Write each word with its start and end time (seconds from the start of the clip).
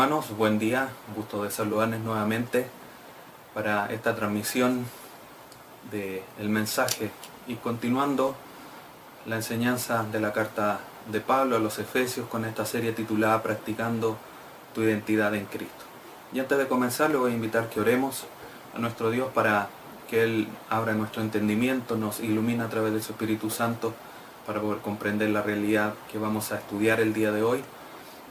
Hermanos, 0.00 0.34
buen 0.34 0.58
día, 0.58 0.88
gusto 1.14 1.42
de 1.44 1.50
saludarles 1.50 2.00
nuevamente 2.00 2.66
para 3.52 3.92
esta 3.92 4.16
transmisión 4.16 4.86
del 5.90 6.48
mensaje 6.48 7.10
y 7.46 7.56
continuando 7.56 8.34
la 9.26 9.36
enseñanza 9.36 10.02
de 10.04 10.18
la 10.18 10.32
carta 10.32 10.80
de 11.12 11.20
Pablo 11.20 11.56
a 11.56 11.58
los 11.58 11.78
Efesios 11.78 12.26
con 12.28 12.46
esta 12.46 12.64
serie 12.64 12.92
titulada 12.92 13.42
Practicando 13.42 14.16
tu 14.74 14.80
identidad 14.80 15.34
en 15.34 15.44
Cristo. 15.44 15.84
Y 16.32 16.40
antes 16.40 16.56
de 16.56 16.66
comenzar 16.66 17.10
le 17.10 17.18
voy 17.18 17.32
a 17.32 17.34
invitar 17.34 17.68
que 17.68 17.82
oremos 17.82 18.24
a 18.74 18.78
nuestro 18.78 19.10
Dios 19.10 19.28
para 19.34 19.68
que 20.08 20.22
Él 20.24 20.48
abra 20.70 20.94
nuestro 20.94 21.20
entendimiento, 21.20 21.96
nos 21.96 22.20
ilumine 22.20 22.64
a 22.64 22.70
través 22.70 22.94
de 22.94 23.02
su 23.02 23.12
Espíritu 23.12 23.50
Santo 23.50 23.92
para 24.46 24.62
poder 24.62 24.78
comprender 24.78 25.28
la 25.28 25.42
realidad 25.42 25.92
que 26.10 26.18
vamos 26.18 26.52
a 26.52 26.56
estudiar 26.56 27.00
el 27.02 27.12
día 27.12 27.32
de 27.32 27.42
hoy, 27.42 27.62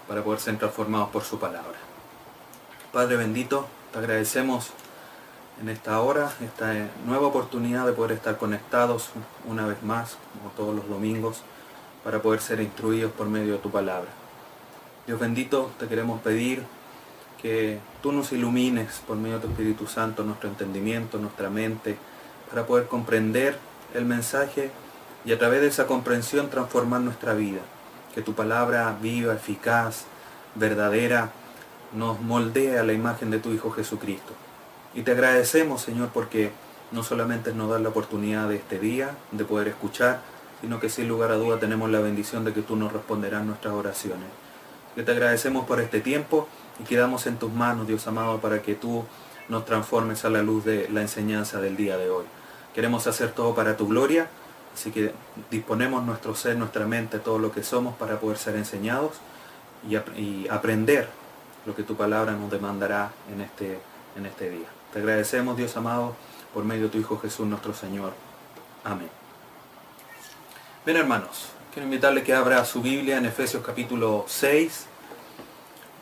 para 0.10 0.24
poder 0.24 0.40
ser 0.40 0.58
transformados 0.58 1.10
por 1.10 1.24
su 1.24 1.38
palabra. 1.38 1.78
Padre 2.92 3.16
bendito, 3.16 3.68
te 3.94 4.00
agradecemos 4.00 4.72
en 5.62 5.70
esta 5.70 6.02
hora, 6.02 6.32
esta 6.44 6.74
nueva 7.06 7.28
oportunidad 7.28 7.86
de 7.86 7.94
poder 7.94 8.14
estar 8.14 8.38
conectados 8.38 9.12
una 9.48 9.68
vez 9.68 9.84
más, 9.84 10.18
como 10.34 10.50
todos 10.58 10.76
los 10.76 10.90
domingos, 10.90 11.44
para 12.04 12.24
poder 12.24 12.42
ser 12.42 12.60
instruidos 12.60 13.12
por 13.12 13.28
medio 13.28 13.54
de 13.54 13.60
tu 13.60 13.70
palabra. 13.70 14.10
Dios 15.06 15.20
bendito, 15.20 15.70
te 15.78 15.88
queremos 15.88 16.22
pedir 16.22 16.64
que 17.40 17.80
tú 18.02 18.12
nos 18.12 18.32
ilumines 18.32 19.02
por 19.06 19.16
medio 19.16 19.36
de 19.36 19.46
tu 19.46 19.52
Espíritu 19.52 19.86
Santo 19.86 20.24
nuestro 20.24 20.50
entendimiento, 20.50 21.20
nuestra 21.20 21.52
mente, 21.52 21.98
para 22.50 22.66
poder 22.66 22.88
comprender 22.88 23.60
el 23.94 24.06
mensaje 24.06 24.72
y 25.24 25.34
a 25.34 25.38
través 25.38 25.62
de 25.62 25.68
esa 25.68 25.86
comprensión 25.86 26.50
transformar 26.50 27.02
nuestra 27.02 27.36
vida. 27.36 27.62
Que 28.14 28.22
tu 28.22 28.34
palabra 28.34 28.98
viva, 29.02 29.34
eficaz, 29.34 30.06
verdadera, 30.56 31.32
nos 31.94 32.20
moldee 32.22 32.78
a 32.78 32.84
la 32.84 32.94
imagen 32.94 33.32
de 33.32 33.40
tu 33.40 33.52
Hijo 33.52 33.72
Jesucristo. 33.72 34.34
Y 34.94 35.04
te 35.04 35.12
agradecemos, 35.12 35.82
Señor, 35.82 36.10
porque 36.14 36.52
no 36.92 37.04
solamente 37.04 37.54
nos 37.54 37.70
das 37.70 37.82
la 37.82 37.90
oportunidad 37.90 38.50
de 38.50 38.56
este 38.56 38.80
día, 38.80 39.12
de 39.32 39.46
poder 39.46 39.68
escuchar, 39.68 40.22
sino 40.62 40.80
que 40.80 40.90
sin 40.90 41.08
lugar 41.08 41.32
a 41.32 41.36
duda 41.36 41.60
tenemos 41.60 41.90
la 41.90 42.00
bendición 42.00 42.44
de 42.44 42.54
que 42.54 42.62
tú 42.62 42.76
nos 42.76 42.92
responderás 42.92 43.46
nuestras 43.46 43.74
oraciones. 43.74 44.28
Que 44.96 45.04
te 45.04 45.12
agradecemos 45.12 45.66
por 45.66 45.80
este 45.80 46.02
tiempo 46.02 46.48
y 46.80 46.84
quedamos 46.84 47.28
en 47.28 47.38
tus 47.38 47.52
manos, 47.52 47.88
Dios 47.88 48.08
amado, 48.08 48.40
para 48.40 48.62
que 48.62 48.76
tú 48.76 49.06
nos 49.48 49.66
transformes 49.66 50.26
a 50.26 50.30
la 50.30 50.42
luz 50.42 50.66
de 50.66 50.90
la 50.90 51.02
enseñanza 51.02 51.62
del 51.62 51.78
día 51.78 51.98
de 51.98 52.10
hoy. 52.10 52.26
Queremos 52.74 53.08
hacer 53.08 53.32
todo 53.32 53.56
para 53.56 53.78
tu 53.78 53.88
gloria, 53.88 54.28
así 54.74 54.92
que 54.92 55.14
disponemos 55.50 56.04
nuestro 56.04 56.36
ser, 56.36 56.58
nuestra 56.58 56.86
mente, 56.86 57.20
todo 57.20 57.40
lo 57.40 57.52
que 57.52 57.64
somos 57.64 57.96
para 57.96 58.20
poder 58.20 58.38
ser 58.38 58.56
enseñados 58.56 59.14
y, 59.88 60.48
aprender 60.48 61.10
lo 61.66 61.76
que 61.76 61.84
tu 61.84 61.96
palabra 61.96 62.34
nos 62.34 62.50
demandará 62.50 63.12
en 63.32 63.42
este, 63.42 63.80
en 64.16 64.26
este 64.26 64.50
día. 64.50 64.68
Te 64.94 65.00
agradecemos, 65.00 65.58
Dios 65.58 65.76
amado, 65.78 66.16
por 66.54 66.64
medio 66.64 66.84
de 66.86 66.90
tu 66.90 66.98
Hijo 66.98 67.20
Jesús 67.20 67.46
nuestro 67.48 67.74
Señor. 67.74 68.14
Amén. 68.84 69.10
Bien, 70.86 70.98
hermanos, 70.98 71.50
quiero 71.74 71.86
invitarle 71.86 72.24
que 72.24 72.34
abra 72.34 72.64
su 72.66 72.82
Biblia 72.82 73.18
en 73.18 73.26
Efesios 73.26 73.64
capítulo 73.64 74.26
6. 74.28 74.88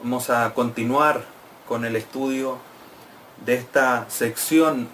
Vamos 0.02 0.30
a 0.30 0.54
continuar 0.54 1.24
con 1.68 1.84
el 1.84 1.96
estudio 1.96 2.60
de 3.46 3.56
esta 3.56 4.10
sección 4.10 4.88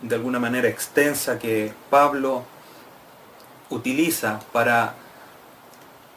de 0.00 0.14
alguna 0.14 0.38
manera 0.38 0.68
extensa 0.68 1.38
que 1.38 1.72
Pablo 1.90 2.44
utiliza 3.70 4.40
para 4.52 4.94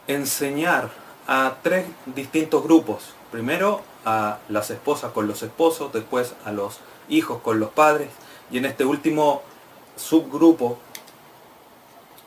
enseñar 0.08 0.90
a 1.28 1.56
tres 1.64 1.86
distintos 2.06 2.64
grupos. 2.64 3.14
Primero 3.32 3.82
a 4.06 4.38
las 4.50 4.70
esposas 4.70 5.12
con 5.12 5.28
los 5.28 5.42
esposos, 5.44 5.92
después 5.92 6.36
a 6.46 6.52
los 6.52 6.80
hijos 7.10 7.42
con 7.42 7.60
los 7.60 7.70
padres 7.70 8.10
y 8.52 8.58
en 8.58 8.66
este 8.66 8.86
último 8.86 9.42
subgrupo 9.96 10.78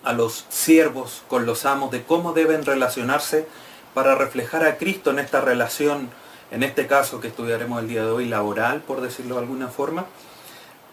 a 0.05 0.13
los 0.13 0.45
siervos 0.49 1.23
con 1.29 1.47
los 1.47 1.67
amos 1.67 1.91
de 1.91 2.03
cómo 2.03 2.33
deben 2.33 2.65
relacionarse 2.65 3.47
para 3.95 4.15
reflejar 4.15 4.65
a 4.65 4.77
Cristo 4.77 5.11
en 5.11 5.19
esta 5.19 5.41
relación, 5.41 6.11
en 6.51 6.63
este 6.63 6.87
caso 6.87 7.21
que 7.21 7.29
estudiaremos 7.29 7.81
el 7.81 7.89
día 7.89 8.05
de 8.05 8.11
hoy, 8.11 8.27
laboral, 8.27 8.81
por 8.81 9.01
decirlo 9.01 9.37
de 9.37 9.43
alguna 9.43 9.69
forma, 9.69 10.07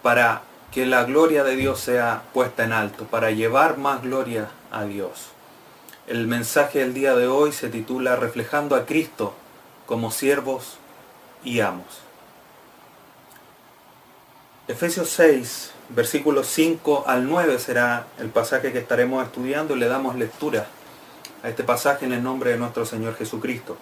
para 0.02 0.42
que 0.72 0.86
la 0.86 1.04
gloria 1.06 1.44
de 1.44 1.56
Dios 1.56 1.80
sea 1.80 2.24
puesta 2.34 2.64
en 2.64 2.74
alto, 2.74 3.06
para 3.06 3.32
llevar 3.32 3.78
más 3.78 4.02
gloria 4.02 4.50
a 4.72 4.84
Dios. 4.86 5.30
El 6.08 6.28
mensaje 6.28 6.80
del 6.80 6.94
día 6.94 7.16
de 7.16 7.28
hoy 7.28 7.52
se 7.52 7.70
titula 7.70 8.16
Reflejando 8.16 8.76
a 8.76 8.86
Cristo 8.86 9.34
como 9.86 10.12
siervos 10.12 10.78
y 11.44 11.62
amos. 11.62 12.02
Efesios 14.68 15.10
6, 15.10 15.72
versículos 15.90 16.48
5 16.48 17.04
al 17.06 17.30
9 17.30 17.60
será 17.60 18.08
el 18.20 18.30
pasaje 18.30 18.72
que 18.72 18.80
estaremos 18.80 19.24
estudiando 19.24 19.76
y 19.76 19.80
le 19.80 19.88
damos 19.88 20.16
lectura 20.16 20.68
a 21.44 21.50
este 21.50 21.64
pasaje 21.64 22.06
en 22.06 22.14
el 22.14 22.24
nombre 22.24 22.52
de 22.52 22.58
nuestro 22.58 22.86
Señor 22.86 23.16
Jesucristo. 23.16 23.78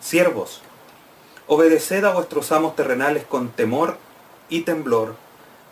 Siervos, 0.00 0.60
obedeced 1.46 2.04
a 2.04 2.12
vuestros 2.12 2.52
amos 2.52 2.76
terrenales 2.76 3.24
con 3.24 3.48
temor 3.48 3.96
y 4.50 4.60
temblor, 4.62 5.16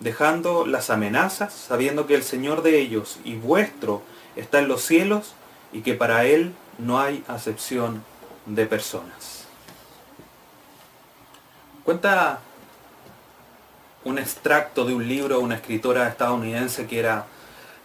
dejando 0.00 0.66
las 0.66 0.90
amenazas, 0.90 1.52
sabiendo 1.52 2.06
que 2.06 2.14
el 2.14 2.22
Señor 2.22 2.62
de 2.62 2.80
ellos 2.80 3.18
y 3.24 3.36
vuestro 3.36 4.02
está 4.34 4.58
en 4.58 4.68
los 4.68 4.82
cielos 4.82 5.34
y 5.72 5.82
que 5.82 5.94
para 5.94 6.24
Él 6.24 6.54
no 6.78 6.98
hay 6.98 7.22
acepción 7.28 8.02
de 8.46 8.66
personas. 8.66 9.44
Cuenta 11.84 12.40
un 14.04 14.18
extracto 14.18 14.84
de 14.84 14.94
un 14.94 15.06
libro 15.06 15.38
de 15.38 15.44
una 15.44 15.56
escritora 15.56 16.08
estadounidense 16.08 16.86
que 16.86 16.98
era, 16.98 17.26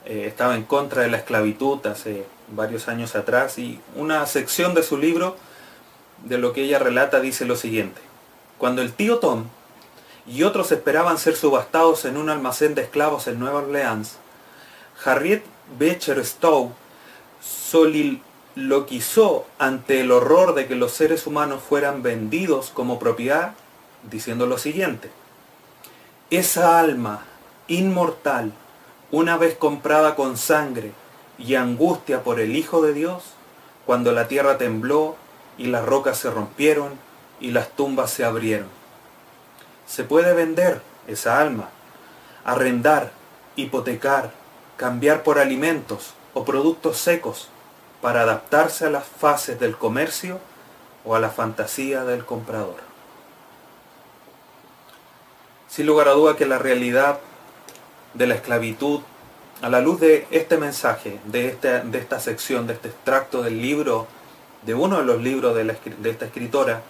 eh, 0.06 0.26
estaba 0.28 0.56
en 0.56 0.64
contra 0.64 1.02
de 1.02 1.10
la 1.10 1.18
esclavitud 1.18 1.86
hace 1.86 2.26
varios 2.50 2.88
años 2.88 3.16
atrás 3.16 3.58
y 3.58 3.82
una 3.96 4.26
sección 4.26 4.74
de 4.74 4.84
su 4.84 4.98
libro 4.98 5.36
de 6.24 6.38
lo 6.38 6.54
que 6.54 6.64
ella 6.64 6.80
relata 6.80 7.20
dice 7.20 7.46
lo 7.46 7.56
siguiente. 7.56 8.00
Cuando 8.58 8.82
el 8.82 8.94
tío 8.94 9.18
Tom 9.20 9.46
y 10.28 10.44
otros 10.44 10.72
esperaban 10.72 11.18
ser 11.18 11.36
subastados 11.36 12.06
en 12.06 12.18
un 12.18 12.30
almacén 12.30 12.76
de 12.76 12.82
esclavos 12.82 13.28
en 13.28 13.40
Nueva 13.40 13.60
Orleans, 13.60 14.18
Harriet 15.04 15.44
Beecher 15.78 16.24
Stowe 16.26 16.72
soliloquizó 17.42 19.46
ante 19.60 20.02
el 20.02 20.12
horror 20.12 20.56
de 20.56 20.68
que 20.68 20.76
los 20.76 20.94
seres 20.94 21.28
humanos 21.28 21.62
fueran 21.68 22.02
vendidos 22.02 22.72
como 22.74 23.00
propiedad, 23.00 23.54
diciendo 24.10 24.48
lo 24.48 24.58
siguiente. 24.58 25.12
Esa 26.30 26.80
alma 26.80 27.22
inmortal, 27.68 28.52
una 29.12 29.38
vez 29.38 29.56
comprada 29.56 30.16
con 30.16 30.38
sangre 30.38 30.92
y 31.38 31.56
angustia 31.56 32.24
por 32.24 32.40
el 32.40 32.56
Hijo 32.56 32.82
de 32.82 32.94
Dios, 32.94 33.24
cuando 33.86 34.12
la 34.12 34.28
tierra 34.28 34.58
tembló 34.58 35.16
y 35.58 35.68
las 35.68 35.86
rocas 35.86 36.18
se 36.18 36.32
rompieron 36.32 36.94
y 37.40 37.52
las 37.52 37.70
tumbas 37.70 38.12
se 38.12 38.26
abrieron. 38.26 38.85
Se 39.86 40.04
puede 40.04 40.34
vender 40.34 40.82
esa 41.08 41.40
alma, 41.40 41.70
arrendar, 42.44 43.12
hipotecar, 43.56 44.32
cambiar 44.78 45.24
por 45.24 45.40
alimentos 45.40 46.14
o 46.34 46.44
productos 46.44 46.98
secos 46.98 47.50
para 48.02 48.22
adaptarse 48.22 48.86
a 48.86 48.90
las 48.90 49.06
fases 49.06 49.60
del 49.60 49.78
comercio 49.78 50.40
o 51.06 51.16
a 51.16 51.20
la 51.20 51.30
fantasía 51.30 52.04
del 52.04 52.26
comprador. 52.26 52.78
Sin 55.68 55.86
lugar 55.86 56.08
a 56.08 56.12
duda 56.12 56.36
que 56.36 56.46
la 56.46 56.58
realidad 56.58 57.20
de 58.14 58.28
la 58.28 58.36
esclavitud, 58.36 59.02
a 59.62 59.70
la 59.70 59.82
luz 59.82 60.00
de 60.00 60.28
este 60.32 60.58
mensaje, 60.58 61.20
de, 61.26 61.48
este, 61.48 61.82
de 61.82 61.98
esta 61.98 62.20
sección, 62.20 62.68
de 62.68 62.74
este 62.74 62.90
extracto 62.90 63.42
del 63.42 63.62
libro, 63.62 64.08
de 64.64 64.74
uno 64.74 64.98
de 64.98 65.06
los 65.06 65.22
libros 65.22 65.56
de, 65.56 65.64
de 65.64 66.10
esta 66.10 66.26
escritora, 66.26 66.82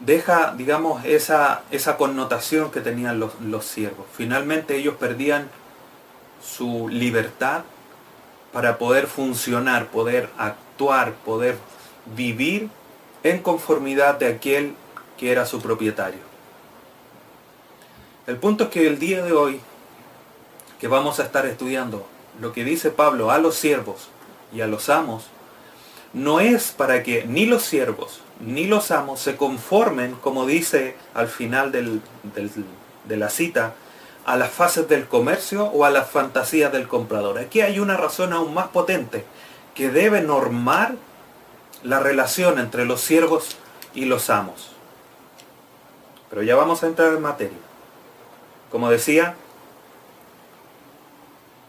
deja, 0.00 0.54
digamos, 0.56 1.04
esa, 1.04 1.62
esa 1.70 1.96
connotación 1.96 2.70
que 2.70 2.80
tenían 2.80 3.18
los, 3.18 3.40
los 3.40 3.64
siervos. 3.64 4.06
Finalmente 4.12 4.76
ellos 4.76 4.96
perdían 4.96 5.48
su 6.42 6.88
libertad 6.88 7.62
para 8.52 8.78
poder 8.78 9.06
funcionar, 9.06 9.88
poder 9.88 10.28
actuar, 10.38 11.12
poder 11.24 11.58
vivir 12.14 12.68
en 13.22 13.42
conformidad 13.42 14.18
de 14.18 14.28
aquel 14.28 14.74
que 15.18 15.32
era 15.32 15.46
su 15.46 15.60
propietario. 15.60 16.20
El 18.26 18.36
punto 18.36 18.64
es 18.64 18.70
que 18.70 18.86
el 18.86 18.98
día 18.98 19.22
de 19.22 19.32
hoy, 19.32 19.60
que 20.80 20.88
vamos 20.88 21.20
a 21.20 21.24
estar 21.24 21.46
estudiando 21.46 22.06
lo 22.40 22.52
que 22.52 22.64
dice 22.64 22.90
Pablo 22.90 23.30
a 23.30 23.38
los 23.38 23.56
siervos 23.56 24.08
y 24.52 24.60
a 24.60 24.66
los 24.66 24.88
amos, 24.90 25.26
no 26.12 26.40
es 26.40 26.72
para 26.72 27.02
que 27.02 27.24
ni 27.26 27.46
los 27.46 27.62
siervos 27.62 28.20
ni 28.40 28.66
los 28.66 28.90
amos 28.90 29.20
se 29.20 29.36
conformen, 29.36 30.14
como 30.14 30.46
dice 30.46 30.96
al 31.14 31.28
final 31.28 31.72
de 31.72 33.16
la 33.16 33.30
cita, 33.30 33.74
a 34.24 34.36
las 34.36 34.50
fases 34.50 34.88
del 34.88 35.06
comercio 35.06 35.64
o 35.66 35.84
a 35.84 35.90
las 35.90 36.10
fantasías 36.10 36.72
del 36.72 36.88
comprador. 36.88 37.38
Aquí 37.38 37.60
hay 37.60 37.78
una 37.78 37.96
razón 37.96 38.32
aún 38.32 38.52
más 38.52 38.68
potente 38.68 39.24
que 39.74 39.90
debe 39.90 40.20
normar 40.20 40.96
la 41.82 42.00
relación 42.00 42.58
entre 42.58 42.84
los 42.84 43.00
siervos 43.00 43.56
y 43.94 44.06
los 44.06 44.28
amos. 44.30 44.72
Pero 46.28 46.42
ya 46.42 46.56
vamos 46.56 46.82
a 46.82 46.88
entrar 46.88 47.12
en 47.12 47.22
materia. 47.22 47.56
Como 48.70 48.90
decía, 48.90 49.36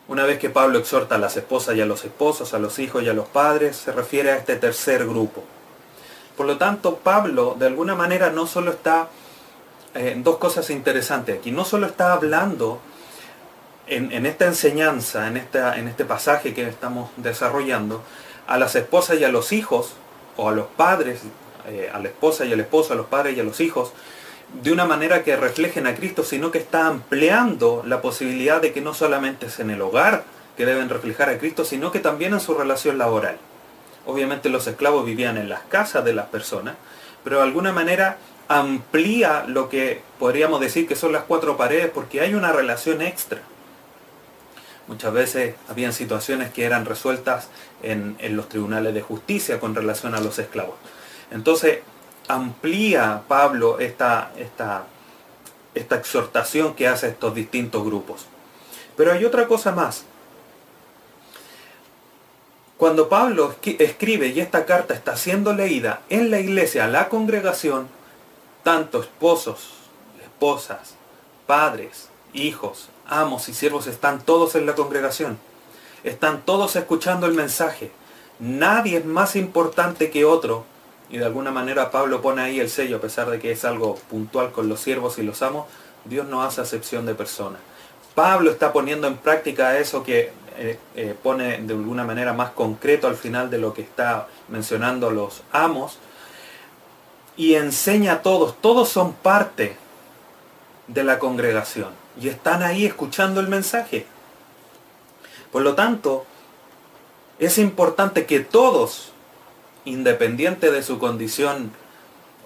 una 0.08 0.26
vez 0.26 0.40
que 0.40 0.50
Pablo 0.50 0.80
exhorta 0.80 1.16
a 1.16 1.20
las 1.20 1.38
esposas 1.38 1.76
y 1.76 1.82
a 1.82 1.86
los 1.86 2.06
esposos, 2.06 2.54
a 2.54 2.60
los 2.60 2.80
hijos 2.80 3.04
y 3.04 3.10
a 3.10 3.14
los 3.14 3.28
padres, 3.28 3.78
se 3.78 3.92
refiere 3.92 4.32
a 4.32 4.38
este 4.38 4.56
tercer 4.56 5.06
grupo. 5.06 5.44
Por 6.38 6.46
lo 6.46 6.58
tanto, 6.58 6.98
Pablo 6.98 7.56
de 7.60 7.66
alguna 7.66 7.96
manera 7.96 8.30
no 8.30 8.46
solo 8.46 8.72
está 8.72 9.10
eh, 9.96 10.16
dos 10.18 10.38
cosas 10.38 10.70
interesantes 10.70 11.40
aquí. 11.40 11.52
No 11.52 11.66
solo 11.66 11.88
está 11.88 12.14
hablando 12.14 12.80
en, 13.88 14.26
esta 14.26 14.46
enseñanza, 14.46 15.28
en, 15.28 15.38
este 15.88 16.06
pasaje 16.06 16.54
que 16.54 16.68
estamos 16.68 17.10
desarrollando, 17.18 18.04
a 18.46 18.58
las 18.58 18.76
esposas 18.76 19.20
y 19.20 19.24
a 19.24 19.30
los 19.30 19.52
hijos, 19.52 19.94
o 20.36 20.50
a 20.50 20.52
los 20.52 20.68
padres, 20.68 21.22
eh, 21.68 21.90
a 21.92 22.00
la 22.00 22.10
esposa 22.10 22.46
y 22.46 22.54
al 22.54 22.60
esposo, 22.60 22.94
a 22.94 22.96
los 22.96 23.08
padres 23.08 23.36
y 23.36 23.40
a 23.40 23.44
los 23.44 23.60
hijos, 23.60 23.94
de 24.62 24.72
una 24.72 24.86
manera 24.86 25.24
que 25.24 25.36
reflejen 25.36 25.88
a 25.88 25.96
Cristo, 25.96 26.24
sino 26.24 26.52
que 26.52 26.60
está 26.60 26.86
ampliando 26.88 27.84
la 27.86 28.02
posibilidad 28.02 28.62
de 28.62 28.72
que 28.72 28.82
no 28.82 28.94
solamente 28.94 29.48
es 29.48 29.60
en 29.60 29.72
el 29.72 29.82
hogar 29.82 30.24
que 30.56 30.66
deben 30.66 30.90
reflejar 30.90 31.30
a 31.30 31.38
Cristo, 31.38 31.66
sino 31.66 31.92
que 31.92 32.00
también 32.00 32.34
en 32.34 32.40
su 32.40 32.54
relación 32.54 32.98
laboral. 32.98 33.38
Obviamente 34.08 34.48
los 34.50 34.66
esclavos 34.68 35.06
vivían 35.06 35.38
en 35.38 35.50
las 35.50 35.62
casas 35.64 36.04
de 36.06 36.14
las 36.14 36.28
personas, 36.28 36.76
pero 37.26 37.38
de 37.38 37.44
alguna 37.44 37.74
manera 37.74 38.18
amplía 38.48 39.44
lo 39.46 39.68
que 39.68 40.02
podríamos 40.18 40.62
decir 40.62 40.88
que 40.88 40.96
son 40.96 41.12
las 41.12 41.24
cuatro 41.24 41.58
paredes 41.58 41.92
porque 41.94 42.22
hay 42.22 42.34
una 42.34 42.54
relación 42.54 43.02
extra. 43.02 43.42
Muchas 44.88 45.12
veces 45.12 45.56
habían 45.68 45.92
situaciones 45.92 46.54
que 46.54 46.64
eran 46.64 46.86
resueltas 46.86 47.50
en, 47.84 48.16
los 48.38 48.48
tribunales 48.48 48.94
de 48.94 49.02
justicia 49.02 49.60
con 49.60 49.76
relación 49.76 50.16
a 50.16 50.22
los 50.22 50.40
esclavos. 50.40 50.76
Entonces 51.30 51.80
amplía 52.30 53.24
Pablo 53.28 53.80
esta, 53.80 54.32
esta, 54.38 54.86
esta 55.76 55.96
exhortación 55.98 56.76
que 56.76 56.88
hace 56.88 57.10
estos 57.10 57.36
distintos 57.36 57.84
grupos. 57.84 58.26
Pero 58.96 59.12
hay 59.12 59.26
otra 59.26 59.48
cosa 59.48 59.74
más. 59.74 60.06
Cuando 62.78 63.10
Pablo 63.10 63.56
escribe 63.64 64.28
y 64.28 64.40
esta 64.40 64.66
carta 64.66 64.94
está 64.94 65.18
siendo 65.18 65.54
leída 65.54 66.02
en 66.10 66.30
la 66.30 66.40
iglesia, 66.40 66.88
la 66.88 67.10
congregación, 67.10 67.88
tanto 68.64 69.02
esposos, 69.02 69.70
esposas, 70.24 70.94
padres, 71.48 72.10
hijos, 72.34 72.90
amos 73.08 73.50
y 73.50 73.56
siervos 73.56 73.88
están 73.88 74.22
todos 74.22 74.54
en 74.54 74.68
la 74.68 74.76
congregación. 74.76 75.40
Están 76.04 76.44
todos 76.44 76.76
escuchando 76.76 77.26
el 77.26 77.34
mensaje. 77.34 77.92
Nadie 78.38 78.98
es 79.00 79.06
más 79.06 79.36
importante 79.36 80.12
que 80.12 80.26
otro. 80.26 80.64
Y 81.10 81.18
de 81.18 81.26
alguna 81.26 81.50
manera 81.50 81.90
Pablo 81.90 82.22
pone 82.22 82.44
ahí 82.44 82.60
el 82.60 82.70
sello, 82.70 82.98
a 82.98 83.02
pesar 83.02 83.32
de 83.32 83.40
que 83.40 83.52
es 83.52 83.66
algo 83.66 83.96
puntual 84.10 84.52
con 84.52 84.70
los 84.70 84.82
siervos 84.82 85.18
y 85.18 85.24
los 85.24 85.42
amos. 85.42 85.66
Dios 86.06 86.28
no 86.28 86.44
hace 86.44 86.62
acepción 86.62 87.08
de 87.08 87.16
personas. 87.16 87.60
Pablo 88.14 88.52
está 88.52 88.72
poniendo 88.72 89.08
en 89.08 89.18
práctica 89.18 89.80
eso 89.80 90.04
que 90.04 90.32
eh, 90.58 90.80
eh, 90.96 91.16
pone 91.22 91.60
de 91.60 91.74
alguna 91.74 92.04
manera 92.04 92.34
más 92.34 92.52
concreto 92.52 93.08
al 93.08 93.16
final 93.16 93.50
de 93.50 93.58
lo 93.60 93.74
que 93.74 93.82
está 93.82 94.28
mencionando 94.50 95.12
los 95.12 95.44
amos, 95.52 96.00
y 97.38 97.54
enseña 97.54 98.14
a 98.14 98.22
todos. 98.22 98.60
Todos 98.62 98.90
son 98.90 99.14
parte 99.14 99.78
de 100.88 101.04
la 101.04 101.20
congregación 101.20 101.90
y 102.20 102.30
están 102.30 102.64
ahí 102.64 102.86
escuchando 102.86 103.40
el 103.40 103.48
mensaje. 103.48 104.06
Por 105.52 105.62
lo 105.62 105.76
tanto, 105.76 106.26
es 107.40 107.58
importante 107.60 108.26
que 108.26 108.40
todos, 108.40 109.12
independiente 109.86 110.72
de 110.72 110.84
su 110.84 110.98
condición 110.98 111.72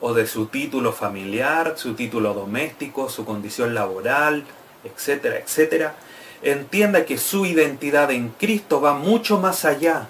o 0.01 0.13
de 0.13 0.27
su 0.27 0.47
título 0.47 0.91
familiar, 0.91 1.75
su 1.77 1.93
título 1.93 2.33
doméstico, 2.33 3.09
su 3.09 3.23
condición 3.23 3.73
laboral, 3.73 4.43
etcétera, 4.83 5.37
etcétera, 5.37 5.95
entienda 6.43 7.05
que 7.05 7.17
su 7.17 7.45
identidad 7.45 8.11
en 8.11 8.29
Cristo 8.29 8.81
va 8.81 8.93
mucho 8.93 9.39
más 9.39 9.65
allá 9.65 10.07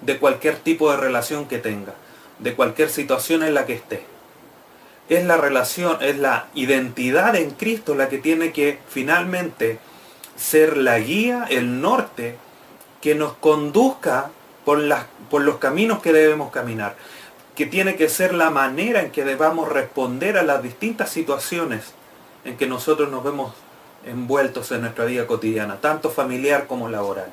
de 0.00 0.18
cualquier 0.18 0.56
tipo 0.56 0.90
de 0.90 0.96
relación 0.96 1.46
que 1.46 1.58
tenga 1.58 1.94
de 2.38 2.54
cualquier 2.54 2.90
situación 2.90 3.42
en 3.42 3.54
la 3.54 3.66
que 3.66 3.74
esté. 3.74 4.04
Es 5.08 5.24
la 5.24 5.36
relación, 5.36 5.98
es 6.00 6.18
la 6.18 6.46
identidad 6.54 7.36
en 7.36 7.50
Cristo 7.50 7.94
la 7.94 8.08
que 8.08 8.18
tiene 8.18 8.52
que 8.52 8.78
finalmente 8.88 9.78
ser 10.36 10.76
la 10.76 10.98
guía, 10.98 11.46
el 11.50 11.80
norte, 11.80 12.36
que 13.00 13.14
nos 13.14 13.34
conduzca 13.34 14.30
por, 14.64 14.82
por 15.30 15.42
los 15.42 15.58
caminos 15.58 16.00
que 16.00 16.12
debemos 16.12 16.50
caminar, 16.50 16.96
que 17.54 17.66
tiene 17.66 17.96
que 17.96 18.08
ser 18.08 18.34
la 18.34 18.50
manera 18.50 19.02
en 19.02 19.10
que 19.10 19.24
debamos 19.24 19.68
responder 19.68 20.38
a 20.38 20.42
las 20.42 20.62
distintas 20.62 21.10
situaciones 21.10 21.92
en 22.44 22.56
que 22.56 22.66
nosotros 22.66 23.10
nos 23.10 23.22
vemos 23.22 23.52
envueltos 24.06 24.70
en 24.72 24.82
nuestra 24.82 25.04
vida 25.04 25.26
cotidiana, 25.26 25.80
tanto 25.80 26.10
familiar 26.10 26.66
como 26.66 26.88
laboral. 26.88 27.30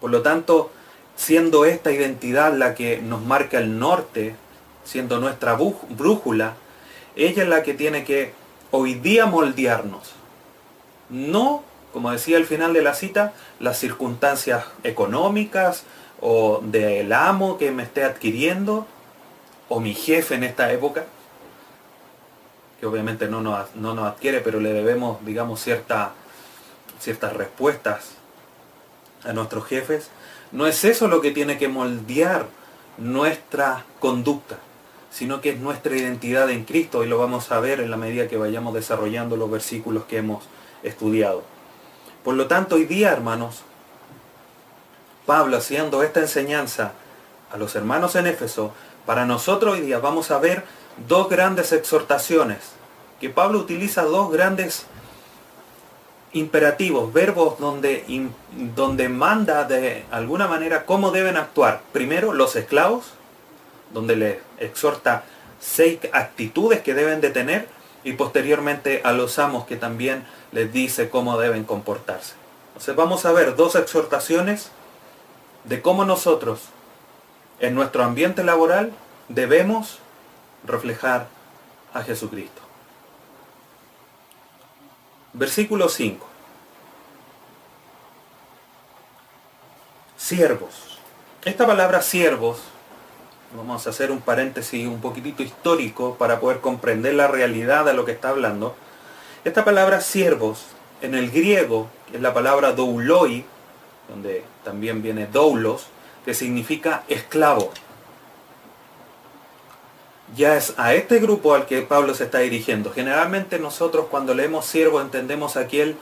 Por 0.00 0.10
lo 0.10 0.22
tanto, 0.22 0.70
siendo 1.16 1.64
esta 1.64 1.92
identidad 1.92 2.52
la 2.54 2.74
que 2.74 2.98
nos 2.98 3.22
marca 3.22 3.58
el 3.58 3.78
norte, 3.78 4.34
siendo 4.84 5.18
nuestra 5.20 5.54
brújula, 5.54 6.54
ella 7.14 7.42
es 7.42 7.48
la 7.48 7.62
que 7.62 7.74
tiene 7.74 8.04
que 8.04 8.32
hoy 8.70 8.94
día 8.94 9.26
moldearnos. 9.26 10.12
No, 11.08 11.62
como 11.92 12.10
decía 12.10 12.38
al 12.38 12.46
final 12.46 12.72
de 12.72 12.82
la 12.82 12.94
cita, 12.94 13.34
las 13.60 13.78
circunstancias 13.78 14.64
económicas 14.82 15.84
o 16.20 16.60
del 16.64 17.12
amo 17.12 17.58
que 17.58 17.70
me 17.70 17.82
esté 17.82 18.04
adquiriendo, 18.04 18.86
o 19.68 19.80
mi 19.80 19.94
jefe 19.94 20.34
en 20.34 20.44
esta 20.44 20.72
época, 20.72 21.04
que 22.82 22.86
obviamente 22.88 23.28
no 23.28 23.40
nos, 23.40 23.76
no 23.76 24.04
adquiere, 24.04 24.40
pero 24.40 24.58
le 24.58 24.72
debemos, 24.72 25.24
digamos, 25.24 25.60
cierta, 25.62 26.14
ciertas 26.98 27.32
respuestas 27.32 28.14
a 29.22 29.32
nuestros 29.32 29.66
jefes, 29.66 30.10
no 30.50 30.66
es 30.66 30.82
eso 30.82 31.06
lo 31.06 31.20
que 31.20 31.30
tiene 31.30 31.58
que 31.58 31.68
moldear 31.68 32.46
nuestra 32.98 33.84
conducta, 34.00 34.58
sino 35.12 35.40
que 35.40 35.50
es 35.50 35.60
nuestra 35.60 35.94
identidad 35.94 36.50
en 36.50 36.64
Cristo 36.64 37.04
y 37.04 37.06
lo 37.06 37.18
vamos 37.18 37.52
a 37.52 37.60
ver 37.60 37.78
en 37.78 37.88
la 37.88 37.96
medida 37.96 38.26
que 38.26 38.36
vayamos 38.36 38.74
desarrollando 38.74 39.36
los 39.36 39.48
versículos 39.48 40.02
que 40.06 40.16
hemos 40.16 40.42
estudiado. 40.82 41.44
Por 42.24 42.34
lo 42.34 42.48
tanto, 42.48 42.74
hoy 42.74 42.86
día, 42.86 43.12
hermanos, 43.12 43.62
Pablo 45.24 45.56
haciendo 45.56 46.02
esta 46.02 46.18
enseñanza 46.18 46.94
a 47.52 47.58
los 47.58 47.76
hermanos 47.76 48.16
en 48.16 48.26
Éfeso, 48.26 48.72
para 49.06 49.24
nosotros 49.24 49.74
hoy 49.74 49.82
día 49.82 50.00
vamos 50.00 50.32
a 50.32 50.40
ver 50.40 50.64
dos 51.08 51.28
grandes 51.28 51.72
exhortaciones, 51.72 52.58
que 53.20 53.30
Pablo 53.30 53.58
utiliza 53.58 54.02
dos 54.02 54.30
grandes 54.30 54.86
imperativos, 56.32 57.12
verbos 57.12 57.58
donde, 57.58 58.04
donde 58.74 59.08
manda 59.08 59.64
de 59.64 60.04
alguna 60.10 60.48
manera 60.48 60.86
cómo 60.86 61.10
deben 61.10 61.36
actuar. 61.36 61.82
Primero 61.92 62.32
los 62.32 62.56
esclavos, 62.56 63.12
donde 63.92 64.16
le 64.16 64.40
exhorta 64.58 65.24
seis 65.60 65.98
actitudes 66.12 66.80
que 66.80 66.94
deben 66.94 67.20
de 67.20 67.30
tener 67.30 67.68
y 68.04 68.14
posteriormente 68.14 69.00
a 69.04 69.12
los 69.12 69.38
amos 69.38 69.66
que 69.66 69.76
también 69.76 70.24
les 70.50 70.72
dice 70.72 71.08
cómo 71.08 71.38
deben 71.38 71.64
comportarse. 71.64 72.34
Entonces 72.68 72.96
vamos 72.96 73.24
a 73.26 73.32
ver 73.32 73.54
dos 73.54 73.76
exhortaciones 73.76 74.70
de 75.64 75.82
cómo 75.82 76.04
nosotros 76.04 76.60
en 77.60 77.74
nuestro 77.74 78.02
ambiente 78.02 78.42
laboral 78.42 78.92
debemos 79.28 79.98
reflejar 80.64 81.28
a 81.92 82.02
Jesucristo. 82.02 82.60
Versículo 85.32 85.88
5. 85.88 86.26
Siervos. 90.16 90.98
Esta 91.44 91.66
palabra 91.66 92.02
siervos, 92.02 92.60
vamos 93.56 93.86
a 93.86 93.90
hacer 93.90 94.12
un 94.12 94.20
paréntesis 94.20 94.86
un 94.86 95.00
poquitito 95.00 95.42
histórico 95.42 96.14
para 96.16 96.38
poder 96.38 96.60
comprender 96.60 97.14
la 97.14 97.26
realidad 97.26 97.84
de 97.84 97.94
lo 97.94 98.04
que 98.04 98.12
está 98.12 98.28
hablando. 98.28 98.76
Esta 99.44 99.64
palabra 99.64 100.00
siervos, 100.00 100.66
en 101.00 101.14
el 101.14 101.30
griego, 101.30 101.88
es 102.12 102.20
la 102.20 102.32
palabra 102.32 102.72
douloi, 102.72 103.44
donde 104.08 104.44
también 104.64 105.02
viene 105.02 105.26
doulos, 105.26 105.86
que 106.24 106.34
significa 106.34 107.02
esclavo. 107.08 107.72
Ya 110.36 110.56
es 110.56 110.74
a 110.78 110.94
este 110.94 111.18
grupo 111.18 111.54
al 111.54 111.66
que 111.66 111.82
Pablo 111.82 112.14
se 112.14 112.24
está 112.24 112.38
dirigiendo. 112.38 112.92
Generalmente 112.92 113.58
nosotros 113.58 114.06
cuando 114.10 114.34
leemos 114.34 114.66
siervo 114.66 115.00
entendemos 115.00 115.56
aquel 115.56 115.96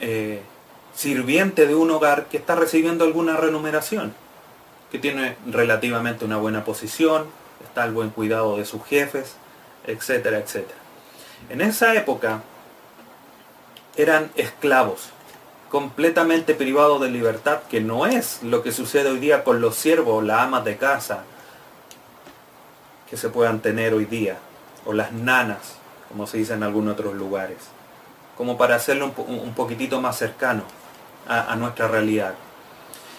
eh, 0.00 0.40
sirviente 0.94 1.66
de 1.66 1.74
un 1.74 1.90
hogar 1.90 2.26
que 2.26 2.36
está 2.36 2.54
recibiendo 2.54 3.04
alguna 3.04 3.36
remuneración, 3.36 4.14
que 4.90 4.98
tiene 4.98 5.36
relativamente 5.46 6.24
una 6.24 6.36
buena 6.36 6.64
posición, 6.64 7.26
está 7.62 7.82
al 7.82 7.92
buen 7.92 8.10
cuidado 8.10 8.56
de 8.56 8.64
sus 8.64 8.84
jefes, 8.84 9.34
etcétera, 9.86 10.38
etcétera. 10.38 10.78
En 11.50 11.60
esa 11.60 11.94
época 11.94 12.42
eran 13.96 14.30
esclavos, 14.36 15.10
completamente 15.70 16.54
privados 16.54 17.00
de 17.00 17.10
libertad, 17.10 17.60
que 17.68 17.80
no 17.80 18.06
es 18.06 18.42
lo 18.42 18.62
que 18.62 18.72
sucede 18.72 19.10
hoy 19.10 19.18
día 19.18 19.44
con 19.44 19.60
los 19.60 19.74
siervos, 19.74 20.24
las 20.24 20.40
amas 20.40 20.64
de 20.64 20.76
casa, 20.76 21.24
que 23.14 23.20
se 23.20 23.28
puedan 23.28 23.60
tener 23.60 23.94
hoy 23.94 24.06
día, 24.06 24.38
o 24.84 24.92
las 24.92 25.12
nanas, 25.12 25.76
como 26.08 26.26
se 26.26 26.38
dice 26.38 26.54
en 26.54 26.64
algunos 26.64 26.94
otros 26.94 27.14
lugares, 27.14 27.58
como 28.36 28.58
para 28.58 28.74
hacerlo 28.74 29.14
un, 29.16 29.54
poquitito 29.54 30.00
más 30.00 30.18
cercano 30.18 30.64
a, 31.28 31.52
a 31.52 31.54
nuestra 31.54 31.86
realidad. 31.86 32.34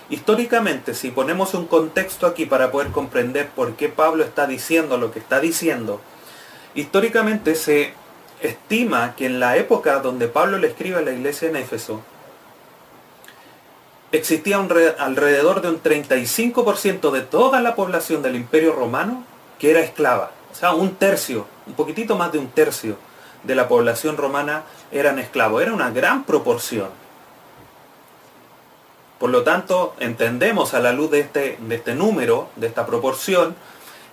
Históricamente, 0.10 0.96
si 0.96 1.12
ponemos 1.12 1.54
un 1.54 1.66
contexto 1.66 2.28
aquí 2.28 2.46
para 2.46 2.72
poder 2.72 2.92
comprender 2.92 3.48
por 3.48 3.78
qué 3.78 3.88
Pablo 3.88 4.25
está 4.25 4.48
diciendo 4.48 4.98
lo 4.98 5.14
que 5.14 5.20
está 5.20 5.40
diciendo, 5.40 6.02
históricamente 6.74 7.56
se 7.56 7.94
estima 8.42 9.16
que 9.16 9.28
en 9.28 9.40
la 9.40 9.56
época 9.56 10.02
donde 10.02 10.28
Pablo 10.28 10.58
le 10.58 10.68
escribe 10.68 10.98
a 10.98 11.04
la 11.04 11.14
iglesia 11.14 11.48
en 11.48 11.56
Éfeso, 11.56 12.02
existía 14.12 14.60
un 14.60 14.70
alrededor 15.00 15.62
de 15.62 15.70
un 15.70 15.82
35% 15.82 17.12
de 17.12 17.22
toda 17.22 17.62
la 17.62 17.75
población 17.75 18.22
del 18.24 18.36
imperio 18.36 18.74
romano 18.74 19.24
que 19.60 19.72
era 19.72 19.82
esclava. 19.82 20.32
O 20.52 20.56
sea, 20.56 20.74
un 20.74 20.96
tercio, 20.96 21.46
un 21.68 21.74
poquitito 21.74 22.16
más 22.16 22.32
de 22.32 22.40
un 22.40 22.50
tercio 22.50 22.98
de 23.44 23.56
la 23.56 23.68
población 23.68 24.18
romana 24.18 24.64
eran 24.92 25.20
esclavos. 25.20 25.62
Era 25.62 25.74
una 25.74 25.92
gran 25.92 26.24
proporción. 26.24 26.90
Por 29.20 29.30
lo 29.30 29.44
tanto, 29.44 29.96
entendemos 30.00 30.74
a 30.74 30.80
la 30.80 30.92
luz 30.92 31.12
de 31.12 31.22
este, 31.22 31.58
de 31.60 31.76
este 31.76 31.96
número, 31.96 32.50
de 32.56 32.68
esta 32.68 32.86
proporción, 32.86 33.56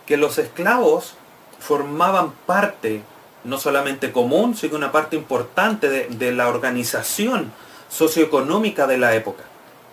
que 0.06 0.16
los 0.16 0.38
esclavos 0.38 1.14
formaban 1.58 2.32
parte, 2.46 3.02
no 3.44 3.58
solamente 3.58 4.12
común, 4.12 4.56
sino 4.56 4.76
una 4.76 4.92
parte 4.92 5.16
importante 5.16 5.88
de, 5.88 6.06
de 6.08 6.32
la 6.32 6.48
organización 6.48 7.52
socioeconómica 7.88 8.86
de 8.86 8.98
la 8.98 9.14
época 9.14 9.44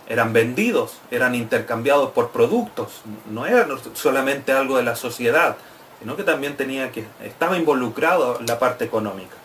eran 0.09 0.33
vendidos, 0.33 0.97
eran 1.11 1.35
intercambiados 1.35 2.11
por 2.11 2.31
productos, 2.31 3.01
no 3.29 3.45
era 3.45 3.67
solamente 3.93 4.51
algo 4.51 4.77
de 4.77 4.83
la 4.83 4.95
sociedad, 4.95 5.55
sino 5.99 6.15
que 6.15 6.23
también 6.23 6.57
tenía 6.57 6.91
que, 6.91 7.05
estaba 7.23 7.57
involucrado 7.57 8.39
la 8.45 8.57
parte 8.57 8.85
económica. 8.85 9.35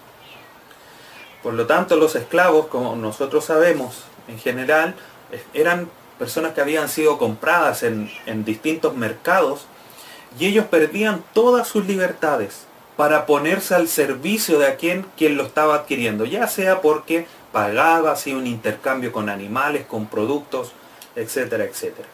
Por 1.43 1.53
lo 1.53 1.67
tanto, 1.67 1.97
los 1.97 2.17
esclavos, 2.17 2.69
como 2.69 2.97
nosotros 2.97 3.45
sabemos, 3.45 4.05
en 4.27 4.39
general, 4.39 4.95
eran 5.53 5.91
personas 6.19 6.53
que 6.53 6.63
habían 6.63 6.89
sido 6.89 7.19
compradas 7.19 7.83
en, 7.83 8.11
en 8.25 8.47
distintos 8.47 8.97
mercados 8.97 9.67
y 10.39 10.47
ellos 10.47 10.65
perdían 10.67 11.23
todas 11.35 11.69
sus 11.69 11.87
libertades 11.87 12.67
para 12.97 13.27
ponerse 13.27 13.75
al 13.75 13.89
servicio 13.89 14.59
de 14.59 14.69
a 14.69 14.77
quien, 14.77 15.05
quien 15.17 15.37
lo 15.37 15.43
estaba 15.43 15.75
adquiriendo, 15.75 16.25
ya 16.25 16.47
sea 16.47 16.81
porque 16.81 17.27
pagaba, 17.55 18.11
hacía 18.11 18.37
un 18.37 18.49
intercambio 18.49 19.13
con 19.13 19.29
animales, 19.29 19.87
con 19.87 20.07
productos, 20.07 20.73
etcétera, 21.15 21.63
etcétera. 21.65 22.09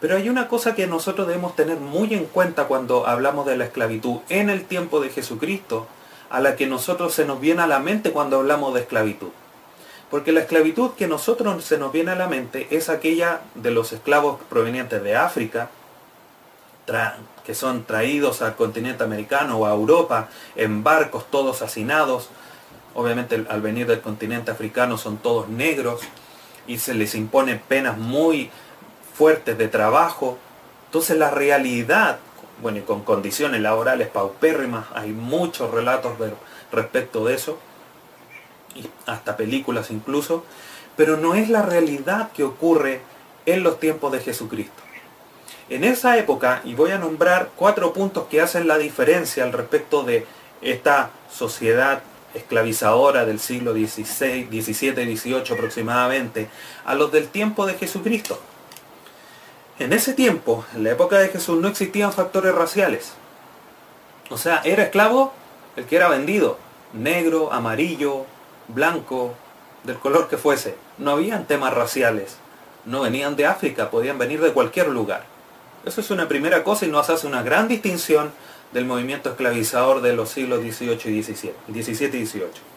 Pero 0.00 0.16
hay 0.16 0.28
una 0.28 0.48
cosa 0.48 0.74
que 0.74 0.86
nosotros 0.86 1.26
debemos 1.26 1.56
tener 1.56 1.78
muy 1.78 2.12
en 2.12 2.26
cuenta 2.26 2.66
cuando 2.66 3.06
hablamos 3.06 3.46
de 3.46 3.56
la 3.56 3.64
esclavitud 3.64 4.18
en 4.28 4.50
el 4.50 4.66
tiempo 4.66 5.00
de 5.00 5.08
Jesucristo, 5.08 5.86
a 6.28 6.40
la 6.40 6.56
que 6.56 6.66
nosotros 6.66 7.14
se 7.14 7.24
nos 7.24 7.40
viene 7.40 7.62
a 7.62 7.66
la 7.66 7.78
mente 7.78 8.12
cuando 8.12 8.36
hablamos 8.36 8.74
de 8.74 8.80
esclavitud. 8.80 9.30
Porque 10.10 10.32
la 10.32 10.40
esclavitud 10.40 10.90
que 10.92 11.08
nosotros 11.08 11.64
se 11.64 11.78
nos 11.78 11.90
viene 11.90 12.10
a 12.10 12.16
la 12.16 12.28
mente 12.28 12.68
es 12.70 12.90
aquella 12.90 13.40
de 13.54 13.70
los 13.70 13.94
esclavos 13.94 14.40
provenientes 14.50 15.02
de 15.02 15.16
África, 15.16 15.70
que 17.46 17.54
son 17.54 17.84
traídos 17.84 18.42
al 18.42 18.56
continente 18.56 19.04
americano 19.04 19.56
o 19.56 19.66
a 19.66 19.72
Europa 19.72 20.28
en 20.54 20.82
barcos 20.82 21.24
todos 21.30 21.62
hacinados, 21.62 22.28
obviamente 22.94 23.46
al 23.48 23.60
venir 23.60 23.86
del 23.86 24.00
continente 24.00 24.50
africano 24.50 24.98
son 24.98 25.18
todos 25.18 25.48
negros 25.48 26.00
y 26.66 26.78
se 26.78 26.94
les 26.94 27.14
impone 27.14 27.56
penas 27.56 27.98
muy 27.98 28.50
fuertes 29.14 29.56
de 29.58 29.68
trabajo. 29.68 30.38
Entonces 30.86 31.16
la 31.16 31.30
realidad, 31.30 32.18
bueno, 32.62 32.78
y 32.78 32.82
con 32.82 33.02
condiciones 33.02 33.60
laborales 33.60 34.08
paupérrimas, 34.08 34.86
hay 34.94 35.10
muchos 35.10 35.70
relatos 35.70 36.12
respecto 36.72 37.24
de 37.24 37.34
eso, 37.34 37.58
y 38.74 38.88
hasta 39.06 39.36
películas 39.36 39.90
incluso, 39.90 40.44
pero 40.96 41.16
no 41.16 41.34
es 41.34 41.48
la 41.48 41.62
realidad 41.62 42.30
que 42.32 42.44
ocurre 42.44 43.00
en 43.46 43.62
los 43.62 43.80
tiempos 43.80 44.12
de 44.12 44.20
Jesucristo. 44.20 44.82
En 45.68 45.84
esa 45.84 46.18
época, 46.18 46.62
y 46.64 46.74
voy 46.74 46.90
a 46.90 46.98
nombrar 46.98 47.50
cuatro 47.56 47.92
puntos 47.92 48.26
que 48.28 48.40
hacen 48.40 48.66
la 48.68 48.78
diferencia 48.78 49.44
al 49.44 49.52
respecto 49.52 50.02
de 50.02 50.26
esta 50.62 51.10
sociedad 51.32 52.02
esclavizadora 52.34 53.24
del 53.24 53.40
siglo 53.40 53.72
XVI, 53.72 54.48
XVII 54.50 55.02
y 55.02 55.16
XVIII 55.16 55.52
aproximadamente, 55.52 56.48
a 56.84 56.94
los 56.94 57.10
del 57.12 57.28
tiempo 57.28 57.66
de 57.66 57.74
Jesucristo. 57.74 58.40
En 59.78 59.92
ese 59.92 60.12
tiempo, 60.12 60.64
en 60.74 60.84
la 60.84 60.90
época 60.90 61.18
de 61.18 61.28
Jesús, 61.28 61.60
no 61.60 61.68
existían 61.68 62.12
factores 62.12 62.54
raciales. 62.54 63.12
O 64.28 64.36
sea, 64.36 64.60
era 64.64 64.84
esclavo 64.84 65.32
el 65.76 65.86
que 65.86 65.96
era 65.96 66.08
vendido, 66.08 66.58
negro, 66.92 67.52
amarillo, 67.52 68.26
blanco, 68.68 69.34
del 69.84 69.98
color 69.98 70.28
que 70.28 70.36
fuese. 70.36 70.76
No 70.98 71.12
habían 71.12 71.46
temas 71.46 71.74
raciales. 71.74 72.36
No 72.84 73.00
venían 73.00 73.36
de 73.36 73.46
África, 73.46 73.90
podían 73.90 74.18
venir 74.18 74.40
de 74.40 74.52
cualquier 74.52 74.88
lugar. 74.88 75.24
Eso 75.84 76.00
es 76.00 76.10
una 76.10 76.28
primera 76.28 76.62
cosa 76.62 76.86
y 76.86 76.90
nos 76.90 77.08
hace 77.08 77.26
una 77.26 77.42
gran 77.42 77.68
distinción 77.68 78.32
del 78.72 78.84
movimiento 78.84 79.30
esclavizador 79.30 80.00
de 80.00 80.14
los 80.14 80.28
siglos 80.30 80.60
XVIII 80.60 81.18
y 81.18 81.22
XVII, 81.22 81.54
y 81.68 81.82
XVIII. 81.82 82.70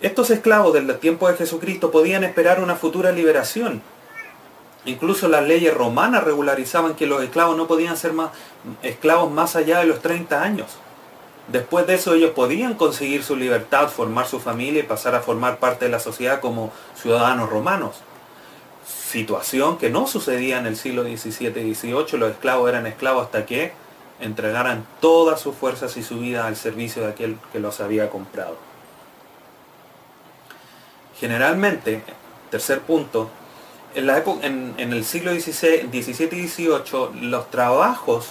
Estos 0.00 0.30
esclavos 0.30 0.74
del 0.74 0.98
tiempo 0.98 1.28
de 1.28 1.36
Jesucristo 1.36 1.92
podían 1.92 2.24
esperar 2.24 2.60
una 2.60 2.74
futura 2.74 3.12
liberación. 3.12 3.82
Incluso 4.84 5.28
las 5.28 5.46
leyes 5.46 5.72
romanas 5.72 6.24
regularizaban 6.24 6.94
que 6.94 7.06
los 7.06 7.22
esclavos 7.22 7.56
no 7.56 7.68
podían 7.68 7.96
ser 7.96 8.12
más 8.12 8.30
esclavos 8.82 9.30
más 9.30 9.54
allá 9.54 9.78
de 9.78 9.86
los 9.86 10.02
30 10.02 10.42
años. 10.42 10.78
Después 11.46 11.86
de 11.86 11.94
eso 11.94 12.14
ellos 12.14 12.32
podían 12.32 12.74
conseguir 12.74 13.22
su 13.22 13.36
libertad, 13.36 13.88
formar 13.88 14.26
su 14.26 14.40
familia 14.40 14.80
y 14.80 14.86
pasar 14.86 15.14
a 15.14 15.20
formar 15.20 15.58
parte 15.58 15.84
de 15.84 15.90
la 15.92 16.00
sociedad 16.00 16.40
como 16.40 16.72
ciudadanos 17.00 17.48
romanos. 17.48 17.96
Situación 18.84 19.78
que 19.78 19.90
no 19.90 20.08
sucedía 20.08 20.58
en 20.58 20.66
el 20.66 20.76
siglo 20.76 21.04
XVII 21.04 21.60
y 21.60 21.74
XVIII. 21.74 22.18
Los 22.18 22.32
esclavos 22.32 22.68
eran 22.68 22.88
esclavos 22.88 23.26
hasta 23.26 23.46
que 23.46 23.72
entregaran 24.22 24.86
todas 25.00 25.40
sus 25.40 25.54
fuerzas 25.54 25.96
y 25.96 26.02
su 26.02 26.20
vida 26.20 26.46
al 26.46 26.56
servicio 26.56 27.02
de 27.02 27.10
aquel 27.10 27.38
que 27.52 27.58
los 27.58 27.80
había 27.80 28.08
comprado. 28.08 28.56
Generalmente, 31.18 32.02
tercer 32.50 32.80
punto, 32.80 33.28
en, 33.94 34.06
la 34.06 34.18
época, 34.18 34.46
en, 34.46 34.74
el 34.78 35.04
siglo 35.04 35.32
XVII 35.32 35.90
y 35.92 36.02
XVIII 36.02 37.20
los 37.20 37.50
trabajos 37.50 38.30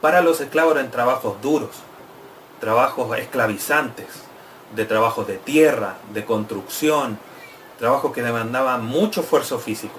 para 0.00 0.20
los 0.20 0.40
esclavos 0.40 0.74
eran 0.74 0.90
trabajos 0.90 1.40
duros, 1.40 1.70
trabajos 2.60 3.16
esclavizantes, 3.18 4.06
de 4.74 4.84
trabajos 4.84 5.26
de 5.26 5.38
tierra, 5.38 5.96
de 6.12 6.24
construcción, 6.24 7.18
trabajos 7.78 8.12
que 8.12 8.22
demandaban 8.22 8.84
mucho 8.84 9.22
esfuerzo 9.22 9.58
físico. 9.58 9.98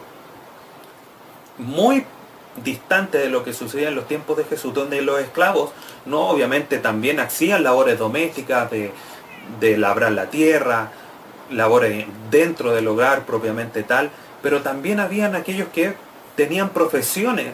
Muy 1.58 2.06
distante 2.63 3.18
de 3.18 3.29
lo 3.29 3.44
que 3.44 3.53
sucedía 3.53 3.89
en 3.89 3.96
los 3.96 4.08
tiempos 4.08 4.38
de 4.38 4.44
Jesús, 4.44 4.74
donde 4.74 5.01
los 5.01 5.20
esclavos 5.20 5.72
no 6.06 6.27
obviamente 6.29 6.79
también 6.79 7.20
hacían 7.20 7.63
labores 7.63 8.00
domésticas 8.00 8.70
de, 8.72 8.91
de 9.60 9.77
labrar 9.77 10.12
la 10.12 10.29
tierra, 10.29 10.91
labores 11.50 12.06
dentro 12.29 12.74
del 12.74 12.88
hogar 12.88 13.25
propiamente 13.25 13.84
tal, 13.84 14.12
pero 14.41 14.62
también 14.62 15.00
habían 15.00 15.36
aquellos 15.36 15.70
que 15.70 15.96
tenían 16.36 16.70
profesiones 16.70 17.53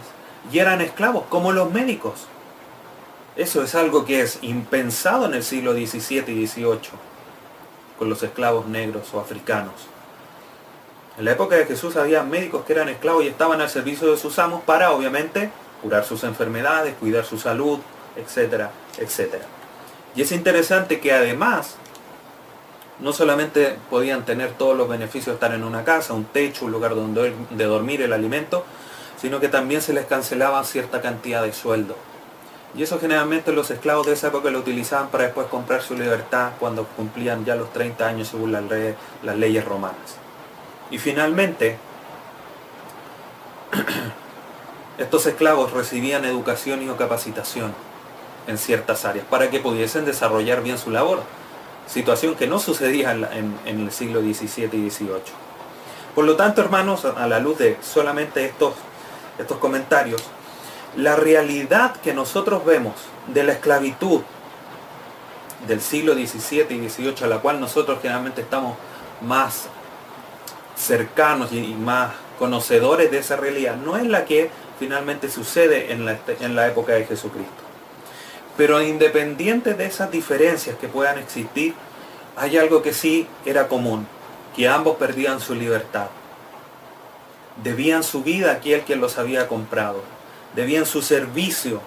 y 0.52 0.60
eran 0.60 0.82
esclavos, 0.82 1.24
como 1.30 1.52
los 1.52 1.72
médicos. 1.72 2.28
Eso 3.36 3.64
es 3.64 3.76
algo 3.76 4.06
que 4.06 4.22
es 4.22 4.40
impensado 4.42 5.26
en 5.26 5.34
el 5.34 5.44
siglo 5.44 5.74
XVII 5.74 6.24
y 6.28 6.48
XVIII, 6.48 6.92
con 7.98 8.10
los 8.10 8.24
esclavos 8.24 8.68
negros 8.68 9.14
o 9.14 9.20
africanos. 9.20 9.74
En 11.18 11.24
la 11.24 11.32
época 11.32 11.56
de 11.56 11.66
Jesús 11.66 11.96
había 11.96 12.24
médicos 12.24 12.66
que 12.66 12.74
eran 12.74 12.90
esclavos 12.90 13.24
y 13.24 13.28
estaban 13.28 13.62
al 13.62 13.70
servicio 13.70 14.12
de 14.12 14.18
sus 14.18 14.38
amos 14.38 14.64
para, 14.64 14.92
obviamente, 14.92 15.50
curar 15.82 16.04
sus 16.04 16.26
enfermedades, 16.26 16.96
cuidar 17.00 17.24
su 17.24 17.38
salud, 17.38 17.80
etcétera, 18.18 18.72
etcétera. 18.98 19.46
Y 20.14 20.22
es 20.24 20.32
interesante 20.34 21.00
que 21.00 21.14
además, 21.14 21.76
no 23.00 23.14
solamente 23.14 23.78
podían 23.90 24.26
tener 24.26 24.52
todos 24.52 24.76
los 24.76 24.90
beneficios 24.90 25.28
de 25.28 25.34
estar 25.34 25.54
en 25.54 25.64
una 25.64 25.86
casa, 25.86 26.14
un 26.14 26.26
techo, 26.26 26.66
un 26.66 26.74
lugar 26.74 26.96
donde 26.96 27.34
de 27.50 27.64
dormir, 27.64 28.02
el 28.02 28.12
alimento, 28.12 28.66
sino 29.18 29.40
que 29.40 29.48
también 29.48 29.82
se 29.82 29.94
les 29.94 30.06
cancelaba 30.06 30.64
cierta 30.66 31.02
cantidad 31.02 31.44
de 31.44 31.54
sueldo. 31.54 31.96
Y 32.76 32.84
eso 32.84 33.00
generalmente 33.00 33.54
los 33.54 33.72
esclavos 33.72 34.06
de 34.06 34.14
esa 34.14 34.28
época 34.28 34.50
lo 34.50 34.60
utilizaban 34.60 35.08
para 35.08 35.24
después 35.24 35.48
comprar 35.48 35.82
su 35.82 35.96
libertad 35.96 36.52
cuando 36.60 36.86
cumplían 36.86 37.46
ya 37.46 37.56
los 37.56 37.72
30 37.72 38.06
años 38.06 38.28
según 38.28 38.52
las, 38.52 38.64
las 39.24 39.38
leyes 39.38 39.64
romanas. 39.64 40.25
Y 40.92 40.98
finalmente, 40.98 41.78
estos 44.98 45.26
esclavos 45.26 45.72
recibían 45.72 46.26
educación 46.26 46.82
y 46.84 46.88
capacitación 46.96 47.74
en 48.48 48.58
ciertas 48.58 49.06
áreas 49.06 49.26
para 49.26 49.50
que 49.50 49.60
pudiesen 49.60 50.06
desarrollar 50.06 50.62
bien 50.62 50.78
su 50.78 50.92
labor, 50.92 51.24
situación 51.88 52.36
que 52.36 52.48
no 52.48 52.60
sucedía 52.60 53.12
en, 53.12 53.58
el 53.66 53.92
siglo 53.92 54.22
XVII 54.22 54.70
y 54.74 54.90
XVIII. 54.90 55.46
Por 56.14 56.26
lo 56.26 56.36
tanto, 56.36 56.62
hermanos, 56.62 57.06
a 57.06 57.28
la 57.28 57.40
luz 57.40 57.58
de 57.58 57.78
solamente 57.82 58.46
estos, 58.46 58.74
estos 59.38 59.58
comentarios, 59.58 60.22
la 60.96 61.16
realidad 61.16 61.96
que 61.98 62.14
nosotros 62.14 62.64
vemos 62.64 62.94
de 63.28 63.44
la 63.44 63.54
esclavitud 63.54 64.22
del 65.68 65.82
siglo 65.82 66.14
XVII 66.14 66.68
y 66.70 66.90
XVIII, 66.90 67.24
a 67.24 67.28
la 67.28 67.40
cual 67.40 67.60
nosotros 67.60 68.00
generalmente 68.02 68.42
estamos 68.42 68.78
más 69.22 69.68
cercanos 70.76 71.52
y 71.52 71.74
más 71.74 72.14
conocedores 72.38 73.12
de 73.12 73.20
esa 73.20 73.36
realidad, 73.36 73.76
no 73.78 73.98
es 73.98 74.06
la 74.06 74.26
que 74.26 74.50
finalmente 74.80 75.30
sucede 75.30 75.92
en 75.94 76.06
la, 76.06 76.20
en 76.42 76.56
la 76.56 76.68
época 76.68 76.94
de 76.94 77.06
Jesucristo. 77.06 77.52
Pero 78.58 78.82
independiente 78.82 79.74
de 79.74 79.86
esas 79.86 80.12
diferencias 80.12 80.78
que 80.78 80.88
puedan 80.88 81.18
existir, 81.18 81.74
hay 82.36 82.58
algo 82.58 82.82
que 82.82 82.94
sí 82.94 83.28
era 83.46 83.68
común, 83.68 84.08
que 84.56 84.68
ambos 84.68 84.98
perdían 84.98 85.40
su 85.40 85.56
libertad. 85.56 86.08
Debían 87.64 88.04
su 88.04 88.24
vida 88.24 88.52
a 88.52 88.56
aquel 88.56 88.82
que 88.82 88.96
los 88.96 89.18
había 89.18 89.48
comprado 89.48 90.02
debían 90.56 90.86
su 90.86 91.02
servicio, 91.02 91.82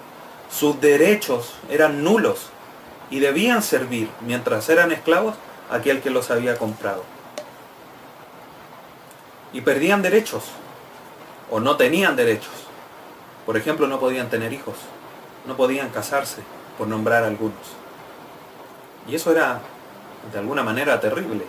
sus 0.49 0.79
derechos 0.79 1.55
eran 1.69 2.03
nulos 2.03 2.49
y 3.09 3.19
debían 3.19 3.63
servir 3.63 4.09
mientras 4.21 4.69
eran 4.69 4.91
esclavos 4.91 5.35
a 5.69 5.75
aquel 5.75 6.01
que 6.01 6.11
los 6.11 6.31
había 6.31 6.57
comprado. 6.57 7.03
Y 9.53 9.61
perdían 9.61 10.01
derechos 10.01 10.43
o 11.49 11.59
no 11.59 11.77
tenían 11.77 12.15
derechos. 12.15 12.53
Por 13.45 13.57
ejemplo, 13.57 13.87
no 13.87 13.99
podían 13.99 14.29
tener 14.29 14.53
hijos, 14.53 14.75
no 15.47 15.57
podían 15.57 15.89
casarse, 15.89 16.43
por 16.77 16.87
nombrar 16.87 17.23
algunos. 17.23 17.73
Y 19.07 19.15
eso 19.15 19.31
era 19.31 19.59
de 20.31 20.39
alguna 20.39 20.63
manera 20.63 20.99
terrible. 20.99 21.45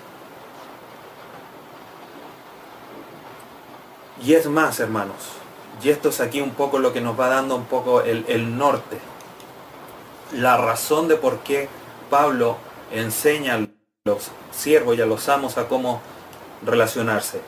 Y 4.23 4.35
es 4.35 4.47
más, 4.47 4.81
hermanos, 4.81 5.17
y 5.83 5.89
esto 5.89 6.11
es 6.11 6.21
aquí 6.21 6.41
un 6.41 6.51
poco 6.51 6.79
lo 6.79 6.93
que 6.93 7.01
nos 7.01 7.19
va 7.19 7.29
dando 7.29 7.57
un 7.57 7.65
poco 7.65 8.03
el, 8.03 8.59
norte. 8.59 8.99
La 10.33 10.57
razón 10.57 11.09
de 11.09 11.17
por 11.17 11.39
qué 11.39 11.69
Pablo 12.11 12.59
enseña 12.93 13.55
a 13.55 13.67
los 14.05 14.31
siervos 14.51 14.97
y 14.97 15.01
a 15.01 15.07
los 15.07 15.29
amos 15.29 15.57
a 15.57 15.69
cómo 15.69 16.03
relacionarse. 16.65 17.41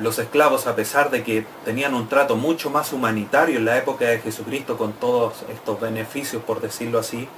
Los 0.00 0.18
esclavos, 0.18 0.66
a 0.66 0.74
pesar 0.74 1.10
de 1.10 1.22
que 1.22 1.46
tenían 1.64 1.94
un 1.94 2.08
trato 2.08 2.34
mucho 2.34 2.70
más 2.70 2.92
humanitario 2.92 3.58
en 3.58 3.66
la 3.66 3.76
época 3.76 4.06
de 4.06 4.18
Jesucristo 4.18 4.76
con 4.76 4.94
todos 4.94 5.44
estos 5.52 5.80
beneficios, 5.80 6.42
por 6.42 6.60
decirlo 6.60 6.98
así, 6.98 7.28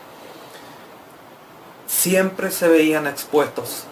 siempre 1.87 2.51
se 2.51 2.69
veían 2.69 3.07
expuestos 3.07 3.85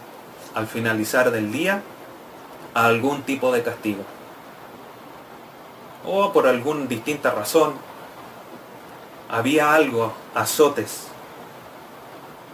al 0.55 0.67
finalizar 0.67 1.31
del 1.31 1.53
día 1.53 1.83
a 2.73 2.87
algún 2.87 3.23
tipo 3.23 3.53
de 3.53 3.63
castigo 3.63 4.05
o 6.05 6.33
por 6.33 6.47
alguna 6.47 6.87
distinta 6.87 7.31
razón, 7.31 7.75
había 9.29 9.75
algo, 9.75 10.13
azotes, 10.35 11.07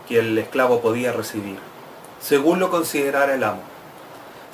que 0.09 0.19
el 0.19 0.37
esclavo 0.39 0.81
podía 0.81 1.13
recibir, 1.13 1.59
según 2.21 2.61
lo 2.61 2.71
considerara 2.71 3.35
el 3.35 3.45
amo. 3.45 3.63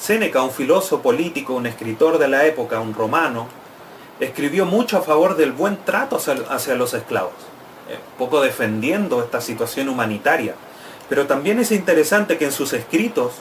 Séneca, 0.02 0.42
un 0.42 0.50
filósofo 0.50 1.00
político, 1.00 1.54
un 1.54 1.66
escritor 1.66 2.18
de 2.18 2.26
la 2.26 2.44
época, 2.44 2.80
un 2.80 2.92
romano, 2.92 3.46
escribió 4.18 4.66
mucho 4.66 4.98
a 4.98 5.02
favor 5.02 5.36
del 5.36 5.52
buen 5.52 5.76
trato 5.84 6.16
hacia, 6.16 6.74
los 6.74 6.92
esclavos, 6.92 7.34
eh, 7.88 7.98
poco 8.18 8.40
defendiendo 8.40 9.22
esta 9.22 9.40
situación 9.40 9.88
humanitaria. 9.88 10.56
Pero 11.08 11.26
también 11.28 11.60
es 11.60 11.70
interesante 11.70 12.36
que 12.36 12.46
en 12.46 12.52
sus 12.52 12.72
escritos 12.72 13.34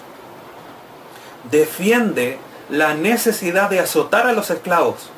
defiende 1.49 2.37
la 2.69 2.93
necesidad 2.93 3.67
de 3.71 3.79
azotar 3.79 4.27
a 4.27 4.33
los 4.33 4.51
esclavos 4.51 5.09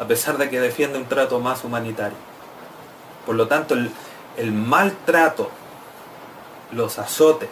a 0.00 0.06
pesar 0.06 0.38
de 0.38 0.48
que 0.48 0.58
defiende 0.58 0.96
un 0.96 1.04
trato 1.04 1.40
más 1.40 1.62
humanitario. 1.62 2.16
Por 3.26 3.34
lo 3.34 3.46
tanto, 3.48 3.74
el, 3.74 4.52
maltrato, 4.52 5.50
los 6.72 6.98
azotes, 6.98 7.50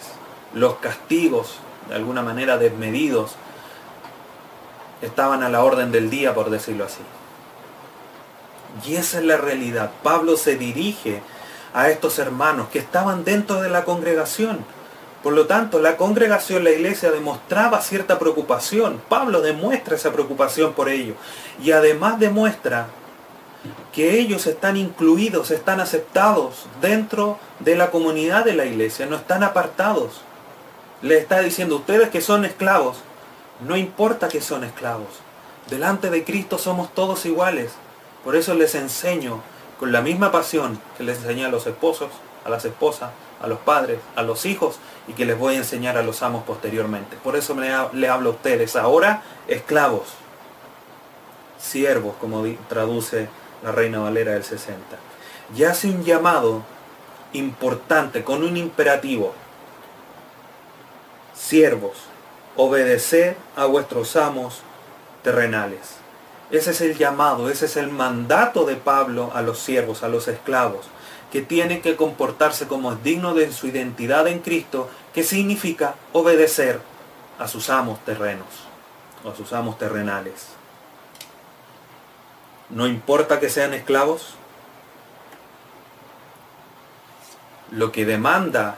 los 0.55 0.77
castigos, 0.77 1.59
de 1.89 1.95
alguna 1.95 2.23
manera 2.23 2.59
desmedidos, 2.59 3.37
estaban 5.03 5.43
a 5.43 5.49
la 5.49 5.63
orden 5.63 5.93
del 5.93 6.11
día, 6.11 6.35
por 6.35 6.51
decirlo 6.51 6.85
así. 6.85 7.01
Y 8.87 8.97
esa 8.97 9.19
es 9.19 9.25
la 9.25 9.37
realidad. 9.37 9.91
Pablo 10.03 10.37
se 10.37 10.57
dirige 10.57 11.23
a 11.75 11.89
estos 11.89 12.19
hermanos 12.19 12.69
que 12.69 12.79
estaban 12.79 13.25
dentro 13.25 13.61
de 13.61 13.71
la 13.71 13.85
congregación 13.85 14.65
por 15.23 15.33
lo 15.33 15.47
tanto, 15.47 15.81
la 15.81 15.97
congregación, 15.97 16.63
la 16.63 16.71
iglesia 16.71 17.11
demostraba 17.11 17.81
cierta 17.81 18.19
preocupación. 18.19 19.01
Pablo 19.09 19.41
demuestra 19.41 19.97
esa 19.97 20.13
preocupación 20.13 20.75
por 20.75 20.89
ellos. 20.89 21.17
Y 21.63 21.73
además 21.73 22.21
demuestra 22.21 22.87
que 23.93 24.21
ellos 24.21 24.47
están 24.47 24.77
incluidos, 24.77 25.51
están 25.51 25.81
aceptados 25.81 26.67
dentro 26.81 27.39
de 27.59 27.75
la 27.75 27.91
comunidad 27.91 28.45
de 28.45 28.55
la 28.55 28.65
iglesia, 28.65 29.07
no 29.07 29.17
están 29.17 29.43
apartados. 29.43 30.23
Le 31.03 31.19
está 31.19 31.41
diciendo, 31.41 31.77
ustedes 31.77 32.09
que 32.11 32.21
son 32.21 32.45
esclavos, 32.45 32.99
no 33.61 33.77
importa 33.77 34.29
que 34.29 34.41
son 34.41 34.65
esclavos. 34.65 35.09
Delante 35.71 36.11
de 36.11 36.25
Cristo 36.25 36.59
somos 36.59 36.93
todos 36.95 37.27
iguales. 37.27 37.73
Por 38.25 38.37
eso 38.37 38.55
les 38.55 38.75
enseño 38.75 39.43
con 39.79 39.93
la 39.93 40.01
misma 40.01 40.33
pasión 40.33 40.81
que 40.97 41.05
les 41.05 41.19
enseñé 41.19 41.45
a 41.45 41.51
los 41.51 41.67
esposos, 41.67 42.11
a 42.45 42.51
las 42.51 42.65
esposas, 42.65 43.11
a 43.41 43.47
los 43.47 43.59
padres, 43.61 44.01
a 44.17 44.23
los 44.23 44.47
hijos 44.47 44.77
y 45.07 45.13
que 45.13 45.25
les 45.27 45.39
voy 45.39 45.55
a 45.55 45.59
enseñar 45.59 45.97
a 45.97 46.03
los 46.03 46.23
amos 46.23 46.45
posteriormente. 46.45 47.17
Por 47.23 47.37
eso 47.37 47.55
le, 47.55 48.09
hablo 48.09 48.31
a 48.31 48.33
ustedes 48.33 48.77
ahora 48.77 49.23
esclavos, 49.47 50.09
siervos, 51.59 52.15
como 52.21 52.45
traduce 52.69 53.29
la 53.63 53.73
Reina 53.73 54.01
Valera 54.01 54.33
del 54.33 54.45
60. 54.45 54.79
Y 55.57 55.65
hace 55.65 55.89
un 55.89 56.05
llamado 56.05 56.63
importante 57.33 58.25
con 58.25 58.43
un 58.43 58.57
imperativo. 58.57 59.33
Siervos, 61.39 61.97
obedeced 62.57 63.37
a 63.57 63.67
vuestros 63.67 64.17
amos 64.17 64.63
terrenales. 65.23 65.97
Ese 66.51 66.71
es 66.71 66.81
el 66.81 66.97
llamado, 66.97 67.51
ese 67.51 67.67
es 67.67 67.77
el 67.77 67.89
mandato 67.89 68.65
de 68.65 68.77
Pablo 68.77 69.31
a 69.35 69.43
los 69.43 69.59
siervos, 69.59 70.03
a 70.03 70.09
los 70.09 70.29
esclavos 70.29 70.89
que 71.31 71.43
tiene 71.43 71.81
que 71.81 71.97
comportarse 71.97 72.67
como 72.67 72.93
es 72.93 73.03
digno 73.03 73.35
de 73.35 73.53
su 73.53 73.67
identidad 73.67 74.27
en 74.29 74.41
Cristo, 74.41 74.89
que 75.13 75.23
significa 75.23 75.95
obedecer 76.13 76.81
a 77.39 77.49
sus 77.49 77.71
amos 77.71 78.03
terrenos 78.05 78.47
o 79.25 79.31
a 79.31 79.37
sus 79.37 79.53
amos 79.53 79.79
terrenales. 79.79 80.49
No 82.71 82.87
importa 82.87 83.41
que 83.41 83.51
sean 83.51 83.75
esclavos, 83.75 84.35
lo 87.71 87.93
que 87.93 88.07
demanda 88.07 88.77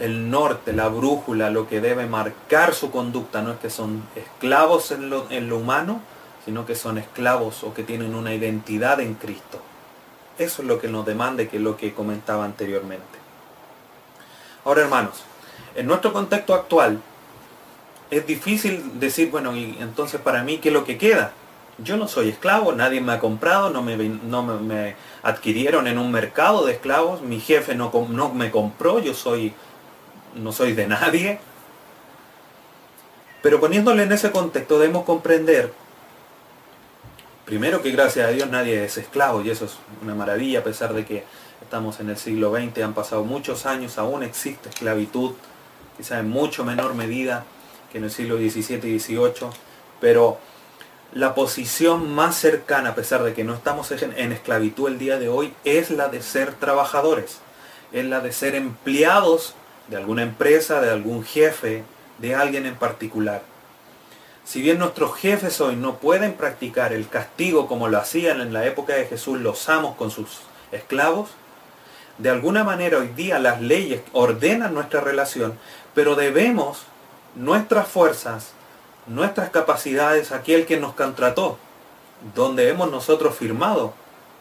el 0.00 0.30
norte, 0.30 0.72
la 0.72 0.88
brújula, 0.88 1.50
lo 1.50 1.68
que 1.68 1.80
debe 1.80 2.06
marcar 2.06 2.74
su 2.74 2.90
conducta, 2.90 3.42
no 3.42 3.52
es 3.52 3.58
que 3.58 3.70
son 3.70 4.02
esclavos 4.16 4.90
en 4.90 5.10
lo, 5.10 5.30
en 5.30 5.48
lo 5.48 5.58
humano, 5.58 6.00
sino 6.44 6.66
que 6.66 6.74
son 6.74 6.98
esclavos 6.98 7.62
o 7.64 7.74
que 7.74 7.82
tienen 7.82 8.14
una 8.14 8.34
identidad 8.34 8.98
en 9.00 9.14
Cristo. 9.14 9.60
Eso 10.38 10.62
es 10.62 10.68
lo 10.68 10.80
que 10.80 10.88
nos 10.88 11.04
demanda, 11.04 11.46
que 11.46 11.58
es 11.58 11.62
lo 11.62 11.76
que 11.76 11.92
comentaba 11.92 12.46
anteriormente. 12.46 13.04
Ahora, 14.64 14.82
hermanos, 14.82 15.22
en 15.74 15.86
nuestro 15.86 16.12
contexto 16.12 16.54
actual, 16.54 17.00
es 18.10 18.26
difícil 18.26 18.98
decir, 18.98 19.30
bueno, 19.30 19.54
y 19.54 19.76
entonces 19.80 20.20
para 20.20 20.42
mí, 20.42 20.58
¿qué 20.58 20.68
es 20.68 20.74
lo 20.74 20.84
que 20.84 20.98
queda? 20.98 21.32
Yo 21.78 21.96
no 21.96 22.08
soy 22.08 22.28
esclavo, 22.30 22.72
nadie 22.72 23.00
me 23.00 23.12
ha 23.12 23.20
comprado, 23.20 23.70
no 23.70 23.82
me, 23.82 23.96
no 23.96 24.42
me, 24.42 24.96
adquirieron 25.22 25.86
en 25.86 25.98
un 25.98 26.10
mercado 26.10 26.66
de 26.66 26.72
esclavos, 26.72 27.22
mi 27.22 27.40
jefe 27.40 27.74
no, 27.74 27.90
no 28.10 28.34
me 28.34 28.50
compró, 28.50 28.98
yo 28.98 29.14
soy, 29.14 29.54
no 30.34 30.52
soy 30.52 30.72
de 30.72 30.86
nadie. 30.86 31.40
Pero 33.42 33.60
poniéndole 33.60 34.02
en 34.02 34.12
ese 34.12 34.30
contexto 34.30 34.78
debemos 34.78 35.04
comprender 35.04 35.72
primero 37.50 37.82
que 37.82 37.90
gracias 37.90 38.28
a 38.28 38.30
Dios 38.30 38.48
nadie 38.48 38.84
es 38.84 38.96
esclavo 38.96 39.42
y 39.42 39.50
eso 39.50 39.64
es 39.64 39.76
una 40.02 40.14
maravilla 40.14 40.60
a 40.60 40.62
pesar 40.62 40.94
de 40.94 41.04
que 41.04 41.24
estamos 41.60 41.98
en 41.98 42.08
el 42.08 42.16
siglo 42.16 42.52
XX, 42.52 42.78
han 42.84 42.94
pasado 42.94 43.24
muchos 43.24 43.66
años, 43.66 43.98
aún 43.98 44.22
existe 44.22 44.68
esclavitud, 44.68 45.32
quizá 45.96 46.20
en 46.20 46.30
mucho 46.30 46.64
menor 46.64 46.94
medida 46.94 47.44
que 47.90 47.98
en 47.98 48.04
el 48.04 48.12
siglo 48.12 48.36
XVII 48.36 48.88
y 48.88 49.00
XVIII, 49.00 49.50
pero 50.00 50.38
la 51.12 51.34
posición 51.34 52.14
más 52.14 52.36
cercana, 52.36 52.90
a 52.90 52.94
pesar 52.94 53.24
de 53.24 53.34
que 53.34 53.42
no 53.42 53.54
estamos 53.54 53.90
en 53.90 54.30
esclavitud 54.30 54.86
el 54.86 55.00
día 55.00 55.18
de 55.18 55.28
hoy, 55.28 55.52
es 55.64 55.90
la 55.90 56.06
de 56.06 56.22
ser 56.22 56.54
trabajadores, 56.54 57.40
es 57.90 58.04
la 58.04 58.20
de 58.20 58.30
ser 58.30 58.54
empleados 58.54 59.56
de 59.90 59.96
alguna 59.96 60.22
empresa, 60.22 60.80
de 60.80 60.90
algún 60.90 61.24
jefe, 61.24 61.82
de 62.18 62.34
alguien 62.34 62.64
en 62.64 62.76
particular. 62.76 63.42
Si 64.44 64.62
bien 64.62 64.78
nuestros 64.78 65.16
jefes 65.16 65.60
hoy 65.60 65.76
no 65.76 65.96
pueden 65.96 66.34
practicar 66.34 66.92
el 66.92 67.08
castigo 67.08 67.66
como 67.66 67.88
lo 67.88 67.98
hacían 67.98 68.40
en 68.40 68.52
la 68.52 68.64
época 68.66 68.94
de 68.94 69.06
Jesús 69.06 69.40
los 69.40 69.68
amos 69.68 69.96
con 69.96 70.10
sus 70.10 70.40
esclavos, 70.72 71.30
de 72.18 72.30
alguna 72.30 72.64
manera 72.64 72.98
hoy 72.98 73.08
día 73.08 73.38
las 73.38 73.60
leyes 73.60 74.02
ordenan 74.12 74.74
nuestra 74.74 75.00
relación, 75.00 75.58
pero 75.94 76.14
debemos 76.14 76.82
nuestras 77.34 77.88
fuerzas, 77.88 78.52
nuestras 79.06 79.50
capacidades 79.50 80.30
a 80.30 80.36
aquel 80.36 80.66
que 80.66 80.78
nos 80.78 80.94
contrató, 80.94 81.58
donde 82.34 82.68
hemos 82.68 82.90
nosotros 82.90 83.34
firmado 83.34 83.94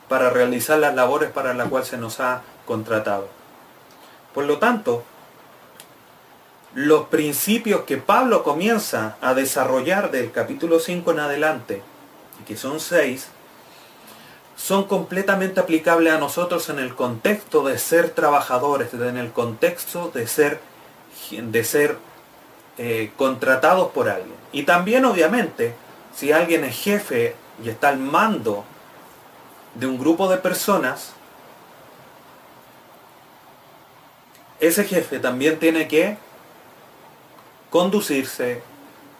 para 0.08 0.30
realizar 0.30 0.78
las 0.80 0.94
labores 0.96 1.32
para 1.32 1.54
las 1.54 1.70
cuales 1.70 1.88
se 1.88 1.98
nos 1.98 2.20
ha 2.20 2.42
contratado. 2.66 3.28
Por 4.34 4.46
lo 4.46 4.58
tanto, 4.58 5.04
los 6.74 7.08
principios 7.08 7.82
que 7.82 7.98
Pablo 7.98 8.44
comienza 8.44 9.18
a 9.22 9.34
desarrollar 9.34 10.12
del 10.12 10.32
capítulo 10.32 10.80
5 10.80 11.12
en 11.12 11.20
adelante, 11.20 11.82
que 12.48 12.56
son 12.56 12.80
seis, 12.80 13.28
son 14.56 14.84
completamente 14.84 15.60
aplicables 15.60 16.14
a 16.14 16.20
nosotros 16.20 16.70
en 16.70 16.80
el 16.80 16.94
contexto 16.94 17.64
de 17.64 17.78
ser 17.80 18.12
trabajadores, 18.12 18.94
en 18.94 19.18
el 19.18 19.32
contexto 19.32 20.12
de 20.14 20.28
ser, 20.28 20.60
de 21.32 21.64
ser 21.64 21.98
eh, 22.78 23.12
contratados 23.18 23.92
por 23.92 24.10
alguien. 24.10 24.36
Y 24.52 24.64
también 24.64 25.06
obviamente, 25.06 25.74
si 26.16 26.32
alguien 26.32 26.66
es 26.66 26.78
jefe 26.78 27.36
y 27.64 27.70
está 27.70 27.90
al 27.90 28.00
mando 28.00 28.64
de 29.76 29.88
un 29.88 29.98
grupo 29.98 30.30
de 30.30 30.38
personas, 30.38 31.14
ese 34.60 34.84
jefe 34.84 35.20
también 35.20 35.58
tiene 35.58 35.88
que 35.88 36.18
conducirse, 37.70 38.62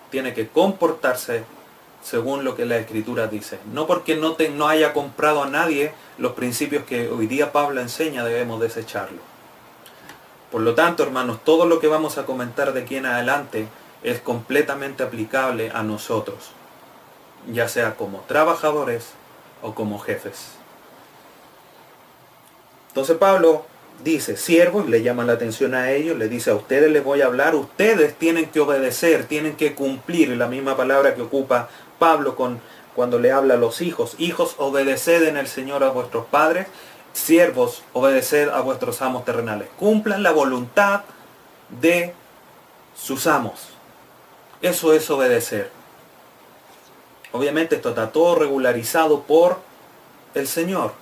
tiene 0.10 0.34
que 0.34 0.48
comportarse 0.48 1.44
según 2.04 2.44
lo 2.44 2.56
que 2.56 2.66
la 2.66 2.78
escritura 2.78 3.28
dice. 3.28 3.60
No 3.74 3.88
porque 3.88 4.16
no, 4.16 4.36
no 4.56 4.68
haya 4.68 4.94
comprado 4.94 5.44
a 5.44 5.48
nadie 5.48 5.92
los 6.18 6.34
principios 6.34 6.84
que 6.86 7.10
hoy 7.10 7.28
día 7.28 7.52
Pablo 7.52 7.82
enseña, 7.82 8.24
debemos 8.24 8.60
desecharlo. 8.60 9.20
Por 10.52 10.62
lo 10.62 10.74
tanto, 10.74 11.04
hermanos, 11.04 11.40
todo 11.44 11.66
lo 11.66 11.80
que 11.80 11.88
vamos 11.88 12.18
a 12.18 12.26
comentar 12.26 12.74
de 12.74 12.82
aquí 12.82 12.96
en 12.96 13.06
adelante 13.06 13.68
es 14.02 14.20
completamente 14.22 15.04
aplicable 15.04 15.72
a 15.74 15.84
nosotros, 15.84 16.52
ya 17.52 17.68
sea 17.68 17.96
como 17.96 18.22
trabajadores 18.22 19.10
o 19.62 19.76
como 19.76 20.00
jefes. 20.00 20.54
Entonces 22.90 23.18
Pablo 23.18 23.66
dice 24.04 24.38
siervos, 24.38 24.90
le 24.90 25.02
llama 25.04 25.26
la 25.26 25.34
atención 25.34 25.74
a 25.74 25.92
ellos, 25.92 26.18
le 26.18 26.30
dice 26.30 26.52
a 26.52 26.56
ustedes 26.56 26.92
les 26.92 27.04
voy 27.04 27.22
a 27.22 27.26
hablar, 27.26 27.56
ustedes 27.56 28.16
tienen 28.16 28.50
que 28.50 28.60
obedecer, 28.60 29.26
tienen 29.26 29.56
que 29.56 29.76
cumplir, 29.76 30.30
la 30.30 30.48
misma 30.48 30.78
palabra 30.78 31.16
que 31.16 31.22
ocupa 31.22 31.70
Pablo 31.98 32.36
con, 32.36 32.60
cuando 32.96 33.20
le 33.20 33.32
habla 33.32 33.56
a 33.56 33.58
los 33.58 33.82
hijos, 33.82 34.16
hijos 34.18 34.56
obedeced 34.58 35.24
en 35.24 35.38
el 35.38 35.48
Señor 35.48 35.84
a 35.84 35.90
vuestros 35.90 36.26
padres, 36.26 36.68
siervos 37.14 37.84
obedeced 37.94 38.50
a 38.50 38.62
vuestros 38.62 39.02
amos 39.02 39.26
terrenales, 39.26 39.68
cumplan 39.78 40.24
la 40.24 40.32
voluntad 40.32 41.02
de 41.82 42.14
sus 42.96 43.28
amos. 43.28 43.70
Eso 44.62 44.94
es 44.94 45.10
obedecer. 45.10 45.72
Obviamente 47.32 47.76
esto 47.76 47.90
está 47.90 48.12
todo 48.12 48.36
regularizado 48.36 49.22
por 49.22 49.60
el 50.34 50.48
Señor. 50.48 50.94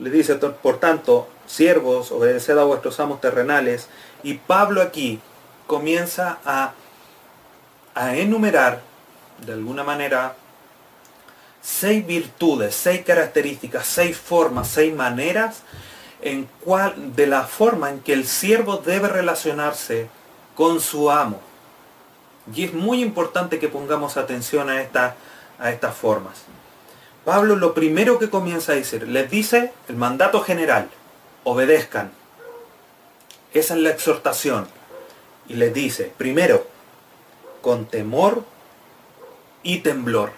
Le 0.00 0.10
dice, 0.10 0.34
por 0.36 0.80
tanto, 0.80 1.28
siervos, 1.46 2.10
obedeced 2.10 2.58
a 2.58 2.64
vuestros 2.64 2.98
amos 3.00 3.20
terrenales. 3.20 3.88
Y 4.22 4.34
Pablo 4.34 4.82
aquí 4.82 5.20
comienza 5.66 6.38
a, 6.44 6.72
a 7.94 8.16
enumerar, 8.16 8.80
de 9.44 9.52
alguna 9.52 9.84
manera, 9.84 10.34
seis 11.60 12.06
virtudes, 12.06 12.74
seis 12.74 13.02
características, 13.04 13.86
seis 13.86 14.16
formas, 14.16 14.68
seis 14.68 14.94
maneras 14.94 15.62
en 16.22 16.48
cual, 16.60 17.14
de 17.14 17.26
la 17.26 17.44
forma 17.44 17.90
en 17.90 18.00
que 18.00 18.12
el 18.12 18.26
siervo 18.26 18.78
debe 18.78 19.08
relacionarse 19.08 20.08
con 20.54 20.80
su 20.80 21.10
amo. 21.10 21.40
Y 22.54 22.64
es 22.64 22.74
muy 22.74 23.02
importante 23.02 23.58
que 23.58 23.68
pongamos 23.68 24.16
atención 24.16 24.68
a, 24.70 24.82
esta, 24.82 25.14
a 25.58 25.70
estas 25.70 25.94
formas. 25.94 26.42
Pablo 27.24 27.56
lo 27.56 27.74
primero 27.74 28.18
que 28.18 28.30
comienza 28.30 28.72
a 28.72 28.76
decir, 28.76 29.06
les 29.06 29.30
dice 29.30 29.72
el 29.88 29.96
mandato 29.96 30.40
general, 30.40 30.88
obedezcan. 31.44 32.10
Esa 33.52 33.74
es 33.74 33.80
la 33.80 33.90
exhortación. 33.90 34.68
Y 35.48 35.54
les 35.54 35.74
dice, 35.74 36.12
primero, 36.16 36.66
con 37.60 37.86
temor 37.86 38.44
y 39.62 39.78
temblor. 39.78 40.32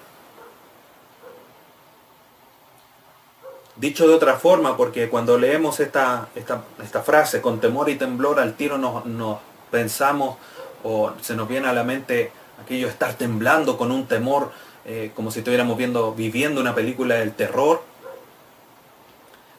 Dicho 3.76 4.06
de 4.06 4.14
otra 4.14 4.36
forma, 4.36 4.76
porque 4.76 5.08
cuando 5.08 5.38
leemos 5.38 5.80
esta, 5.80 6.28
esta, 6.34 7.02
frase, 7.02 7.40
con 7.40 7.60
temor 7.60 7.88
y 7.88 7.96
temblor, 7.96 8.38
al 8.40 8.54
tiro 8.54 8.78
nos, 8.78 9.06
nos 9.06 9.38
pensamos 9.70 10.36
o 10.82 11.12
se 11.20 11.34
nos 11.34 11.48
viene 11.48 11.68
a 11.68 11.72
la 11.72 11.84
mente 11.84 12.32
aquello 12.62 12.88
estar 12.88 13.14
temblando 13.14 13.76
con 13.76 13.90
un 13.90 14.06
temor 14.06 14.52
eh, 14.84 15.12
como 15.14 15.30
si 15.30 15.40
estuviéramos 15.40 15.76
viendo, 15.76 16.12
viviendo 16.12 16.60
una 16.60 16.74
película 16.74 17.16
del 17.16 17.32
terror. 17.32 17.82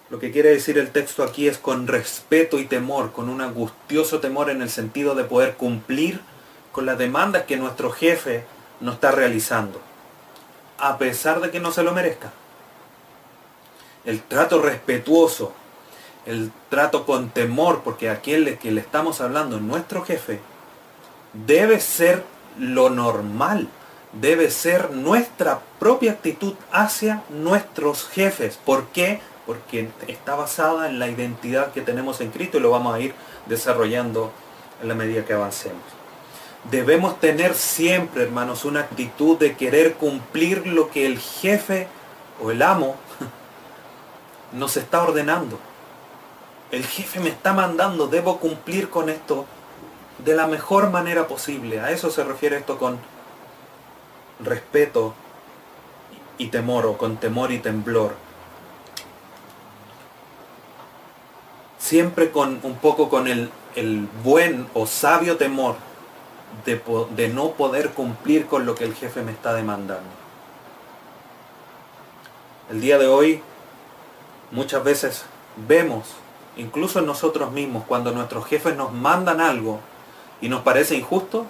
Lo 0.10 0.20
que 0.20 0.32
quiere 0.32 0.50
decir 0.50 0.78
el 0.78 0.92
texto 0.92 1.24
aquí 1.24 1.48
es 1.48 1.58
con 1.58 1.88
respeto 1.88 2.60
y 2.60 2.66
temor, 2.66 3.14
con 3.14 3.30
un 3.30 3.42
angustioso 3.42 4.20
temor 4.20 4.50
en 4.50 4.62
el 4.62 4.70
sentido 4.70 5.16
de 5.16 5.24
poder 5.24 5.56
cumplir 5.56 6.20
con 6.72 6.86
las 6.86 6.98
demandas 6.98 7.44
que 7.44 7.58
nuestro 7.58 7.92
jefe 7.92 8.44
nos 8.82 8.96
está 8.96 9.12
realizando, 9.12 9.80
a 10.78 10.98
pesar 10.98 11.40
de 11.40 11.52
que 11.52 11.60
no 11.60 11.72
se 11.72 11.84
lo 11.84 11.94
merezca. 11.94 12.32
El 14.06 14.22
trato 14.22 14.62
respetuoso, 14.62 15.54
el 16.26 16.52
trato 16.70 17.06
con 17.06 17.30
temor, 17.30 17.82
porque 17.84 18.10
aquel 18.10 18.58
que 18.58 18.72
le 18.72 18.82
estamos 18.82 19.22
hablando, 19.22 19.60
nuestro 19.60 20.04
jefe, 20.04 20.42
debe 21.34 21.80
ser 21.80 22.24
lo 22.60 22.90
normal 22.90 23.70
debe 24.14 24.52
ser 24.52 24.92
nuestra 24.92 25.62
propia 25.80 26.12
actitud 26.12 26.54
hacia 26.72 27.24
nuestros 27.30 28.08
jefes. 28.08 28.58
¿Por 28.64 28.88
qué? 28.88 29.22
Porque 29.46 29.90
está 30.08 30.36
basada 30.36 30.88
en 30.88 31.00
la 31.00 31.08
identidad 31.08 31.72
que 31.72 31.82
tenemos 31.82 32.22
en 32.22 32.32
Cristo 32.32 32.58
y 32.58 32.62
lo 32.62 32.70
vamos 32.72 32.96
a 32.96 33.00
ir 33.00 33.14
desarrollando 33.48 34.32
en 34.82 34.88
la 34.88 34.96
medida 34.96 35.26
que 35.26 35.34
avancemos. 35.34 35.82
Debemos 36.70 37.20
tener 37.20 37.56
siempre, 37.56 38.24
hermanos, 38.24 38.64
una 38.64 38.82
actitud 38.82 39.38
de 39.38 39.56
querer 39.58 39.96
cumplir 39.96 40.66
lo 40.66 40.90
que 40.90 41.06
el 41.06 41.20
jefe 41.20 41.88
o 42.42 42.52
el 42.52 42.62
amo 42.62 42.96
nos 44.54 44.78
está 44.78 45.04
ordenando. 45.04 45.60
El 46.72 46.86
jefe 46.86 47.20
me 47.20 47.30
está 47.30 47.54
mandando, 47.54 48.08
debo 48.08 48.40
cumplir 48.40 48.90
con 48.90 49.10
esto 49.10 49.46
de 50.24 50.36
la 50.36 50.48
mejor 50.48 50.90
manera 50.90 51.28
posible. 51.28 51.82
A 51.82 51.92
eso 51.92 52.10
se 52.10 52.24
refiere 52.24 52.58
esto 52.58 52.78
con 52.78 52.98
respeto 54.40 55.14
y 56.38 56.48
temor 56.48 56.86
o 56.86 56.98
con 56.98 57.18
temor 57.18 57.52
y 57.52 57.60
temblor. 57.60 58.16
Siempre 61.78 62.32
con 62.32 62.60
un 62.64 62.76
poco 62.76 63.10
con 63.10 63.28
el, 63.28 63.52
el 63.76 64.08
buen 64.24 64.68
o 64.74 64.88
sabio 64.88 65.38
temor 65.38 65.76
de, 66.66 66.82
de 67.16 67.30
no 67.30 67.52
poder 67.52 67.92
cumplir 67.92 68.48
con 68.48 68.66
lo 68.66 68.76
que 68.76 68.86
el 68.86 68.96
jefe 68.96 69.22
me 69.22 69.32
está 69.32 69.54
demandando. 69.54 70.10
El 72.70 72.82
día 72.82 72.98
de 72.98 73.08
hoy 73.08 73.42
muchas 74.52 74.84
veces 74.84 75.26
vemos, 75.68 76.16
incluso 76.56 77.00
en 77.00 77.06
nosotros 77.06 77.52
mismos, 77.52 77.84
cuando 77.86 78.12
nuestros 78.12 78.46
jefes 78.46 78.76
nos 78.76 78.94
mandan 78.94 79.42
algo 79.42 79.80
y 80.42 80.48
nos 80.50 80.62
parece 80.62 80.96
injusto, 80.96 81.46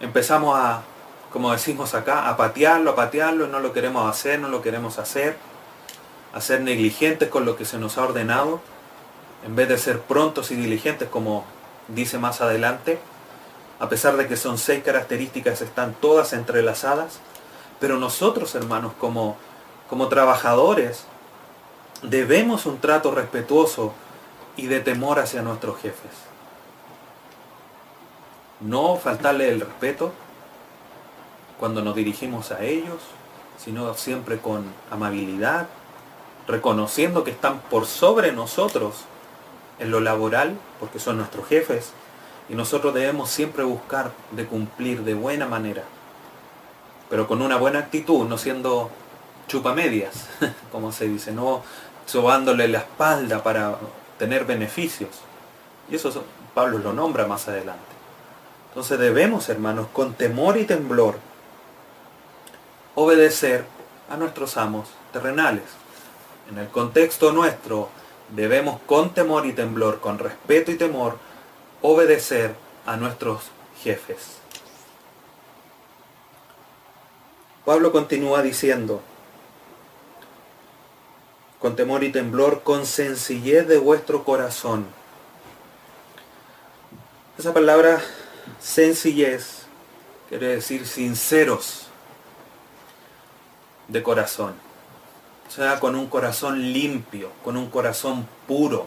empezamos 0.00 0.58
a 0.58 0.82
como 1.32 1.50
decimos 1.50 1.94
acá, 1.94 2.28
a 2.28 2.36
patearlo, 2.36 2.90
a 2.90 2.94
patearlo, 2.94 3.46
no 3.46 3.58
lo 3.58 3.72
queremos 3.72 4.08
hacer, 4.08 4.38
no 4.38 4.48
lo 4.48 4.60
queremos 4.60 4.98
hacer, 4.98 5.36
a 6.32 6.40
ser 6.40 6.60
negligentes 6.60 7.28
con 7.30 7.44
lo 7.46 7.56
que 7.56 7.64
se 7.64 7.78
nos 7.78 7.96
ha 7.96 8.04
ordenado, 8.04 8.60
en 9.44 9.56
vez 9.56 9.68
de 9.68 9.78
ser 9.78 10.00
prontos 10.00 10.50
y 10.50 10.56
diligentes 10.56 11.08
como 11.08 11.44
dice 11.88 12.18
más 12.18 12.40
adelante, 12.40 12.98
a 13.80 13.88
pesar 13.88 14.16
de 14.16 14.28
que 14.28 14.36
son 14.36 14.58
seis 14.58 14.84
características, 14.84 15.62
están 15.62 15.94
todas 15.94 16.34
entrelazadas, 16.34 17.18
pero 17.80 17.98
nosotros 17.98 18.54
hermanos 18.54 18.92
como, 19.00 19.36
como 19.88 20.08
trabajadores 20.08 21.04
debemos 22.02 22.66
un 22.66 22.78
trato 22.78 23.10
respetuoso 23.10 23.92
y 24.56 24.66
de 24.66 24.80
temor 24.80 25.18
hacia 25.18 25.42
nuestros 25.42 25.80
jefes. 25.80 26.12
no 28.60 28.96
faltarle 28.96 29.48
el 29.48 29.60
respeto 29.60 30.12
cuando 31.62 31.80
nos 31.80 31.94
dirigimos 31.94 32.50
a 32.50 32.64
ellos, 32.64 32.98
sino 33.56 33.94
siempre 33.94 34.38
con 34.38 34.64
amabilidad, 34.90 35.68
reconociendo 36.48 37.22
que 37.22 37.30
están 37.30 37.60
por 37.60 37.86
sobre 37.86 38.32
nosotros 38.32 39.04
en 39.78 39.92
lo 39.92 40.00
laboral, 40.00 40.58
porque 40.80 40.98
son 40.98 41.18
nuestros 41.18 41.46
jefes, 41.46 41.92
y 42.48 42.54
nosotros 42.54 42.92
debemos 42.92 43.30
siempre 43.30 43.62
buscar 43.62 44.10
de 44.32 44.44
cumplir 44.44 45.04
de 45.04 45.14
buena 45.14 45.46
manera, 45.46 45.84
pero 47.08 47.28
con 47.28 47.40
una 47.40 47.58
buena 47.58 47.78
actitud, 47.78 48.26
no 48.26 48.38
siendo 48.38 48.90
chupamedias, 49.46 50.30
como 50.72 50.90
se 50.90 51.06
dice, 51.06 51.30
no 51.30 51.62
sobándole 52.06 52.66
la 52.66 52.78
espalda 52.78 53.44
para 53.44 53.76
tener 54.18 54.46
beneficios. 54.46 55.10
Y 55.88 55.94
eso 55.94 56.24
Pablo 56.54 56.78
lo 56.78 56.92
nombra 56.92 57.28
más 57.28 57.46
adelante. 57.46 57.92
Entonces 58.70 58.98
debemos, 58.98 59.48
hermanos, 59.48 59.86
con 59.92 60.14
temor 60.14 60.56
y 60.56 60.64
temblor, 60.64 61.30
obedecer 62.94 63.64
a 64.08 64.16
nuestros 64.16 64.56
amos 64.56 64.88
terrenales. 65.12 65.64
En 66.50 66.58
el 66.58 66.68
contexto 66.68 67.32
nuestro, 67.32 67.88
debemos 68.30 68.80
con 68.86 69.14
temor 69.14 69.46
y 69.46 69.52
temblor, 69.52 70.00
con 70.00 70.18
respeto 70.18 70.70
y 70.70 70.76
temor, 70.76 71.18
obedecer 71.80 72.54
a 72.86 72.96
nuestros 72.96 73.50
jefes. 73.82 74.38
Pablo 77.64 77.92
continúa 77.92 78.42
diciendo, 78.42 79.00
con 81.60 81.76
temor 81.76 82.02
y 82.02 82.10
temblor, 82.10 82.62
con 82.62 82.86
sencillez 82.86 83.68
de 83.68 83.78
vuestro 83.78 84.24
corazón. 84.24 84.86
Esa 87.38 87.54
palabra 87.54 88.02
sencillez 88.60 89.62
quiere 90.28 90.48
decir 90.48 90.86
sinceros 90.86 91.81
de 93.92 94.02
corazón. 94.02 94.54
O 95.46 95.50
sea, 95.50 95.78
con 95.78 95.94
un 95.94 96.06
corazón 96.06 96.72
limpio, 96.72 97.30
con 97.44 97.56
un 97.56 97.68
corazón 97.68 98.26
puro, 98.48 98.86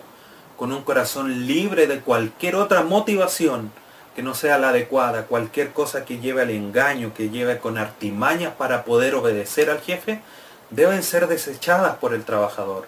con 0.58 0.72
un 0.72 0.84
corazón 0.84 1.46
libre 1.46 1.86
de 1.86 2.00
cualquier 2.00 2.56
otra 2.56 2.82
motivación 2.82 3.72
que 4.16 4.24
no 4.24 4.34
sea 4.34 4.58
la 4.58 4.70
adecuada, 4.70 5.26
cualquier 5.26 5.74
cosa 5.74 6.06
que 6.06 6.20
lleve 6.20 6.42
al 6.42 6.50
engaño, 6.50 7.14
que 7.14 7.30
lleve 7.30 7.60
con 7.60 7.78
artimañas 7.78 8.54
para 8.54 8.86
poder 8.86 9.14
obedecer 9.14 9.70
al 9.70 9.82
jefe, 9.82 10.22
deben 10.70 11.04
ser 11.04 11.28
desechadas 11.28 11.98
por 11.98 12.14
el 12.14 12.24
trabajador. 12.24 12.88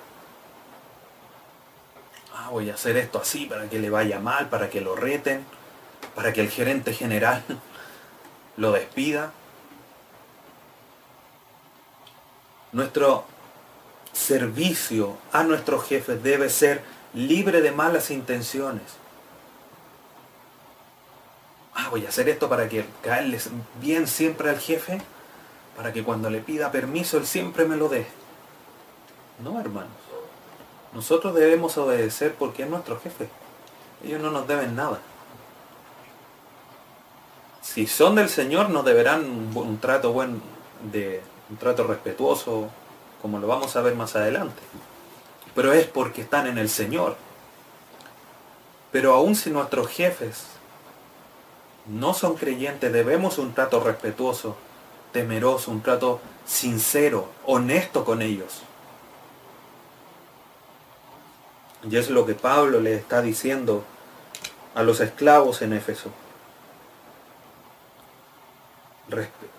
Ah, 2.34 2.47
voy 2.49 2.69
a 2.69 2.75
hacer 2.75 2.95
esto 2.95 3.19
así 3.19 3.45
para 3.45 3.69
que 3.69 3.77
le 3.77 3.89
vaya 3.89 4.19
mal, 4.19 4.47
para 4.47 4.69
que 4.69 4.80
lo 4.80 4.95
reten, 4.95 5.45
para 6.15 6.32
que 6.32 6.41
el 6.41 6.49
gerente 6.49 6.93
general 6.93 7.43
lo 8.58 8.71
despida. 8.71 9.32
Nuestro 12.71 13.25
servicio 14.13 15.17
a 15.32 15.43
nuestros 15.43 15.86
jefes 15.88 16.21
debe 16.23 16.49
ser 16.49 16.82
libre 17.13 17.62
de 17.62 17.71
malas 17.71 18.12
intenciones. 18.12 18.84
Ah, 21.73 21.88
voy 21.89 22.06
a 22.06 22.10
hacer 22.10 22.27
esto 22.27 22.49
para 22.49 22.67
que 22.67 22.86
caerles 23.03 23.49
bien 23.80 24.08
siempre 24.08 24.49
al 24.49 24.60
jefe, 24.60 24.99
para 25.75 25.93
que 25.93 26.03
cuando 26.03 26.30
le 26.30 26.39
pida 26.39 26.71
permiso 26.71 27.17
él 27.17 27.27
siempre 27.27 27.65
me 27.65 27.77
lo 27.77 27.88
dé. 27.88 28.08
No, 29.43 29.60
hermanos. 29.60 29.91
Nosotros 30.93 31.36
debemos 31.36 31.77
obedecer 31.77 32.34
porque 32.34 32.63
es 32.63 32.69
nuestro 32.69 32.99
jefe. 32.99 33.30
Ellos 34.03 34.21
no 34.21 34.32
nos 34.32 34.47
deben 34.47 34.75
nada. 34.75 34.99
Si 37.62 37.86
son 37.86 38.15
del 38.15 38.30
Señor, 38.30 38.69
nos 38.69 38.86
deberán 38.86 39.51
un, 39.53 39.77
trato 39.80 40.12
buen, 40.13 40.41
de, 40.91 41.21
un 41.49 41.57
trato 41.57 41.83
respetuoso, 41.83 42.69
como 43.21 43.39
lo 43.39 43.47
vamos 43.47 43.75
a 43.75 43.81
ver 43.81 43.95
más 43.95 44.15
adelante 44.15 44.62
pero 45.57 45.73
es 45.73 45.88
porque 45.88 46.21
están 46.21 46.45
en 46.45 46.60
el 46.60 46.69
Señor. 46.69 47.15
Pero 48.91 49.15
aun 49.15 49.36
si 49.36 49.49
nuestros 49.49 49.88
jefes 49.88 50.45
no 51.88 52.13
son 52.13 52.36
creyentes, 52.36 52.93
debemos 52.93 53.39
un 53.39 53.55
trato 53.55 53.79
respetuoso, 53.79 54.55
temeroso, 55.12 55.71
un 55.71 55.81
trato 55.81 56.19
sincero, 56.45 57.29
honesto 57.43 58.05
con 58.05 58.21
ellos. 58.21 58.62
Y 61.89 61.97
es 61.97 62.12
lo 62.12 62.27
que 62.27 62.36
Pablo 62.36 62.79
le 62.79 62.93
está 62.93 63.23
diciendo 63.23 63.83
a 64.75 64.83
los 64.83 64.99
esclavos 64.99 65.63
en 65.63 65.73
Éfeso. 65.73 66.12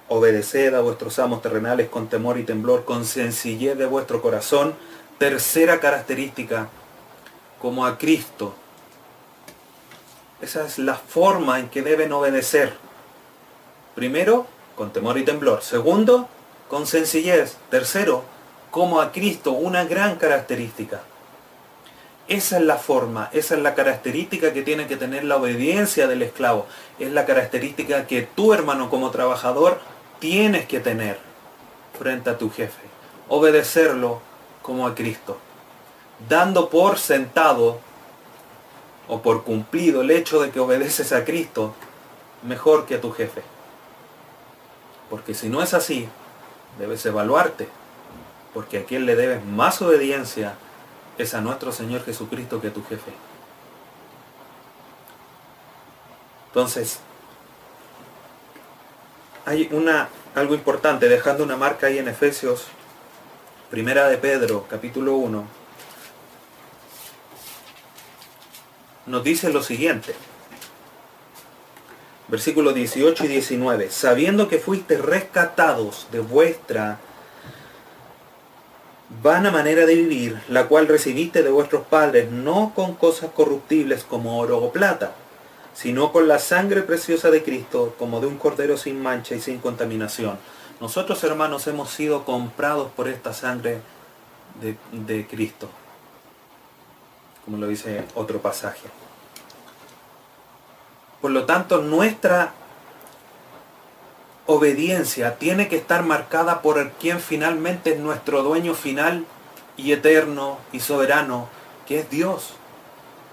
Obedeced 0.09 0.75
a 0.75 0.81
vuestros 0.81 1.18
amos 1.18 1.42
terrenales 1.42 1.88
con 1.88 2.09
temor 2.09 2.38
y 2.38 2.44
temblor, 2.44 2.85
con 2.85 3.05
sencillez 3.05 3.77
de 3.77 3.87
vuestro 3.87 4.23
corazón, 4.23 4.75
Tercera 5.18 5.81
característica, 5.81 6.68
como 7.61 7.85
a 7.85 7.99
Cristo. 7.99 8.55
Esa 10.40 10.64
es 10.64 10.79
la 10.79 10.94
forma 10.94 11.59
en 11.59 11.68
que 11.68 11.83
deben 11.83 12.12
obedecer. 12.12 12.75
Primero, 13.97 14.47
con 14.77 14.92
temor 14.92 15.18
y 15.18 15.25
temblor. 15.25 15.62
Segundo, 15.62 16.29
con 16.68 16.87
sencillez. 16.87 17.57
Tercero, 17.68 18.23
como 18.71 19.01
a 19.01 19.11
Cristo, 19.11 19.51
una 19.51 19.85
gran 19.85 20.16
característica. 20.16 21.01
Esa 22.29 22.59
es 22.59 22.62
la 22.62 22.77
forma, 22.77 23.31
esa 23.33 23.57
es 23.57 23.62
la 23.62 23.75
característica 23.75 24.53
que 24.53 24.62
tiene 24.62 24.87
que 24.87 24.97
tener 24.97 25.25
la 25.25 25.37
obediencia 25.37 26.07
del 26.07 26.23
esclavo. 26.23 26.66
Es 27.01 27.11
la 27.11 27.27
característica 27.27 28.07
que 28.07 28.23
tú, 28.23 28.53
hermano, 28.53 28.90
como 28.90 29.11
trabajador, 29.11 29.81
tienes 30.18 30.66
que 30.66 30.81
tener 30.81 31.18
frente 31.98 32.31
a 32.31 32.38
tu 32.38 32.50
jefe. 32.50 32.83
Obedecerlo 33.28 34.20
como 34.62 34.87
a 34.87 34.94
Cristo, 34.94 35.38
dando 36.28 36.68
por 36.68 36.98
sentado 36.98 37.81
o 39.09 39.22
por 39.22 39.44
cumplido 39.44 40.02
el 40.02 40.11
hecho 40.11 40.40
de 40.40 40.50
que 40.50 40.61
obedeces 40.61 41.12
a 41.12 41.24
Cristo 41.24 41.74
mejor 42.42 42.87
que 42.87 42.96
a 42.96 43.00
tu 43.00 43.12
jefe. 43.12 43.42
Porque 45.11 45.35
si 45.35 45.48
no 45.48 45.62
es 45.62 45.74
así, 45.74 46.09
debes 46.78 47.04
evaluarte, 47.07 47.68
porque 48.52 48.78
a 48.78 48.85
quien 48.85 49.07
le 49.07 49.16
debes 49.16 49.44
más 49.44 49.81
obediencia 49.81 50.54
es 51.16 51.35
a 51.35 51.40
nuestro 51.40 51.72
Señor 51.72 52.04
Jesucristo 52.04 52.61
que 52.61 52.68
a 52.68 52.72
tu 52.72 52.85
jefe. 52.85 53.12
Entonces, 56.48 57.00
hay 59.48 59.66
una, 59.72 60.11
algo 60.34 60.54
importante, 60.54 61.08
dejando 61.08 61.42
una 61.42 61.56
marca 61.56 61.87
ahí 61.87 61.96
en 61.96 62.08
Efesios 62.08 62.66
Primera 63.70 64.08
de 64.08 64.18
Pedro, 64.18 64.66
capítulo 64.68 65.14
1, 65.16 65.44
nos 69.06 69.24
dice 69.24 69.48
lo 69.50 69.62
siguiente. 69.62 70.14
Versículos 72.28 72.74
18 72.74 73.24
y 73.24 73.28
19. 73.28 73.90
Sabiendo 73.90 74.48
que 74.48 74.58
fuiste 74.58 74.98
rescatados 74.98 76.08
de 76.12 76.20
vuestra 76.20 76.98
vana 79.22 79.50
manera 79.50 79.87
de 79.87 79.94
vivir, 79.94 80.42
la 80.48 80.66
cual 80.66 80.88
recibiste 80.88 81.42
de 81.42 81.50
vuestros 81.50 81.87
padres, 81.87 82.30
no 82.30 82.72
con 82.74 82.94
cosas 82.94 83.30
corruptibles 83.34 84.04
como 84.04 84.38
oro 84.38 84.58
o 84.58 84.72
plata, 84.72 85.14
sino 85.79 86.11
con 86.11 86.27
la 86.27 86.38
sangre 86.38 86.83
preciosa 86.83 87.31
de 87.31 87.43
Cristo, 87.43 87.95
como 87.99 88.21
de 88.21 88.27
un 88.27 88.37
cordero 88.37 88.77
sin 88.77 89.01
mancha 89.01 89.35
y 89.35 89.41
sin 89.41 89.59
contaminación 89.59 90.38
nosotros, 90.81 91.23
hermanos, 91.25 91.67
hemos 91.67 91.91
sido 91.91 92.25
comprados 92.25 92.93
por 92.93 93.09
esta 93.09 93.33
sangre 93.33 93.81
de, 94.61 95.27
Cristo, 95.27 95.69
como 97.45 97.57
lo 97.57 97.67
dice 97.67 98.05
otro 98.14 98.41
pasaje. 98.41 98.87
Por 101.21 101.33
lo 101.33 101.47
tanto, 101.47 101.79
nuestra 101.79 102.53
obediencia 104.47 105.37
tiene 105.37 105.67
que 105.67 105.77
estar 105.77 106.05
marcada 106.05 106.62
por 106.62 106.93
quien 106.93 107.19
finalmente 107.19 107.95
es 107.95 107.99
nuestro 107.99 108.45
dueño 108.45 108.75
final 108.75 109.27
y 109.77 109.91
eterno 109.91 110.59
y 110.73 110.79
soberano, 110.79 111.49
que 111.88 112.01
es 112.01 112.11
Dios. 112.11 112.55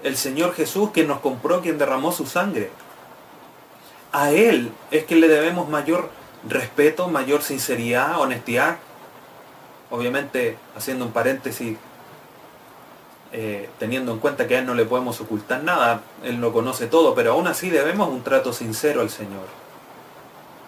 El 0.06 0.16
Señor 0.16 0.54
Jesús, 0.54 0.90
que 0.92 1.02
nos 1.02 1.18
compró, 1.18 1.60
quien 1.62 1.78
derramó 1.78 2.12
su 2.12 2.26
sangre. 2.26 2.70
A 4.12 4.30
Él 4.30 4.70
es 4.92 5.04
que 5.04 5.16
le 5.16 5.26
debemos 5.26 5.68
mayor 5.68 6.10
respeto, 6.48 7.08
mayor 7.08 7.42
sinceridad, 7.42 8.20
honestidad. 8.20 8.76
Obviamente, 9.90 10.58
haciendo 10.76 11.06
un 11.06 11.10
paréntesis, 11.10 11.76
eh, 13.32 13.68
teniendo 13.80 14.12
en 14.12 14.20
cuenta 14.20 14.46
que 14.46 14.54
a 14.54 14.60
Él 14.60 14.66
no 14.66 14.74
le 14.74 14.84
podemos 14.84 15.20
ocultar 15.20 15.64
nada, 15.64 16.02
Él 16.22 16.36
lo 16.36 16.52
conoce 16.52 16.86
todo, 16.86 17.16
pero 17.16 17.32
aún 17.32 17.48
así 17.48 17.68
debemos 17.68 18.08
un 18.08 18.22
trato 18.22 18.52
sincero 18.52 19.00
al 19.00 19.10
Señor. 19.10 19.48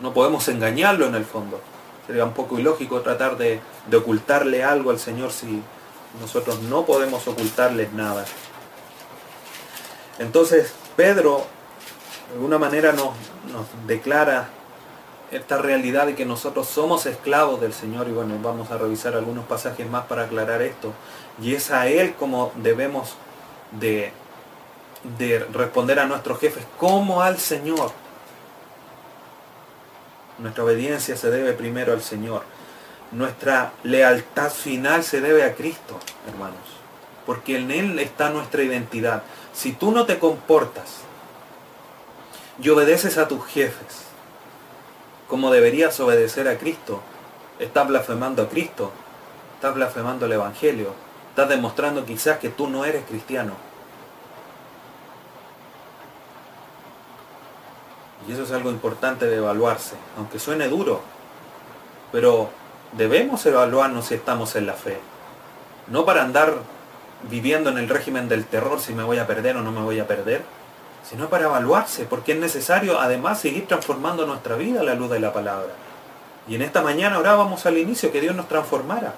No 0.01 0.13
podemos 0.13 0.49
engañarlo 0.49 1.07
en 1.07 1.15
el 1.15 1.25
fondo. 1.25 1.61
Sería 2.09 2.25
un 2.25 2.33
poco 2.33 2.59
ilógico 2.59 3.03
tratar 3.03 3.37
de, 3.37 3.61
de 3.87 3.97
ocultarle 3.97 4.65
algo 4.65 4.91
al 4.91 4.99
Señor 4.99 5.31
si 5.31 5.63
nosotros 6.21 6.61
no 6.63 6.85
podemos 6.85 7.29
ocultarles 7.29 7.93
nada. 7.93 8.25
Entonces, 10.19 10.73
Pedro 10.97 11.47
de 12.29 12.35
alguna 12.35 12.59
manera 12.59 12.93
nos, 12.93 13.11
nos 13.53 13.67
declara 13.87 14.49
esta 15.31 15.59
realidad 15.59 16.07
de 16.07 16.15
que 16.15 16.25
nosotros 16.25 16.69
somos 16.69 17.07
esclavos 17.07 17.61
del 17.61 17.73
Señor 17.73 18.09
y 18.09 18.13
bueno, 18.13 18.35
vamos 18.43 18.71
a 18.71 18.79
revisar 18.79 19.15
algunos 19.15 19.47
pasajes 19.47 19.89
más 19.89 20.07
para 20.07 20.25
aclarar 20.25 20.63
esto. 20.63 20.93
Y 21.43 21.55
es 21.55 21.71
a 21.71 21.87
Él 21.87 22.15
como 22.15 22.53
debemos 22.57 23.15
de, 23.73 24.13
de 25.19 25.41
responder 25.53 26.01
a 26.01 26.07
nuestros 26.07 26.39
jefes, 26.39 26.65
como 26.79 27.23
al 27.23 27.39
Señor. 27.39 27.93
Nuestra 30.39 30.65
obediencia 30.65 31.17
se 31.17 31.31
debe 31.31 31.53
primero 31.53 31.93
al 31.93 32.03
Señor. 32.03 32.43
Nuestra 33.13 33.73
lealtad 33.83 34.51
final 34.51 35.03
se 35.03 35.21
debe 35.21 35.45
a 35.45 35.55
Cristo, 35.55 35.99
hermanos. 36.29 36.61
Porque 37.27 37.59
en 37.59 37.71
Él 37.71 37.99
está 37.99 38.31
nuestra 38.31 38.63
identidad. 38.63 39.23
Si 39.59 39.73
tú 39.73 39.91
no 39.91 40.07
te 40.07 40.21
comportas 40.21 40.99
y 42.63 42.69
obedeces 42.69 43.19
a 43.19 43.27
tus 43.27 43.45
jefes, 43.45 44.05
como 45.27 45.51
deberías 45.51 45.99
obedecer 45.99 46.47
a 46.47 46.59
Cristo. 46.59 47.01
Estás 47.59 47.89
blasfemando 47.89 48.45
a 48.45 48.49
Cristo, 48.49 48.93
estás 49.57 49.75
blasfemando 49.75 50.27
el 50.27 50.33
Evangelio, 50.33 50.93
estás 51.31 51.49
demostrando 51.49 52.07
quizás 52.07 52.39
que 52.39 52.51
tú 52.51 52.69
no 52.69 52.85
eres 52.85 53.05
cristiano. 53.05 53.55
Y 58.29 58.33
eso 58.33 58.45
es 58.45 58.53
algo 58.53 58.71
importante 58.71 59.27
de 59.27 59.39
evaluarse, 59.39 59.97
aunque 60.17 60.39
suene 60.39 60.69
duro, 60.69 61.01
pero 62.13 62.51
debemos 62.93 63.45
evaluarnos 63.45 64.07
si 64.07 64.15
estamos 64.15 64.55
en 64.55 64.67
la 64.67 64.75
fe. 64.75 65.01
No 65.89 66.05
para 66.05 66.23
andar 66.23 66.59
viviendo 67.31 67.71
en 67.71 67.79
el 67.79 67.89
régimen 67.89 68.29
del 68.29 68.45
terror 68.45 68.81
si 68.81 68.93
me 68.93 69.03
voy 69.03 69.19
a 69.19 69.27
perder 69.27 69.57
o 69.57 69.63
no 69.63 69.73
me 69.73 69.81
voy 69.81 69.99
a 69.99 70.07
perder, 70.07 70.43
sino 71.09 71.29
para 71.29 71.45
evaluarse, 71.45 72.05
porque 72.05 72.33
es 72.33 72.39
necesario 72.39 73.01
además 73.01 73.41
seguir 73.41 73.67
transformando 73.67 74.27
nuestra 74.27 74.57
vida 74.57 74.81
a 74.81 74.85
la 74.85 74.95
luz 74.95 75.11
de 75.11 75.21
la 75.21 75.33
palabra. 75.33 75.73
Y 76.47 76.55
en 76.55 76.63
esta 76.63 76.83
mañana 76.83 77.19
orábamos 77.19 77.67
al 77.67 77.79
inicio 77.79 78.13
que 78.13 78.21
Dios 78.21 78.35
nos 78.35 78.49
transformara, 78.49 79.15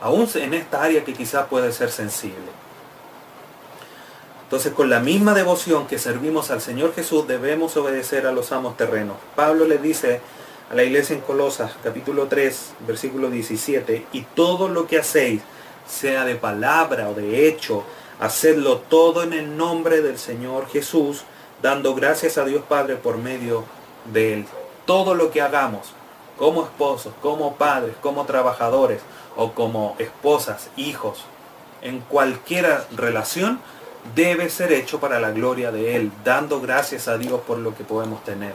aún 0.00 0.28
en 0.34 0.54
esta 0.54 0.82
área 0.82 1.04
que 1.04 1.14
quizás 1.14 1.46
puede 1.46 1.72
ser 1.72 1.90
sensible. 1.90 2.50
Entonces 4.44 4.72
con 4.72 4.90
la 4.90 5.00
misma 5.00 5.32
devoción 5.32 5.86
que 5.86 5.98
servimos 5.98 6.50
al 6.50 6.60
Señor 6.60 6.94
Jesús 6.94 7.26
debemos 7.26 7.76
obedecer 7.76 8.26
a 8.26 8.32
los 8.32 8.52
amos 8.52 8.76
terrenos. 8.76 9.16
Pablo 9.34 9.64
le 9.64 9.78
dice 9.78 10.20
a 10.70 10.74
la 10.74 10.82
iglesia 10.82 11.16
en 11.16 11.22
Colosas 11.22 11.72
capítulo 11.82 12.26
3 12.26 12.74
versículo 12.86 13.30
17, 13.30 14.06
y 14.12 14.22
todo 14.22 14.68
lo 14.68 14.86
que 14.86 14.98
hacéis, 14.98 15.40
sea 15.86 16.24
de 16.24 16.36
palabra 16.36 17.08
o 17.08 17.14
de 17.14 17.48
hecho, 17.48 17.84
Hacedlo 18.22 18.78
todo 18.78 19.24
en 19.24 19.32
el 19.32 19.56
nombre 19.56 20.00
del 20.00 20.16
Señor 20.16 20.68
Jesús, 20.68 21.24
dando 21.60 21.92
gracias 21.96 22.38
a 22.38 22.44
Dios 22.44 22.62
Padre 22.68 22.94
por 22.94 23.18
medio 23.18 23.64
de 24.12 24.34
Él. 24.34 24.46
Todo 24.86 25.16
lo 25.16 25.32
que 25.32 25.42
hagamos, 25.42 25.92
como 26.38 26.62
esposos, 26.62 27.14
como 27.20 27.56
padres, 27.56 27.96
como 28.00 28.24
trabajadores 28.24 29.00
o 29.34 29.54
como 29.54 29.96
esposas, 29.98 30.70
hijos, 30.76 31.24
en 31.80 31.98
cualquier 31.98 32.84
relación, 32.94 33.58
debe 34.14 34.50
ser 34.50 34.72
hecho 34.72 35.00
para 35.00 35.18
la 35.18 35.32
gloria 35.32 35.72
de 35.72 35.96
Él, 35.96 36.12
dando 36.22 36.60
gracias 36.60 37.08
a 37.08 37.18
Dios 37.18 37.40
por 37.40 37.58
lo 37.58 37.74
que 37.74 37.82
podemos 37.82 38.22
tener, 38.22 38.54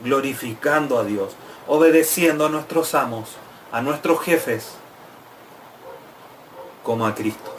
glorificando 0.00 0.98
a 0.98 1.04
Dios, 1.04 1.32
obedeciendo 1.66 2.46
a 2.46 2.48
nuestros 2.48 2.94
amos, 2.94 3.28
a 3.72 3.82
nuestros 3.82 4.22
jefes, 4.22 4.70
como 6.82 7.06
a 7.06 7.14
Cristo. 7.14 7.54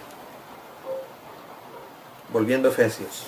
Volviendo 2.32 2.70
a 2.70 2.72
Efesios. 2.72 3.26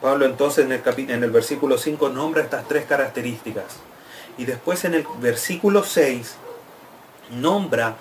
Pablo 0.00 0.26
entonces 0.26 0.66
en 0.66 0.72
el, 0.72 0.82
en 1.10 1.24
el 1.24 1.30
versículo 1.30 1.78
5 1.78 2.10
nombra 2.10 2.42
estas 2.42 2.68
tres 2.68 2.84
características. 2.84 3.76
Y 4.36 4.44
después 4.44 4.84
en 4.84 4.94
el 4.94 5.06
versículo 5.20 5.82
6 5.82 6.34
nombra 7.30 7.96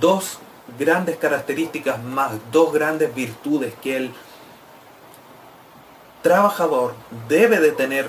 dos 0.00 0.38
grandes 0.78 1.16
características 1.16 2.02
más, 2.02 2.32
dos 2.52 2.72
grandes 2.72 3.14
virtudes 3.14 3.74
que 3.82 3.96
el 3.96 4.14
trabajador 6.22 6.94
debe 7.28 7.58
de 7.58 7.72
tener 7.72 8.08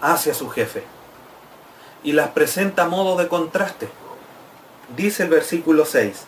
hacia 0.00 0.34
su 0.34 0.48
jefe. 0.48 0.84
Y 2.02 2.12
las 2.12 2.30
presenta 2.30 2.84
a 2.84 2.88
modo 2.88 3.16
de 3.16 3.28
contraste. 3.28 3.88
Dice 4.96 5.24
el 5.24 5.28
versículo 5.28 5.84
6, 5.84 6.24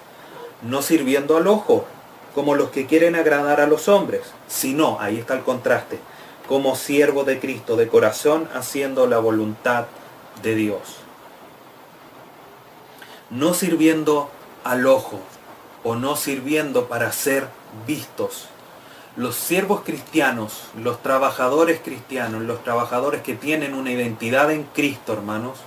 no 0.62 0.82
sirviendo 0.82 1.36
al 1.36 1.46
ojo, 1.46 1.84
como 2.34 2.54
los 2.54 2.70
que 2.70 2.86
quieren 2.86 3.14
agradar 3.14 3.60
a 3.60 3.66
los 3.66 3.88
hombres, 3.88 4.22
sino, 4.48 4.98
ahí 5.00 5.18
está 5.18 5.34
el 5.34 5.42
contraste, 5.42 5.98
como 6.48 6.76
siervo 6.76 7.24
de 7.24 7.40
Cristo, 7.40 7.76
de 7.76 7.88
corazón, 7.88 8.48
haciendo 8.54 9.06
la 9.06 9.18
voluntad 9.18 9.86
de 10.42 10.54
Dios. 10.54 10.98
No 13.30 13.54
sirviendo 13.54 14.30
al 14.64 14.86
ojo 14.86 15.20
o 15.84 15.96
no 15.96 16.16
sirviendo 16.16 16.86
para 16.86 17.12
ser 17.12 17.48
vistos. 17.86 18.48
Los 19.16 19.36
siervos 19.36 19.82
cristianos, 19.82 20.64
los 20.78 21.02
trabajadores 21.02 21.80
cristianos, 21.82 22.42
los 22.42 22.62
trabajadores 22.64 23.22
que 23.22 23.34
tienen 23.34 23.74
una 23.74 23.90
identidad 23.90 24.50
en 24.50 24.64
Cristo, 24.64 25.12
hermanos, 25.12 25.58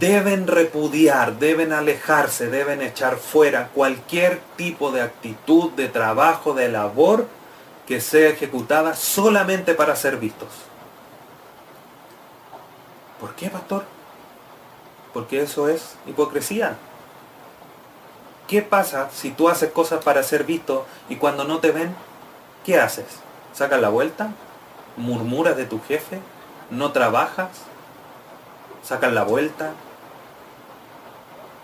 deben 0.00 0.46
repudiar, 0.46 1.38
deben 1.38 1.72
alejarse, 1.72 2.48
deben 2.48 2.82
echar 2.82 3.16
fuera 3.16 3.68
cualquier 3.68 4.40
tipo 4.56 4.90
de 4.92 5.02
actitud, 5.02 5.70
de 5.72 5.88
trabajo, 5.88 6.54
de 6.54 6.68
labor 6.68 7.26
que 7.86 8.00
sea 8.00 8.30
ejecutada 8.30 8.94
solamente 8.94 9.74
para 9.74 9.96
ser 9.96 10.16
vistos. 10.16 10.48
¿Por 13.20 13.34
qué, 13.34 13.48
pastor? 13.48 13.84
Porque 15.14 15.40
eso 15.40 15.68
es 15.68 15.96
hipocresía. 16.06 16.76
¿Qué 18.48 18.62
pasa 18.62 19.08
si 19.12 19.30
tú 19.30 19.48
haces 19.48 19.70
cosas 19.70 20.04
para 20.04 20.22
ser 20.22 20.44
visto 20.44 20.86
y 21.08 21.16
cuando 21.16 21.44
no 21.44 21.58
te 21.58 21.70
ven, 21.70 21.94
qué 22.64 22.78
haces? 22.78 23.06
¿Sacas 23.52 23.80
la 23.80 23.88
vuelta? 23.88 24.30
¿Murmuras 24.96 25.56
de 25.56 25.64
tu 25.64 25.80
jefe? 25.80 26.20
¿No 26.70 26.92
trabajas? 26.92 27.48
Sacan 28.86 29.16
la 29.16 29.24
vuelta, 29.24 29.72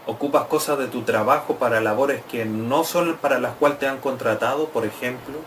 ocupas 0.07 0.47
cosas 0.47 0.79
de 0.79 0.89
tu 0.89 1.03
trabajo 1.03 1.55
para 1.55 1.81
labores 1.81 2.23
que 2.25 2.45
no 2.45 2.83
son 2.83 3.17
para 3.17 3.39
las 3.39 3.55
cuales 3.55 3.79
te 3.79 3.87
han 3.87 3.99
contratado, 3.99 4.69
por 4.69 4.85
ejemplo. 4.85 5.39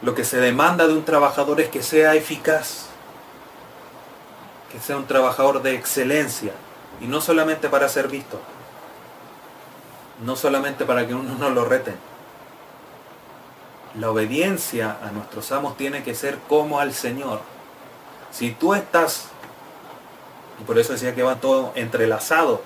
Lo 0.00 0.14
que 0.14 0.24
se 0.24 0.38
demanda 0.38 0.86
de 0.86 0.94
un 0.94 1.04
trabajador 1.04 1.60
es 1.60 1.68
que 1.68 1.82
sea 1.82 2.14
eficaz, 2.14 2.86
que 4.72 4.80
sea 4.80 4.96
un 4.96 5.06
trabajador 5.06 5.60
de 5.60 5.74
excelencia, 5.74 6.52
y 7.02 7.06
no 7.06 7.20
solamente 7.20 7.68
para 7.68 7.88
ser 7.88 8.08
visto, 8.08 8.40
no 10.24 10.36
solamente 10.36 10.86
para 10.86 11.06
que 11.06 11.14
uno 11.14 11.34
no 11.38 11.50
lo 11.50 11.66
reten. 11.66 11.96
La 13.94 14.10
obediencia 14.10 14.96
a 15.02 15.10
nuestros 15.10 15.50
amos 15.52 15.76
tiene 15.76 16.02
que 16.02 16.14
ser 16.14 16.38
como 16.48 16.78
al 16.78 16.94
Señor. 16.94 17.40
Si 18.30 18.52
tú 18.52 18.74
estás, 18.74 19.28
y 20.60 20.64
por 20.64 20.78
eso 20.78 20.92
decía 20.92 21.14
que 21.14 21.22
va 21.22 21.36
todo 21.36 21.72
entrelazado, 21.74 22.62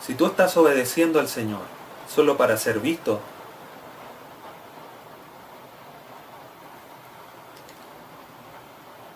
si 0.00 0.14
tú 0.14 0.26
estás 0.26 0.56
obedeciendo 0.56 1.20
al 1.20 1.28
Señor 1.28 1.60
solo 2.08 2.36
para 2.36 2.56
ser 2.56 2.80
visto, 2.80 3.20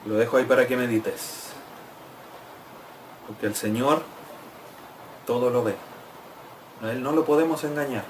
lo 0.05 0.17
dejo 0.17 0.37
ahí 0.37 0.45
para 0.45 0.67
que 0.67 0.77
medites. 0.77 1.49
Porque 3.27 3.47
el 3.47 3.55
Señor 3.55 4.03
todo 5.27 5.51
lo 5.51 5.63
ve. 5.65 5.75
A 6.83 6.91
Él 6.91 7.03
no 7.03 7.13
lo 7.13 7.25
podemos 7.25 7.63
engañar. 7.65 8.05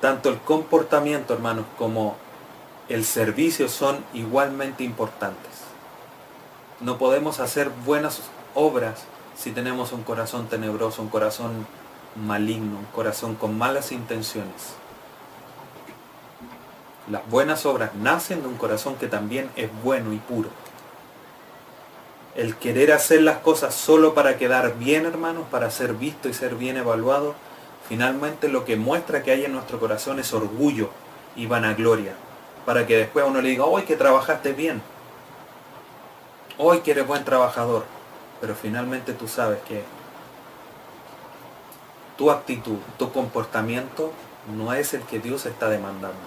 Tanto 0.00 0.28
el 0.28 0.38
comportamiento, 0.40 1.32
hermanos, 1.32 1.64
como 1.78 2.16
el 2.88 3.04
servicio 3.04 3.68
son 3.68 3.98
igualmente 4.14 4.84
importantes. 4.84 5.50
No 6.80 6.98
podemos 6.98 7.40
hacer 7.40 7.70
buenas 7.84 8.20
obras 8.54 9.04
si 9.36 9.50
tenemos 9.50 9.92
un 9.92 10.04
corazón 10.04 10.46
tenebroso, 10.46 11.02
un 11.02 11.08
corazón 11.08 11.66
maligno, 12.14 12.78
un 12.78 12.86
corazón 12.86 13.34
con 13.34 13.58
malas 13.58 13.90
intenciones. 13.90 14.74
Las 17.10 17.28
buenas 17.28 17.66
obras 17.66 17.94
nacen 17.94 18.42
de 18.42 18.48
un 18.48 18.56
corazón 18.56 18.96
que 18.96 19.08
también 19.08 19.50
es 19.56 19.68
bueno 19.82 20.12
y 20.12 20.18
puro. 20.18 20.50
El 22.36 22.56
querer 22.56 22.92
hacer 22.92 23.22
las 23.22 23.38
cosas 23.38 23.74
solo 23.74 24.14
para 24.14 24.36
quedar 24.36 24.78
bien, 24.78 25.06
hermanos, 25.06 25.44
para 25.50 25.70
ser 25.70 25.94
visto 25.94 26.28
y 26.28 26.34
ser 26.34 26.54
bien 26.54 26.76
evaluado, 26.76 27.34
finalmente 27.88 28.48
lo 28.48 28.64
que 28.64 28.76
muestra 28.76 29.22
que 29.22 29.32
hay 29.32 29.44
en 29.44 29.52
nuestro 29.52 29.80
corazón 29.80 30.18
es 30.20 30.32
orgullo 30.32 30.90
y 31.34 31.46
vanagloria 31.46 32.14
para 32.66 32.86
que 32.86 32.96
después 32.96 33.24
uno 33.26 33.40
le 33.40 33.50
diga, 33.50 33.64
hoy 33.64 33.82
que 33.82 33.96
trabajaste 33.96 34.52
bien, 34.52 34.82
hoy 36.58 36.80
que 36.80 36.90
eres 36.90 37.06
buen 37.06 37.24
trabajador, 37.24 37.84
pero 38.40 38.54
finalmente 38.54 39.14
tú 39.14 39.28
sabes 39.28 39.60
que 39.62 39.84
tu 42.18 42.30
actitud, 42.30 42.78
tu 42.98 43.12
comportamiento 43.12 44.12
no 44.54 44.72
es 44.72 44.94
el 44.94 45.02
que 45.02 45.20
Dios 45.20 45.46
está 45.46 45.68
demandando. 45.68 46.18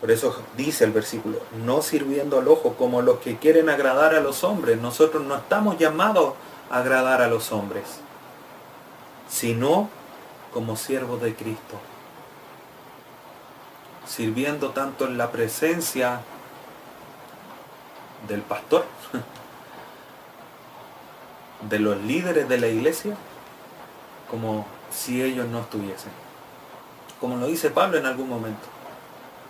Por 0.00 0.10
eso 0.10 0.34
dice 0.56 0.84
el 0.84 0.92
versículo, 0.92 1.40
no 1.62 1.82
sirviendo 1.82 2.38
al 2.38 2.48
ojo 2.48 2.74
como 2.74 3.02
los 3.02 3.18
que 3.18 3.36
quieren 3.36 3.68
agradar 3.68 4.14
a 4.14 4.20
los 4.20 4.44
hombres. 4.44 4.80
Nosotros 4.80 5.22
no 5.22 5.36
estamos 5.36 5.76
llamados 5.76 6.32
a 6.70 6.78
agradar 6.78 7.20
a 7.20 7.28
los 7.28 7.52
hombres, 7.52 7.84
sino 9.28 9.90
como 10.54 10.76
siervos 10.76 11.20
de 11.20 11.34
Cristo. 11.34 11.78
Sirviendo 14.10 14.70
tanto 14.70 15.06
en 15.06 15.16
la 15.16 15.30
presencia 15.30 16.22
del 18.26 18.42
pastor, 18.42 18.84
de 21.70 21.78
los 21.78 21.96
líderes 21.98 22.48
de 22.48 22.58
la 22.58 22.66
iglesia, 22.66 23.14
como 24.28 24.66
si 24.90 25.22
ellos 25.22 25.46
no 25.46 25.60
estuviesen. 25.60 26.10
Como 27.20 27.36
lo 27.36 27.46
dice 27.46 27.70
Pablo 27.70 27.98
en 27.98 28.06
algún 28.06 28.28
momento. 28.28 28.66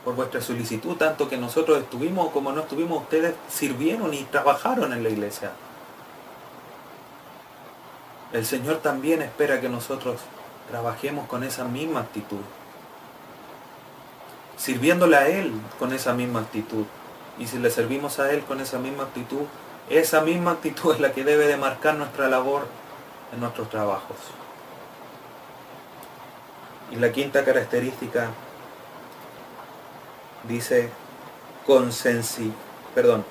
Por 0.04 0.14
vuestra 0.14 0.42
solicitud, 0.42 0.94
tanto 0.96 1.26
que 1.30 1.38
nosotros 1.38 1.78
estuvimos 1.78 2.30
como 2.30 2.52
no 2.52 2.60
estuvimos, 2.60 3.04
ustedes 3.04 3.34
sirvieron 3.48 4.12
y 4.12 4.24
trabajaron 4.24 4.92
en 4.92 5.02
la 5.02 5.08
iglesia. 5.08 5.52
El 8.34 8.44
Señor 8.44 8.76
también 8.82 9.22
espera 9.22 9.58
que 9.58 9.70
nosotros 9.70 10.20
trabajemos 10.70 11.26
con 11.28 11.44
esa 11.44 11.64
misma 11.64 12.00
actitud. 12.00 12.40
Sirviéndole 14.60 15.16
a 15.16 15.26
Él 15.26 15.52
con 15.78 15.94
esa 15.94 16.12
misma 16.12 16.40
actitud. 16.40 16.84
Y 17.38 17.46
si 17.46 17.58
le 17.58 17.70
servimos 17.70 18.18
a 18.18 18.30
Él 18.30 18.42
con 18.42 18.60
esa 18.60 18.78
misma 18.78 19.04
actitud, 19.04 19.46
esa 19.88 20.20
misma 20.20 20.50
actitud 20.52 20.92
es 20.92 21.00
la 21.00 21.12
que 21.12 21.24
debe 21.24 21.46
de 21.46 21.56
marcar 21.56 21.94
nuestra 21.94 22.28
labor 22.28 22.66
en 23.32 23.40
nuestros 23.40 23.70
trabajos. 23.70 24.18
Y 26.90 26.96
la 26.96 27.10
quinta 27.10 27.42
característica 27.42 28.28
dice 30.46 30.90
consensi, 31.66 32.52
perdón, 32.94 33.24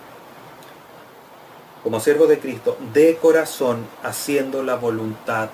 como 1.83 1.99
siervo 1.99 2.25
de 2.25 2.39
Cristo, 2.39 2.77
de 2.93 3.17
corazón 3.17 3.85
haciendo 4.03 4.63
la 4.63 4.75
voluntad 4.75 5.49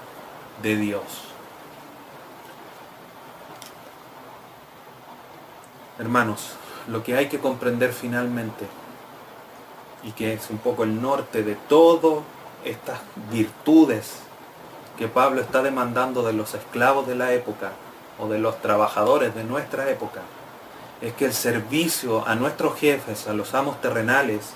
de 0.64 0.76
Dios. 0.78 1.25
Hermanos, 6.00 6.52
lo 6.88 7.04
que 7.04 7.16
hay 7.16 7.28
que 7.28 7.40
comprender 7.40 7.94
finalmente, 7.94 8.66
y 10.04 10.12
que 10.12 10.34
es 10.34 10.50
un 10.50 10.60
poco 10.60 10.84
el 10.84 11.02
norte 11.02 11.44
de 11.44 11.56
todas 11.56 12.24
estas 12.64 13.00
virtudes 13.32 14.18
que 14.98 15.08
Pablo 15.08 15.42
está 15.42 15.64
demandando 15.64 16.24
de 16.24 16.34
los 16.34 16.54
esclavos 16.54 17.08
de 17.08 17.16
la 17.16 17.34
época, 17.34 17.72
o 18.20 18.28
de 18.28 18.40
los 18.40 18.62
trabajadores 18.62 19.36
de 19.36 19.44
nuestra 19.44 19.90
época 19.90 20.22
es 21.02 21.14
que 21.14 21.26
el 21.26 21.34
servicio 21.34 22.26
a 22.28 22.36
nuestros 22.36 22.80
jefes, 22.80 23.28
a 23.28 23.34
los 23.34 23.54
amos 23.54 23.82
terrenales, 23.82 24.52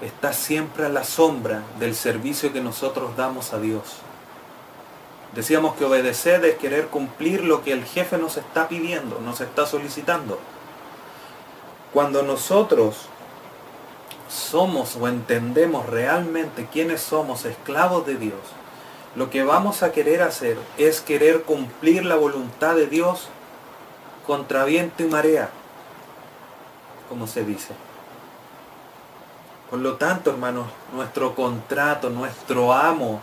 está 0.00 0.32
siempre 0.32 0.86
a 0.86 0.88
la 0.88 1.04
sombra 1.04 1.62
del 1.78 1.94
servicio 1.94 2.52
que 2.52 2.60
nosotros 2.60 3.16
damos 3.16 3.52
a 3.52 3.58
Dios. 3.58 3.96
Decíamos 5.34 5.74
que 5.74 5.84
obedecer 5.84 6.44
es 6.44 6.56
querer 6.56 6.86
cumplir 6.86 7.44
lo 7.44 7.62
que 7.62 7.72
el 7.72 7.84
jefe 7.84 8.16
nos 8.16 8.36
está 8.36 8.68
pidiendo, 8.68 9.20
nos 9.20 9.40
está 9.40 9.66
solicitando. 9.66 10.38
Cuando 11.92 12.22
nosotros 12.22 13.06
somos 14.28 14.96
o 14.96 15.08
entendemos 15.08 15.86
realmente 15.86 16.68
quiénes 16.70 17.00
somos 17.00 17.44
esclavos 17.44 18.06
de 18.06 18.16
Dios, 18.16 18.40
lo 19.14 19.30
que 19.30 19.44
vamos 19.44 19.82
a 19.82 19.92
querer 19.92 20.22
hacer 20.22 20.58
es 20.76 21.00
querer 21.00 21.42
cumplir 21.42 22.04
la 22.04 22.16
voluntad 22.16 22.74
de 22.74 22.86
Dios 22.86 23.28
contra 24.26 24.64
viento 24.64 25.02
y 25.02 25.06
marea, 25.06 25.48
como 27.08 27.26
se 27.26 27.44
dice. 27.44 27.74
Por 29.70 29.78
lo 29.78 29.96
tanto, 29.96 30.30
hermanos, 30.30 30.66
nuestro 30.92 31.34
contrato, 31.34 32.10
nuestro 32.10 32.72
amo, 32.72 33.20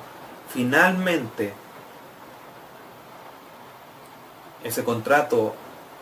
finalmente, 0.50 1.54
ese 4.64 4.84
contrato 4.84 5.54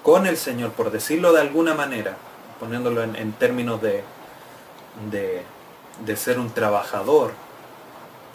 con 0.03 0.25
el 0.25 0.37
Señor, 0.37 0.71
por 0.71 0.89
decirlo 0.89 1.33
de 1.33 1.41
alguna 1.41 1.73
manera, 1.73 2.15
poniéndolo 2.61 3.01
en, 3.01 3.33
términos 3.33 3.81
de, 3.81 4.03
de, 5.09 6.15
ser 6.15 6.37
un 6.37 6.51
trabajador, 6.51 7.31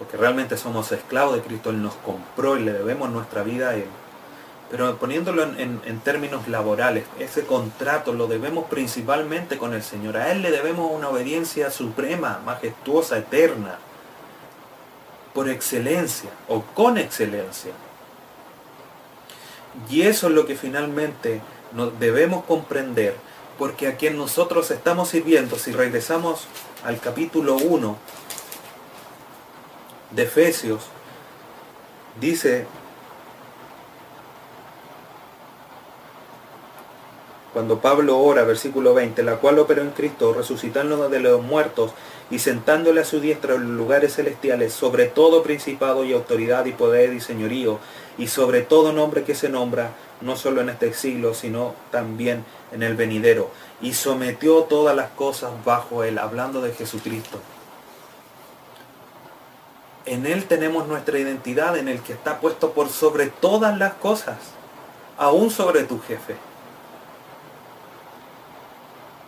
porque 0.00 0.16
realmente 0.16 0.56
somos 0.56 0.90
esclavos 0.90 1.36
de 1.36 1.42
Cristo, 1.42 1.70
Él 1.70 1.80
nos 1.80 1.94
compró 1.94 2.58
y 2.58 2.64
le 2.64 2.72
debemos 2.72 3.08
nuestra 3.10 3.44
vida 3.44 3.68
a 3.68 3.76
Él. 3.76 3.86
Pero 4.68 4.96
poniéndolo 4.96 5.44
en, 5.44 6.00
términos 6.00 6.48
laborales, 6.48 7.04
ese 7.20 7.46
contrato 7.46 8.12
lo 8.12 8.26
debemos 8.26 8.64
principalmente 8.64 9.58
con 9.58 9.74
el 9.74 9.84
Señor. 9.84 10.16
A 10.16 10.32
Él 10.32 10.42
le 10.42 10.50
debemos 10.50 10.90
una 10.90 11.08
obediencia 11.08 11.70
suprema, 11.70 12.40
majestuosa, 12.44 13.18
eterna, 13.18 13.78
por 15.34 15.48
excelencia 15.48 16.30
o 16.48 16.62
con 16.62 16.98
excelencia. 16.98 17.70
Y 19.88 20.02
eso 20.02 20.26
es 20.26 20.32
lo 20.32 20.46
que 20.46 20.56
finalmente 20.56 21.40
nos 21.72 21.96
debemos 22.00 22.44
comprender, 22.44 23.14
porque 23.58 23.88
a 23.88 23.96
quien 23.96 24.16
nosotros 24.16 24.70
estamos 24.70 25.08
sirviendo, 25.08 25.56
si 25.56 25.72
regresamos 25.72 26.46
al 26.84 27.00
capítulo 27.00 27.56
1, 27.56 27.96
de 30.10 30.22
Efesios, 30.22 30.82
dice, 32.20 32.66
cuando 37.52 37.80
Pablo 37.80 38.18
ora, 38.18 38.44
versículo 38.44 38.94
20, 38.94 39.22
la 39.22 39.36
cual 39.36 39.58
operó 39.58 39.82
en 39.82 39.90
Cristo, 39.90 40.34
resucitando 40.34 41.08
de 41.08 41.20
los 41.20 41.42
muertos 41.42 41.92
y 42.30 42.38
sentándole 42.38 43.00
a 43.00 43.04
su 43.04 43.20
diestra 43.20 43.54
en 43.54 43.62
los 43.62 43.70
lugares 43.70 44.16
celestiales, 44.16 44.72
sobre 44.72 45.06
todo 45.06 45.42
principado 45.42 46.04
y 46.04 46.12
autoridad 46.12 46.66
y 46.66 46.72
poder 46.72 47.14
y 47.14 47.20
señorío, 47.20 47.78
y 48.18 48.28
sobre 48.28 48.62
todo 48.62 48.92
nombre 48.92 49.24
que 49.24 49.34
se 49.34 49.48
nombra, 49.48 49.92
no 50.20 50.36
solo 50.36 50.60
en 50.60 50.70
este 50.70 50.92
siglo, 50.92 51.34
sino 51.34 51.74
también 51.90 52.44
en 52.72 52.82
el 52.82 52.96
venidero, 52.96 53.50
y 53.80 53.94
sometió 53.94 54.62
todas 54.64 54.96
las 54.96 55.10
cosas 55.10 55.52
bajo 55.64 56.04
él, 56.04 56.18
hablando 56.18 56.60
de 56.60 56.72
Jesucristo 56.72 57.40
en 60.06 60.24
Él 60.24 60.46
tenemos 60.46 60.86
nuestra 60.86 61.18
identidad, 61.18 61.76
en 61.76 61.88
el 61.88 62.00
que 62.00 62.12
está 62.12 62.40
puesto 62.40 62.70
por 62.70 62.88
sobre 62.88 63.26
todas 63.26 63.76
las 63.76 63.94
cosas, 63.94 64.36
aún 65.18 65.50
sobre 65.50 65.82
tu 65.82 66.00
jefe. 66.00 66.36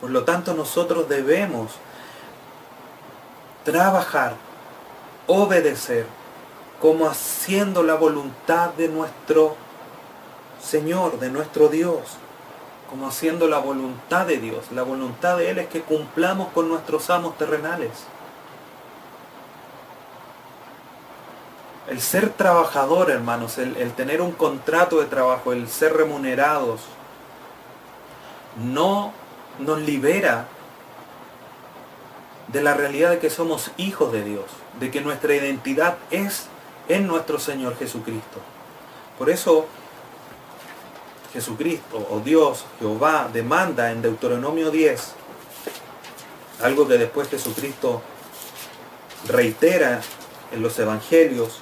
Por 0.01 0.11
lo 0.11 0.24
tanto, 0.24 0.55
nosotros 0.55 1.09
debemos 1.09 1.72
trabajar, 3.64 4.36
obedecer, 5.26 6.07
como 6.80 7.09
haciendo 7.09 7.82
la 7.82 7.95
voluntad 7.95 8.70
de 8.74 8.89
nuestro 8.89 9.57
Señor, 10.63 11.19
de 11.19 11.31
nuestro 11.31 11.69
Dios, 11.69 12.01
como 12.91 13.09
haciendo 13.09 13.49
la 13.49 13.59
voluntad 13.59 14.27
de 14.27 14.39
Dios. 14.39 14.71
La 14.73 14.83
voluntad 14.83 15.37
de 15.37 15.51
Él 15.51 15.59
es 15.59 15.69
que 15.69 15.83
cumplamos 15.83 16.49
con 16.49 16.69
nuestros 16.69 17.11
amos 17.11 17.37
terrenales. 17.37 17.91
El 21.89 22.01
ser 22.01 22.31
trabajador, 22.31 23.11
hermanos, 23.11 23.57
el, 23.59 23.93
tener 23.93 24.21
un 24.21 24.33
contrato 24.33 25.01
de 25.01 25.07
trabajo, 25.07 25.53
el 25.53 25.69
ser 25.69 25.97
remunerados, 25.97 26.83
no 28.63 29.13
nos 29.59 29.81
libera 29.81 30.47
de 32.49 32.63
la 32.63 32.75
realidad 32.75 33.11
de 33.11 33.19
que 33.19 33.31
somos 33.31 33.71
hijos 33.77 34.13
de 34.13 34.23
Dios, 34.23 34.45
de 34.81 34.91
que 34.91 35.01
nuestra 35.01 35.35
identidad 35.35 35.97
es 36.11 36.47
en 36.89 37.07
nuestro 37.07 37.39
Señor 37.39 37.77
Jesucristo. 37.79 38.41
Por 39.19 39.31
eso 39.31 39.67
Jesucristo 41.39 42.05
o 42.11 42.18
Dios, 42.18 42.64
Jehová, 42.80 43.30
demanda 43.32 43.93
en 43.93 44.03
Deuteronomio 44.03 44.72
10, 44.72 45.12
algo 46.62 46.89
que 46.89 46.99
después 46.99 47.28
Jesucristo 47.28 48.03
reitera 49.28 50.01
en 50.51 50.62
los 50.62 50.76
evangelios, 50.80 51.61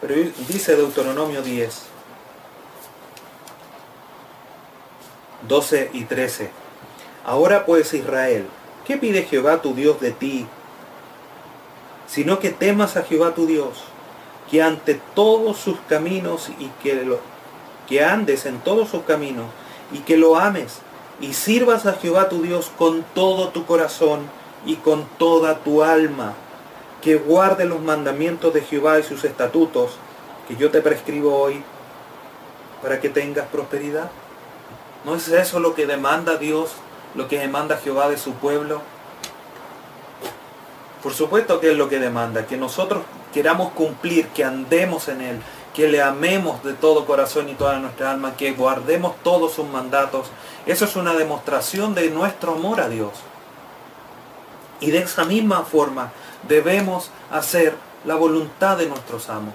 pero 0.00 0.16
dice 0.48 0.74
Deuteronomio 0.74 1.42
10, 1.42 1.82
12 5.46 5.90
y 5.92 6.04
13. 6.04 6.50
Ahora 7.24 7.64
pues 7.64 7.94
Israel, 7.94 8.48
¿qué 8.84 8.96
pide 8.96 9.22
Jehová 9.22 9.62
tu 9.62 9.74
Dios 9.74 10.00
de 10.00 10.10
ti? 10.10 10.44
Sino 12.08 12.40
que 12.40 12.50
temas 12.50 12.96
a 12.96 13.04
Jehová 13.04 13.32
tu 13.32 13.46
Dios, 13.46 13.84
que 14.50 14.60
ante 14.60 15.00
todos 15.14 15.56
sus 15.56 15.78
caminos 15.88 16.50
y 16.58 16.66
que, 16.82 16.94
lo, 17.04 17.20
que 17.88 18.04
andes 18.04 18.46
en 18.46 18.58
todos 18.60 18.90
sus 18.90 19.02
caminos 19.04 19.46
y 19.92 19.98
que 20.00 20.16
lo 20.16 20.36
ames 20.36 20.78
y 21.20 21.32
sirvas 21.32 21.86
a 21.86 21.94
Jehová 21.94 22.28
tu 22.28 22.42
Dios 22.42 22.70
con 22.76 23.04
todo 23.14 23.48
tu 23.48 23.66
corazón 23.66 24.20
y 24.66 24.76
con 24.76 25.06
toda 25.18 25.58
tu 25.58 25.82
alma 25.82 26.34
que 27.02 27.16
guarde 27.16 27.64
los 27.64 27.80
mandamientos 27.80 28.52
de 28.52 28.60
Jehová 28.60 28.98
y 28.98 29.02
sus 29.02 29.24
estatutos 29.24 29.92
que 30.48 30.56
yo 30.56 30.70
te 30.70 30.80
prescribo 30.80 31.38
hoy, 31.38 31.62
para 32.82 33.00
que 33.00 33.08
tengas 33.08 33.46
prosperidad? 33.48 34.10
¿No 35.04 35.14
es 35.14 35.28
eso 35.28 35.60
lo 35.60 35.74
que 35.74 35.86
demanda 35.86 36.36
Dios, 36.36 36.72
lo 37.14 37.28
que 37.28 37.38
demanda 37.38 37.76
Jehová 37.76 38.08
de 38.08 38.18
su 38.18 38.32
pueblo? 38.34 38.80
Por 41.02 41.14
supuesto 41.14 41.60
que 41.60 41.70
es 41.70 41.76
lo 41.76 41.88
que 41.88 42.00
demanda, 42.00 42.46
que 42.46 42.56
nosotros 42.56 43.02
queramos 43.32 43.72
cumplir, 43.72 44.28
que 44.28 44.42
andemos 44.42 45.08
en 45.08 45.20
Él, 45.20 45.40
que 45.78 45.86
le 45.86 46.02
amemos 46.02 46.64
de 46.64 46.72
todo 46.72 47.06
corazón 47.06 47.48
y 47.48 47.54
toda 47.54 47.78
nuestra 47.78 48.10
alma, 48.10 48.34
que 48.34 48.50
guardemos 48.50 49.14
todos 49.22 49.52
sus 49.52 49.68
mandatos. 49.68 50.26
Eso 50.66 50.84
es 50.86 50.96
una 50.96 51.14
demostración 51.14 51.94
de 51.94 52.10
nuestro 52.10 52.54
amor 52.54 52.80
a 52.80 52.88
Dios. 52.88 53.12
Y 54.80 54.90
de 54.90 54.98
esa 54.98 55.24
misma 55.24 55.62
forma 55.62 56.10
debemos 56.48 57.12
hacer 57.30 57.76
la 58.04 58.16
voluntad 58.16 58.76
de 58.76 58.86
nuestros 58.88 59.30
amos, 59.30 59.54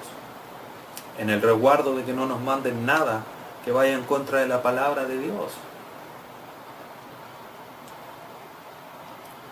en 1.19 1.29
el 1.29 1.41
resguardo 1.41 1.93
de 1.93 2.05
que 2.05 2.13
no 2.13 2.25
nos 2.25 2.39
manden 2.39 2.85
nada 2.85 3.25
que 3.65 3.73
vaya 3.73 3.91
en 3.91 4.03
contra 4.03 4.39
de 4.39 4.47
la 4.47 4.61
palabra 4.61 5.03
de 5.03 5.17
Dios. 5.17 5.51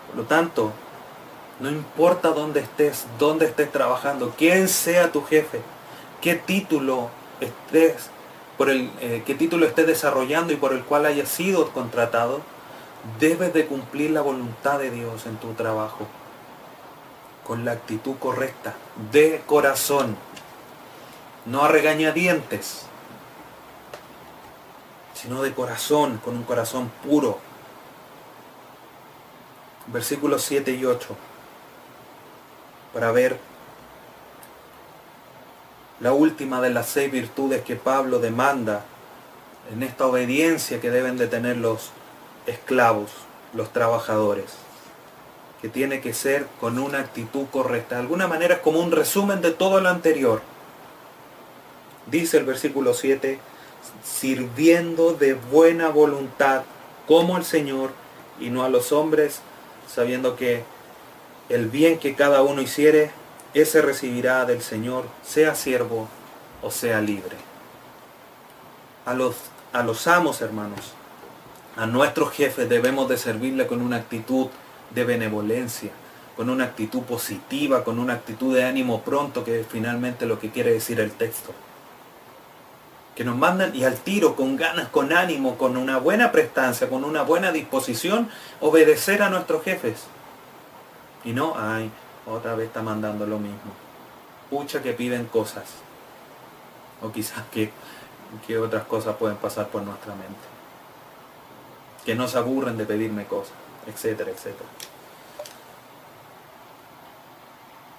Por 0.06 0.16
lo 0.16 0.22
tanto, 0.22 0.72
no 1.60 1.68
importa 1.68 2.30
dónde 2.30 2.60
estés, 2.60 3.04
dónde 3.18 3.44
estés 3.44 3.70
trabajando, 3.70 4.32
quién 4.38 4.70
sea 4.70 5.12
tu 5.12 5.22
jefe, 5.22 5.60
qué 6.22 6.36
título 6.36 7.10
estés, 7.40 8.08
por 8.56 8.70
el, 8.70 8.90
eh, 9.00 9.22
qué 9.26 9.34
título 9.34 9.66
estés 9.66 9.86
desarrollando 9.86 10.54
y 10.54 10.56
por 10.56 10.72
el 10.72 10.84
cual 10.84 11.04
hayas 11.04 11.28
sido 11.28 11.70
contratado, 11.72 12.40
debes 13.20 13.52
de 13.52 13.66
cumplir 13.66 14.12
la 14.12 14.22
voluntad 14.22 14.78
de 14.78 14.90
Dios 14.90 15.26
en 15.26 15.36
tu 15.36 15.52
trabajo 15.52 16.06
con 17.44 17.64
la 17.64 17.72
actitud 17.72 18.16
correcta, 18.18 18.74
de 19.10 19.42
corazón, 19.46 20.16
no 21.44 21.64
a 21.64 21.68
regañadientes, 21.68 22.86
sino 25.12 25.42
de 25.42 25.52
corazón, 25.52 26.18
con 26.24 26.36
un 26.36 26.44
corazón 26.44 26.90
puro. 27.04 27.38
Versículos 29.88 30.44
7 30.44 30.70
y 30.70 30.84
8, 30.84 31.16
para 32.94 33.10
ver 33.10 33.38
la 36.00 36.12
última 36.12 36.60
de 36.60 36.70
las 36.70 36.88
seis 36.88 37.10
virtudes 37.10 37.62
que 37.62 37.76
Pablo 37.76 38.18
demanda 38.18 38.84
en 39.72 39.82
esta 39.82 40.06
obediencia 40.06 40.80
que 40.80 40.90
deben 40.90 41.16
de 41.16 41.28
tener 41.28 41.56
los 41.56 41.90
esclavos, 42.46 43.10
los 43.54 43.72
trabajadores 43.72 44.62
que 45.62 45.68
tiene 45.68 46.00
que 46.00 46.12
ser 46.12 46.46
con 46.60 46.76
una 46.80 46.98
actitud 46.98 47.46
correcta. 47.52 47.94
De 47.94 48.00
alguna 48.00 48.26
manera 48.26 48.56
es 48.56 48.60
como 48.60 48.80
un 48.80 48.90
resumen 48.90 49.40
de 49.40 49.52
todo 49.52 49.80
lo 49.80 49.88
anterior. 49.88 50.42
Dice 52.08 52.38
el 52.38 52.44
versículo 52.44 52.94
7, 52.94 53.38
sirviendo 54.02 55.14
de 55.14 55.34
buena 55.34 55.88
voluntad 55.88 56.64
como 57.06 57.36
al 57.36 57.44
Señor 57.44 57.92
y 58.40 58.50
no 58.50 58.64
a 58.64 58.68
los 58.68 58.90
hombres, 58.90 59.40
sabiendo 59.86 60.34
que 60.34 60.64
el 61.48 61.68
bien 61.68 62.00
que 62.00 62.16
cada 62.16 62.42
uno 62.42 62.60
hiciere, 62.60 63.12
ese 63.54 63.82
recibirá 63.82 64.44
del 64.44 64.62
Señor, 64.62 65.04
sea 65.22 65.54
siervo 65.54 66.08
o 66.62 66.70
sea 66.70 67.00
libre. 67.00 67.36
A 69.04 69.14
los, 69.14 69.36
a 69.72 69.82
los 69.82 70.06
amos, 70.06 70.40
hermanos, 70.40 70.94
a 71.76 71.86
nuestros 71.86 72.32
jefes 72.32 72.68
debemos 72.68 73.08
de 73.08 73.18
servirle 73.18 73.66
con 73.66 73.82
una 73.82 73.96
actitud 73.96 74.48
de 74.90 75.04
benevolencia, 75.04 75.90
con 76.36 76.50
una 76.50 76.64
actitud 76.64 77.02
positiva, 77.02 77.84
con 77.84 77.98
una 77.98 78.14
actitud 78.14 78.54
de 78.54 78.64
ánimo 78.64 79.02
pronto, 79.02 79.44
que 79.44 79.60
es 79.60 79.66
finalmente 79.66 80.26
lo 80.26 80.38
que 80.38 80.50
quiere 80.50 80.72
decir 80.72 81.00
el 81.00 81.12
texto. 81.12 81.52
Que 83.14 83.24
nos 83.24 83.36
mandan 83.36 83.74
y 83.74 83.84
al 83.84 83.96
tiro, 83.96 84.36
con 84.36 84.56
ganas, 84.56 84.88
con 84.88 85.12
ánimo, 85.12 85.58
con 85.58 85.76
una 85.76 85.98
buena 85.98 86.32
prestancia, 86.32 86.88
con 86.88 87.04
una 87.04 87.22
buena 87.22 87.52
disposición, 87.52 88.30
obedecer 88.60 89.22
a 89.22 89.28
nuestros 89.28 89.62
jefes. 89.64 90.04
Y 91.24 91.32
no, 91.32 91.54
ay, 91.56 91.90
otra 92.26 92.54
vez 92.54 92.68
está 92.68 92.82
mandando 92.82 93.26
lo 93.26 93.38
mismo. 93.38 93.72
Pucha 94.50 94.82
que 94.82 94.92
piden 94.92 95.26
cosas. 95.26 95.64
O 97.02 97.10
quizás 97.10 97.44
que, 97.50 97.70
que 98.46 98.58
otras 98.58 98.84
cosas 98.84 99.16
pueden 99.16 99.36
pasar 99.36 99.68
por 99.68 99.82
nuestra 99.82 100.14
mente. 100.14 100.46
Que 102.04 102.14
nos 102.14 102.36
aburren 102.36 102.76
de 102.76 102.84
pedirme 102.84 103.26
cosas 103.26 103.62
etcétera, 103.86 104.30
etcétera. 104.30 104.68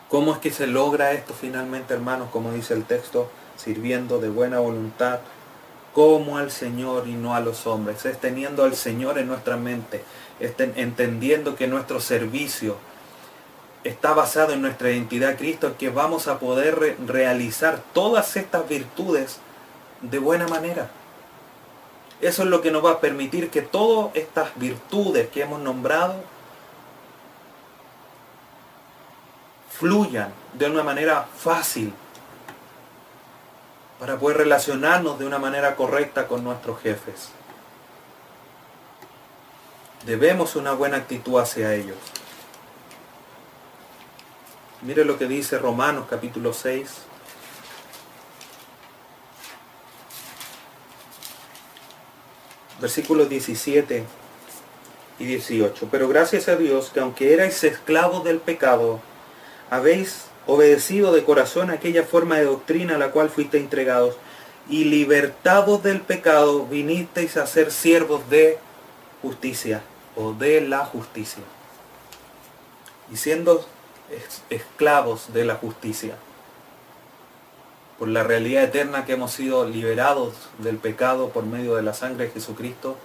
¿Cómo 0.10 0.34
es 0.34 0.40
que 0.40 0.52
se 0.52 0.68
logra 0.68 1.12
esto 1.12 1.34
finalmente, 1.34 1.94
hermanos? 1.94 2.30
Como 2.32 2.52
dice 2.52 2.74
el 2.74 2.86
texto, 2.86 3.30
sirviendo 3.58 4.20
de 4.20 4.30
buena 4.30 4.60
voluntad, 4.60 5.20
como 5.94 6.38
al 6.38 6.52
Señor 6.52 7.08
y 7.08 7.14
no 7.14 7.36
a 7.36 7.40
los 7.40 7.66
hombres. 7.66 8.06
Es 8.06 8.20
teniendo 8.20 8.64
al 8.64 8.76
Señor 8.76 9.18
en 9.18 9.28
nuestra 9.28 9.58
mente, 9.58 10.04
entendiendo 10.40 11.56
que 11.56 11.68
nuestro 11.68 12.00
servicio 12.00 12.78
está 13.84 14.14
basado 14.14 14.54
en 14.54 14.62
nuestra 14.62 14.92
identidad 14.92 15.38
Cristo, 15.38 15.76
que 15.78 15.90
vamos 15.90 16.28
a 16.28 16.40
poder 16.40 16.98
realizar 17.06 17.82
todas 17.94 18.36
estas 18.38 18.68
virtudes 18.68 19.40
de 20.02 20.20
buena 20.20 20.48
manera. 20.48 20.90
Eso 22.22 22.44
es 22.44 22.50
lo 22.50 22.62
que 22.62 22.72
nos 22.72 22.86
va 22.86 22.92
a 22.92 23.00
permitir 23.02 23.50
que 23.50 23.62
todas 23.62 24.16
estas 24.16 24.50
virtudes 24.56 25.30
que 25.30 25.42
hemos 25.42 25.60
nombrado 25.60 26.16
fluyan 29.70 30.32
de 30.54 30.70
una 30.70 30.84
manera 30.84 31.28
fácil 31.38 31.94
para 34.00 34.18
poder 34.18 34.38
relacionarnos 34.38 35.20
de 35.20 35.26
una 35.26 35.40
manera 35.40 35.76
correcta 35.76 36.28
con 36.28 36.44
nuestros 36.44 36.80
jefes. 36.82 37.30
Debemos 40.06 40.56
una 40.56 40.74
buena 40.74 40.98
actitud 40.98 41.40
hacia 41.40 41.74
ellos. 41.74 41.98
Mire 44.86 45.06
lo 45.06 45.18
que 45.18 45.28
dice 45.28 45.58
Romanos 45.58 46.08
capítulo 46.10 46.52
6, 46.52 46.90
versículos 52.82 53.30
17 53.30 54.04
y 55.20 55.26
18. 55.26 55.88
Pero 55.90 56.10
gracias 56.10 56.50
a 56.50 56.58
Dios 56.58 56.92
que 56.94 57.00
aunque 57.00 57.34
erais 57.34 57.64
esclavos 57.64 58.26
del 58.26 58.40
pecado, 58.40 59.00
habéis 59.70 60.26
obedecido 60.48 61.14
de 61.14 61.24
corazón 61.24 61.70
aquella 61.70 62.04
forma 62.04 62.36
de 62.36 62.44
doctrina 62.44 62.96
a 62.96 62.98
la 62.98 63.12
cual 63.12 63.30
fuiste 63.30 63.58
entregados, 63.58 64.18
y 64.68 64.84
libertados 64.84 65.82
del 65.84 66.02
pecado 66.02 66.66
vinisteis 66.66 67.38
a 67.38 67.48
ser 67.48 67.72
siervos 67.72 68.30
de 68.30 68.58
justicia 69.22 69.82
o 70.18 70.34
de 70.34 70.60
la 70.60 70.86
justicia. 70.86 71.44
Y 73.12 73.16
siendo 73.16 73.66
esclavos 74.50 75.34
de 75.34 75.46
la 75.46 75.56
justicia 75.56 76.16
por 77.98 78.08
la 78.08 78.24
realidad 78.24 78.64
eterna 78.64 79.06
que 79.06 79.14
hemos 79.14 79.32
sido 79.32 79.66
liberados 79.66 80.34
del 80.58 80.78
pecado 80.78 81.30
por 81.30 81.46
medio 81.46 81.76
de 81.76 81.84
la 81.84 81.94
sangre 81.94 82.26
de 82.26 82.32
Jesucristo, 82.32 82.98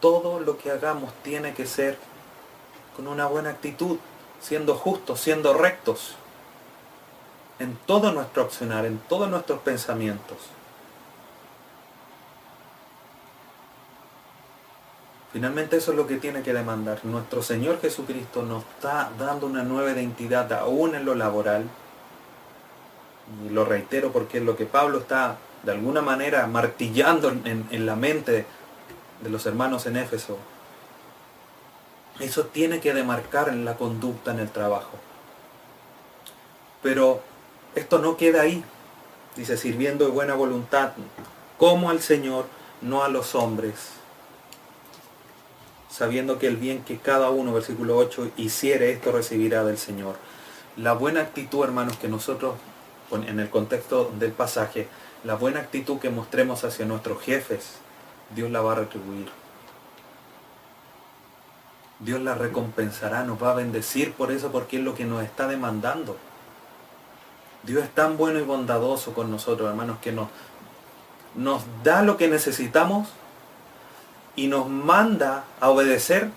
todo 0.00 0.40
lo 0.40 0.58
que 0.58 0.70
hagamos 0.70 1.12
tiene 1.22 1.54
que 1.54 1.66
ser 1.66 1.98
con 2.96 3.06
una 3.06 3.26
buena 3.26 3.50
actitud, 3.50 3.98
siendo 4.40 4.74
justos, 4.74 5.20
siendo 5.20 5.54
rectos, 5.54 6.16
en 7.58 7.76
todo 7.86 8.12
nuestro 8.12 8.42
accionar, 8.42 8.84
en 8.84 8.98
todos 8.98 9.30
nuestros 9.30 9.60
pensamientos. 9.60 10.38
Finalmente 15.36 15.76
eso 15.76 15.90
es 15.90 15.98
lo 15.98 16.06
que 16.06 16.16
tiene 16.16 16.40
que 16.40 16.54
demandar. 16.54 17.00
Nuestro 17.04 17.42
Señor 17.42 17.78
Jesucristo 17.78 18.42
nos 18.42 18.64
está 18.64 19.10
dando 19.18 19.46
una 19.46 19.62
nueva 19.64 19.92
identidad 19.92 20.50
aún 20.54 20.94
en 20.94 21.04
lo 21.04 21.14
laboral, 21.14 21.68
y 23.44 23.50
lo 23.50 23.66
reitero 23.66 24.12
porque 24.12 24.38
es 24.38 24.44
lo 24.44 24.56
que 24.56 24.64
Pablo 24.64 25.00
está 25.00 25.36
de 25.62 25.72
alguna 25.72 26.00
manera 26.00 26.46
martillando 26.46 27.28
en, 27.28 27.84
la 27.84 27.96
mente 27.96 28.46
de 29.22 29.28
los 29.28 29.44
hermanos 29.44 29.84
en 29.84 29.98
Éfeso, 29.98 30.38
eso 32.18 32.46
tiene 32.46 32.80
que 32.80 32.94
demarcar 32.94 33.50
en 33.50 33.66
la 33.66 33.76
conducta 33.76 34.30
en 34.30 34.38
el 34.38 34.48
trabajo. 34.48 34.92
Pero 36.82 37.20
esto 37.74 37.98
no 37.98 38.16
queda 38.16 38.40
ahí. 38.40 38.64
Dice, 39.36 39.58
sirviendo 39.58 40.06
de 40.06 40.12
buena 40.12 40.32
voluntad, 40.32 40.92
como 41.58 41.90
al 41.90 42.00
Señor, 42.00 42.46
no 42.80 43.04
a 43.04 43.10
los 43.10 43.34
hombres. 43.34 43.95
Sabiendo 45.90 46.38
que 46.38 46.46
el 46.48 46.56
bien 46.56 46.82
que 46.82 46.98
cada 46.98 47.30
uno, 47.30 47.52
versículo 47.52 47.96
8, 47.96 48.32
hiciere, 48.36 48.90
esto 48.90 49.12
recibirá 49.12 49.64
del 49.64 49.78
Señor. 49.78 50.16
La 50.76 50.92
buena 50.92 51.20
actitud, 51.20 51.64
hermanos, 51.64 51.96
que 51.96 52.08
nosotros 52.08 52.54
en 53.12 53.38
el 53.38 53.50
contexto 53.50 54.12
del 54.18 54.32
pasaje, 54.32 54.88
la 55.24 55.34
buena 55.34 55.60
actitud 55.60 55.98
que 55.98 56.10
mostremos 56.10 56.64
hacia 56.64 56.86
nuestros 56.86 57.22
jefes, 57.22 57.76
Dios 58.34 58.50
la 58.50 58.60
va 58.60 58.72
a 58.72 58.76
retribuir. 58.76 59.28
Dios 62.00 62.20
la 62.20 62.34
recompensará, 62.34 63.24
nos 63.24 63.42
va 63.42 63.52
a 63.52 63.54
bendecir 63.54 64.12
por 64.12 64.30
eso, 64.30 64.52
porque 64.52 64.78
es 64.78 64.82
lo 64.82 64.94
que 64.94 65.04
nos 65.04 65.22
está 65.22 65.46
demandando. 65.46 66.16
Dios 67.62 67.84
es 67.84 67.90
tan 67.90 68.16
bueno 68.16 68.38
y 68.38 68.42
bondadoso 68.42 69.14
con 69.14 69.30
nosotros, 69.30 69.68
hermanos, 69.68 69.98
que 70.00 70.12
nos, 70.12 70.28
nos 71.34 71.62
da 71.82 72.02
lo 72.02 72.16
que 72.16 72.28
necesitamos 72.28 73.08
y 74.36 74.46
nos 74.46 74.68
manda 74.68 75.44
a 75.60 75.70
obedecer 75.70 76.30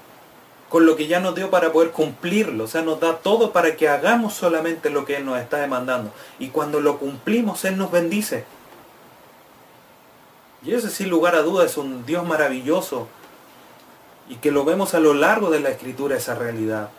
con 0.69 0.85
lo 0.85 0.95
que 0.95 1.07
ya 1.07 1.19
nos 1.19 1.35
dio 1.35 1.49
para 1.49 1.71
poder 1.71 1.91
cumplirlo. 1.91 2.63
O 2.63 2.67
sea, 2.67 2.81
nos 2.81 2.99
da 2.99 3.17
todo 3.17 3.51
para 3.51 3.75
que 3.75 3.89
hagamos 3.89 4.33
solamente 4.33 4.89
lo 4.89 5.03
que 5.05 5.17
Él 5.17 5.25
nos 5.25 5.39
está 5.39 5.57
demandando. 5.57 6.11
Y 6.37 6.49
cuando 6.49 6.79
lo 6.79 6.97
cumplimos, 6.97 7.65
Él 7.65 7.77
nos 7.77 7.91
bendice. 7.91 8.45
Y 10.63 10.73
ese 10.73 10.89
sin 10.89 11.09
lugar 11.09 11.35
a 11.35 11.41
dudas 11.41 11.71
es 11.71 11.77
un 11.77 12.05
Dios 12.05 12.25
maravilloso. 12.25 13.07
Y 14.29 14.35
que 14.35 14.51
lo 14.51 14.63
vemos 14.63 14.93
a 14.93 14.99
lo 14.99 15.13
largo 15.13 15.49
de 15.49 15.59
la 15.59 15.69
escritura 15.69 16.15
esa 16.15 16.35
realidad. 16.35 16.89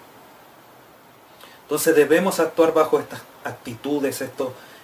Entonces 1.63 1.95
debemos 1.95 2.41
actuar 2.41 2.75
bajo 2.75 2.99
estas 2.99 3.23
actitudes, 3.45 4.21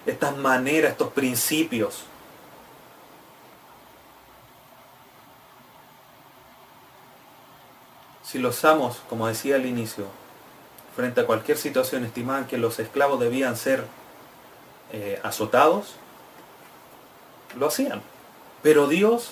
estas 0.06 0.36
maneras, 0.36 0.92
estos 0.92 1.12
principios. 1.12 2.04
Si 8.26 8.40
los 8.40 8.64
amos, 8.64 9.02
como 9.08 9.28
decía 9.28 9.54
al 9.54 9.66
inicio, 9.66 10.06
frente 10.96 11.20
a 11.20 11.26
cualquier 11.26 11.56
situación 11.58 12.04
estimaban 12.04 12.48
que 12.48 12.58
los 12.58 12.80
esclavos 12.80 13.20
debían 13.20 13.56
ser 13.56 13.84
eh, 14.92 15.20
azotados, 15.22 15.94
lo 17.56 17.68
hacían. 17.68 18.02
Pero 18.64 18.88
Dios, 18.88 19.30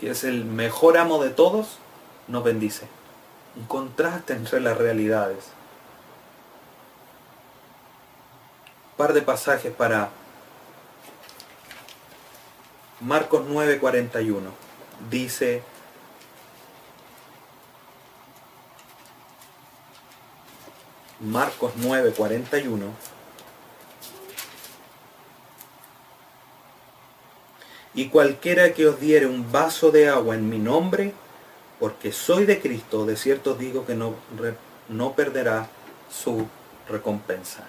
que 0.00 0.10
es 0.10 0.22
el 0.22 0.44
mejor 0.44 0.98
amo 0.98 1.24
de 1.24 1.30
todos, 1.30 1.78
nos 2.28 2.44
bendice. 2.44 2.86
Un 3.56 3.64
contraste 3.64 4.34
entre 4.34 4.60
las 4.60 4.76
realidades. 4.76 5.46
Un 8.90 8.96
par 8.98 9.14
de 9.14 9.22
pasajes 9.22 9.72
para 9.72 10.10
Marcos 13.00 13.46
9:41. 13.48 14.50
Dice, 15.08 15.62
Marcos 21.26 21.72
9:41. 21.76 22.90
Y 27.94 28.08
cualquiera 28.08 28.72
que 28.74 28.86
os 28.86 29.00
diere 29.00 29.26
un 29.26 29.50
vaso 29.50 29.90
de 29.90 30.08
agua 30.08 30.34
en 30.34 30.48
mi 30.48 30.58
nombre, 30.58 31.14
porque 31.80 32.12
soy 32.12 32.44
de 32.44 32.60
Cristo, 32.60 33.06
de 33.06 33.16
cierto 33.16 33.54
digo 33.54 33.86
que 33.86 33.94
no, 33.94 34.14
no 34.88 35.14
perderá 35.14 35.68
su 36.10 36.46
recompensa. 36.88 37.64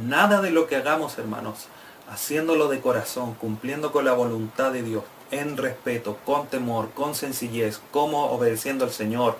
Nada 0.00 0.40
de 0.40 0.50
lo 0.50 0.66
que 0.66 0.76
hagamos, 0.76 1.18
hermanos, 1.18 1.66
haciéndolo 2.08 2.68
de 2.68 2.80
corazón, 2.80 3.34
cumpliendo 3.34 3.92
con 3.92 4.04
la 4.04 4.12
voluntad 4.12 4.72
de 4.72 4.82
Dios, 4.82 5.04
en 5.30 5.56
respeto, 5.56 6.18
con 6.24 6.46
temor, 6.46 6.90
con 6.90 7.14
sencillez, 7.14 7.80
como 7.90 8.26
obedeciendo 8.26 8.84
al 8.84 8.92
Señor, 8.92 9.36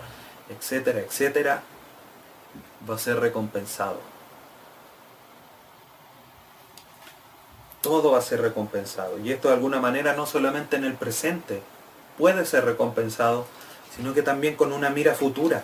etcétera, 0.49 0.99
etcétera, 0.99 1.63
va 2.89 2.95
a 2.95 2.99
ser 2.99 3.19
recompensado. 3.19 3.99
Todo 7.81 8.11
va 8.11 8.19
a 8.19 8.21
ser 8.21 8.41
recompensado. 8.41 9.19
Y 9.19 9.31
esto 9.31 9.49
de 9.49 9.55
alguna 9.55 9.79
manera 9.79 10.13
no 10.13 10.25
solamente 10.25 10.75
en 10.75 10.85
el 10.85 10.95
presente 10.95 11.61
puede 12.17 12.45
ser 12.45 12.65
recompensado, 12.65 13.45
sino 13.95 14.13
que 14.13 14.21
también 14.21 14.55
con 14.55 14.73
una 14.73 14.89
mira 14.89 15.13
futura. 15.13 15.63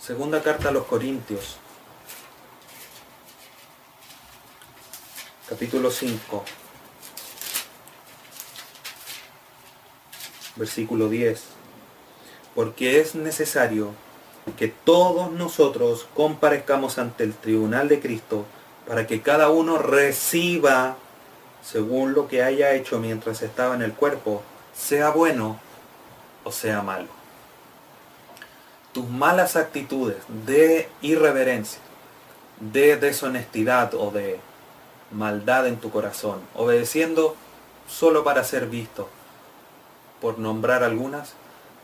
Segunda 0.00 0.42
carta 0.42 0.68
a 0.68 0.72
los 0.72 0.84
Corintios, 0.84 1.56
capítulo 5.48 5.90
5, 5.90 6.44
versículo 10.56 11.08
10. 11.08 11.42
Porque 12.54 13.00
es 13.00 13.14
necesario 13.14 13.94
que 14.52 14.68
todos 14.68 15.32
nosotros 15.32 16.06
comparezcamos 16.14 16.98
ante 16.98 17.24
el 17.24 17.34
tribunal 17.34 17.88
de 17.88 18.00
Cristo 18.00 18.44
para 18.86 19.06
que 19.06 19.22
cada 19.22 19.48
uno 19.48 19.78
reciba 19.78 20.96
según 21.64 22.12
lo 22.12 22.28
que 22.28 22.42
haya 22.42 22.74
hecho 22.74 22.98
mientras 22.98 23.42
estaba 23.42 23.74
en 23.74 23.82
el 23.82 23.94
cuerpo, 23.94 24.42
sea 24.74 25.10
bueno 25.10 25.58
o 26.44 26.52
sea 26.52 26.82
malo. 26.82 27.08
Tus 28.92 29.08
malas 29.08 29.56
actitudes 29.56 30.18
de 30.46 30.88
irreverencia, 31.00 31.80
de 32.60 32.96
deshonestidad 32.96 33.94
o 33.94 34.10
de 34.10 34.38
maldad 35.10 35.66
en 35.66 35.78
tu 35.78 35.90
corazón, 35.90 36.40
obedeciendo 36.54 37.34
solo 37.88 38.24
para 38.24 38.44
ser 38.44 38.66
visto, 38.66 39.08
por 40.20 40.38
nombrar 40.38 40.84
algunas, 40.84 41.34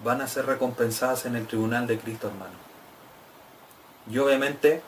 van 0.05 0.21
a 0.21 0.29
ser 0.29 0.47
recompensadas 0.47 1.27
en 1.27 1.37
el 1.37 1.47
tribunal 1.47 1.87
de 1.87 1.99
Cristo, 1.99 2.29
hermano. 2.29 2.55
Y 4.11 4.19
obviamente 4.19 4.83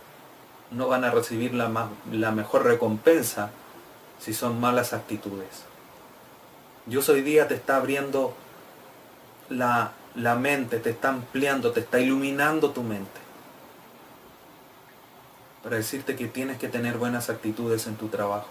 no 0.70 0.88
van 0.88 1.04
a 1.04 1.10
recibir 1.10 1.54
la, 1.54 1.88
la 2.10 2.30
mejor 2.30 2.64
recompensa 2.64 3.50
si 4.18 4.32
son 4.32 4.60
malas 4.60 4.92
actitudes. 4.92 5.64
Dios 6.86 7.08
hoy 7.08 7.22
día 7.22 7.46
te 7.46 7.54
está 7.54 7.76
abriendo 7.76 8.34
la, 9.48 9.92
la 10.14 10.34
mente, 10.34 10.78
te 10.78 10.90
está 10.90 11.10
ampliando, 11.10 11.72
te 11.72 11.80
está 11.80 12.00
iluminando 12.00 12.70
tu 12.70 12.82
mente. 12.82 13.20
Para 15.62 15.76
decirte 15.76 16.16
que 16.16 16.26
tienes 16.26 16.58
que 16.58 16.68
tener 16.68 16.96
buenas 16.96 17.30
actitudes 17.30 17.86
en 17.86 17.96
tu 17.96 18.08
trabajo. 18.08 18.50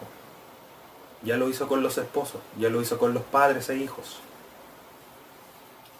Ya 1.23 1.37
lo 1.37 1.49
hizo 1.49 1.67
con 1.67 1.83
los 1.83 1.97
esposos, 1.97 2.41
ya 2.57 2.69
lo 2.69 2.81
hizo 2.81 2.97
con 2.97 3.13
los 3.13 3.23
padres 3.23 3.69
e 3.69 3.77
hijos 3.77 4.21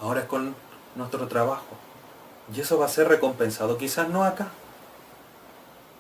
ahora 0.02 0.22
es 0.22 0.26
con 0.26 0.56
nuestro 0.96 1.28
trabajo. 1.28 1.78
Y 2.54 2.60
eso 2.60 2.78
va 2.78 2.88
a 2.88 2.90
ser 2.90 3.08
recompensado, 3.08 3.78
quizás 3.78 4.10
no 4.10 4.26
acá, 4.26 4.50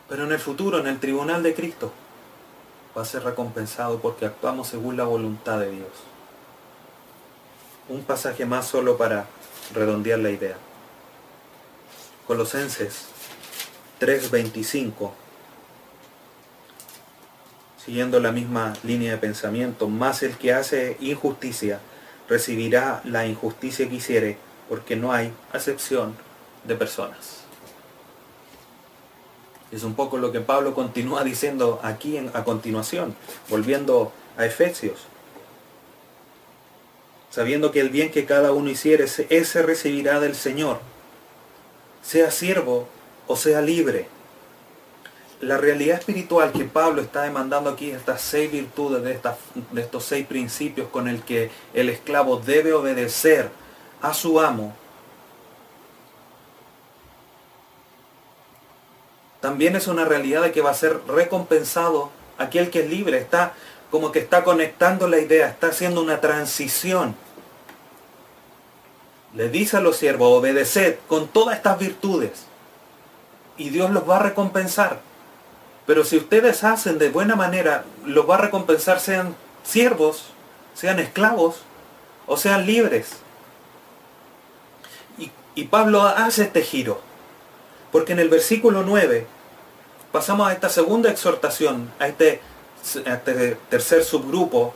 pero 0.10 0.26
en 0.26 0.34
el 0.34 0.39
futuro, 0.39 0.80
en 0.80 0.88
el 0.88 0.99
tribunal 0.99 1.43
de 1.43 1.54
Cristo, 1.54 1.93
va 2.97 3.04
a 3.04 3.06
ser 3.06 3.24
recompensado 3.24 3.99
porque 4.02 4.26
actuamos 4.26 4.68
según 4.68 4.97
la 4.97 5.06
voluntad 5.06 5.60
de 5.60 5.72
Dios. 5.72 5.89
Un 7.88 8.04
pasaje 8.04 8.45
más 8.45 8.68
solo 8.68 8.97
para 8.97 9.28
redondear 9.74 10.20
la 10.20 10.30
idea. 10.30 10.58
Colosenses 12.28 13.06
3:25, 13.99 15.12
siguiendo 17.84 18.20
la 18.20 18.32
misma 18.32 18.74
línea 18.84 19.14
de 19.14 19.18
pensamiento, 19.18 19.88
más 19.88 20.24
el 20.24 20.38
que 20.38 20.54
hace 20.54 20.97
injusticia 20.99 21.80
recibirá 22.32 23.02
la 23.04 23.28
injusticia 23.28 23.90
que 23.90 23.96
hiciere, 23.96 24.38
porque 24.70 24.96
no 24.96 25.12
hay 25.12 25.34
acepción 25.52 26.16
de 26.64 26.76
personas. 26.76 27.42
Es 29.70 29.84
un 29.84 29.96
poco 29.96 30.18
lo 30.18 30.32
que 30.32 30.40
Pablo 30.40 30.74
continúa 30.74 31.26
diciendo 31.26 31.82
aquí 31.84 32.18
a 32.18 32.44
continuación, 32.46 33.18
volviendo 33.50 34.14
a 34.38 34.46
Efesios. 34.46 35.02
Sabiendo 37.30 37.74
que 37.74 37.82
el 37.82 37.90
bien 37.90 38.12
que 38.12 38.26
cada 38.26 38.54
uno 38.54 38.70
hiciere, 38.70 39.04
ese 39.04 39.62
recibirá 39.62 40.22
del 40.22 40.36
Señor, 40.36 40.80
sea 42.02 42.32
siervo 42.32 42.88
o 43.28 43.36
sea 43.36 43.60
libre 43.62 44.08
la 45.42 45.58
realidad 45.58 45.98
espiritual 45.98 46.52
que 46.52 46.66
Pablo 46.66 47.02
está 47.02 47.24
demandando 47.24 47.70
aquí, 47.70 47.89
estas 47.89 48.22
seis 48.22 48.52
virtudes 48.52 49.04
de, 49.04 49.20
de 49.72 49.82
estos 49.82 50.06
seis 50.06 50.26
principios 50.26 50.88
con 50.89 51.08
el 51.08 51.24
que 51.24 51.50
el 51.74 51.89
esclavo 51.89 52.38
debe 52.38 52.74
obedecer 52.74 53.50
a 54.02 54.14
su 54.14 54.39
amo, 54.39 54.76
también 59.42 59.76
es 59.76 59.88
una 59.88 60.06
realidad 60.06 60.44
de 60.44 60.52
que 60.52 60.62
va 60.62 60.70
a 60.70 60.76
ser 60.76 61.02
recompensado 61.08 62.12
aquel 62.38 62.70
que 62.70 62.82
es 62.82 62.89
libre, 62.89 63.18
está 63.18 63.54
como 63.89 64.12
que 64.12 64.20
está 64.20 64.44
conectando 64.44 65.08
la 65.08 65.20
idea, 65.20 65.50
está 65.50 65.68
haciendo 65.68 66.02
una 66.02 66.22
transición. 66.22 67.16
Le 69.34 69.50
dice 69.50 69.78
a 69.78 69.82
los 69.82 69.98
siervos, 69.98 70.39
obedeced 70.39 71.00
con 71.08 71.28
todas 71.28 71.58
estas 71.58 71.80
virtudes 71.80 72.46
y 73.58 73.70
Dios 73.70 73.89
los 73.92 74.10
va 74.10 74.18
a 74.18 74.24
recompensar. 74.24 75.11
Pero 75.92 76.06
si 76.06 76.16
ustedes 76.16 76.64
hacen 76.64 77.00
de 77.00 77.10
buena 77.10 77.36
manera, 77.36 77.84
los 78.06 78.30
va 78.30 78.36
a 78.36 78.38
recompensar 78.38 79.02
sean 79.02 79.36
siervos, 79.62 80.28
sean 80.74 81.00
esclavos 81.00 81.64
o 82.28 82.38
sean 82.38 82.66
libres. 82.66 83.18
Y, 85.54 85.64
Pablo 85.66 86.04
hace 86.04 86.44
este 86.44 86.62
giro. 86.62 87.02
Porque 87.92 88.14
en 88.14 88.20
el 88.20 88.30
versículo 88.30 88.84
9 88.84 89.28
pasamos 90.14 90.48
a 90.48 90.54
esta 90.54 90.70
segunda 90.70 91.12
exhortación, 91.12 91.92
a 92.00 92.08
este, 92.08 92.39
este 93.06 93.58
tercer 93.70 94.06
subgrupo, 94.06 94.74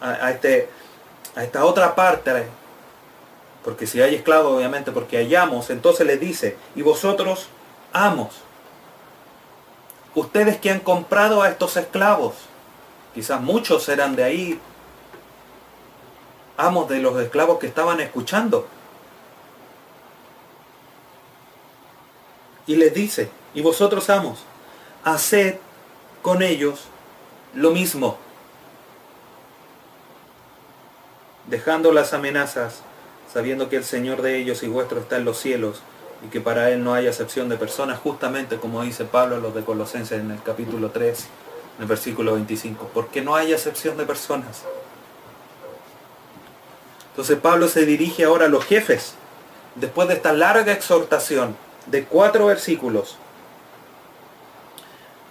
a, 0.00 0.28
este, 0.32 0.68
a 1.36 1.44
esta 1.44 1.64
otra 1.64 1.94
parte. 1.94 2.48
Porque 3.62 3.86
si 3.86 4.02
hay 4.02 4.16
esclavos, 4.16 4.56
obviamente, 4.56 4.90
porque 4.90 5.18
hallamos, 5.18 5.70
entonces 5.70 6.04
le 6.04 6.16
dice, 6.16 6.56
y 6.74 6.82
vosotros 6.82 7.46
amos 7.92 8.42
ustedes 10.14 10.58
que 10.58 10.70
han 10.70 10.80
comprado 10.80 11.42
a 11.42 11.48
estos 11.48 11.76
esclavos, 11.76 12.34
quizás 13.14 13.40
muchos 13.40 13.88
eran 13.88 14.16
de 14.16 14.24
ahí 14.24 14.60
amos 16.56 16.88
de 16.88 17.00
los 17.00 17.20
esclavos 17.20 17.58
que 17.58 17.66
estaban 17.66 18.00
escuchando. 18.00 18.66
Y 22.66 22.76
les 22.76 22.94
dice, 22.94 23.30
y 23.54 23.62
vosotros 23.62 24.08
amos, 24.10 24.44
haced 25.04 25.56
con 26.22 26.42
ellos 26.42 26.84
lo 27.54 27.70
mismo, 27.70 28.18
dejando 31.48 31.92
las 31.92 32.12
amenazas, 32.14 32.82
sabiendo 33.32 33.68
que 33.68 33.76
el 33.76 33.84
Señor 33.84 34.22
de 34.22 34.38
ellos 34.38 34.62
y 34.62 34.68
vuestro 34.68 35.00
está 35.00 35.16
en 35.16 35.24
los 35.24 35.38
cielos 35.38 35.82
y 36.24 36.28
que 36.28 36.40
para 36.40 36.70
Él 36.70 36.84
no 36.84 36.94
hay 36.94 37.06
excepción 37.06 37.48
de 37.48 37.56
personas, 37.56 37.98
justamente 37.98 38.56
como 38.56 38.82
dice 38.82 39.04
Pablo 39.04 39.36
a 39.36 39.38
los 39.38 39.54
de 39.54 39.64
Colosenses 39.64 40.20
en 40.20 40.30
el 40.30 40.42
capítulo 40.42 40.90
3, 40.90 41.26
en 41.76 41.82
el 41.82 41.88
versículo 41.88 42.34
25, 42.34 42.90
porque 42.94 43.22
no 43.22 43.34
hay 43.34 43.52
excepción 43.52 43.96
de 43.96 44.04
personas. 44.04 44.62
Entonces 47.10 47.38
Pablo 47.38 47.68
se 47.68 47.84
dirige 47.84 48.24
ahora 48.24 48.46
a 48.46 48.48
los 48.48 48.64
jefes, 48.64 49.14
después 49.74 50.08
de 50.08 50.14
esta 50.14 50.32
larga 50.32 50.72
exhortación 50.72 51.56
de 51.86 52.04
cuatro 52.04 52.46
versículos, 52.46 53.16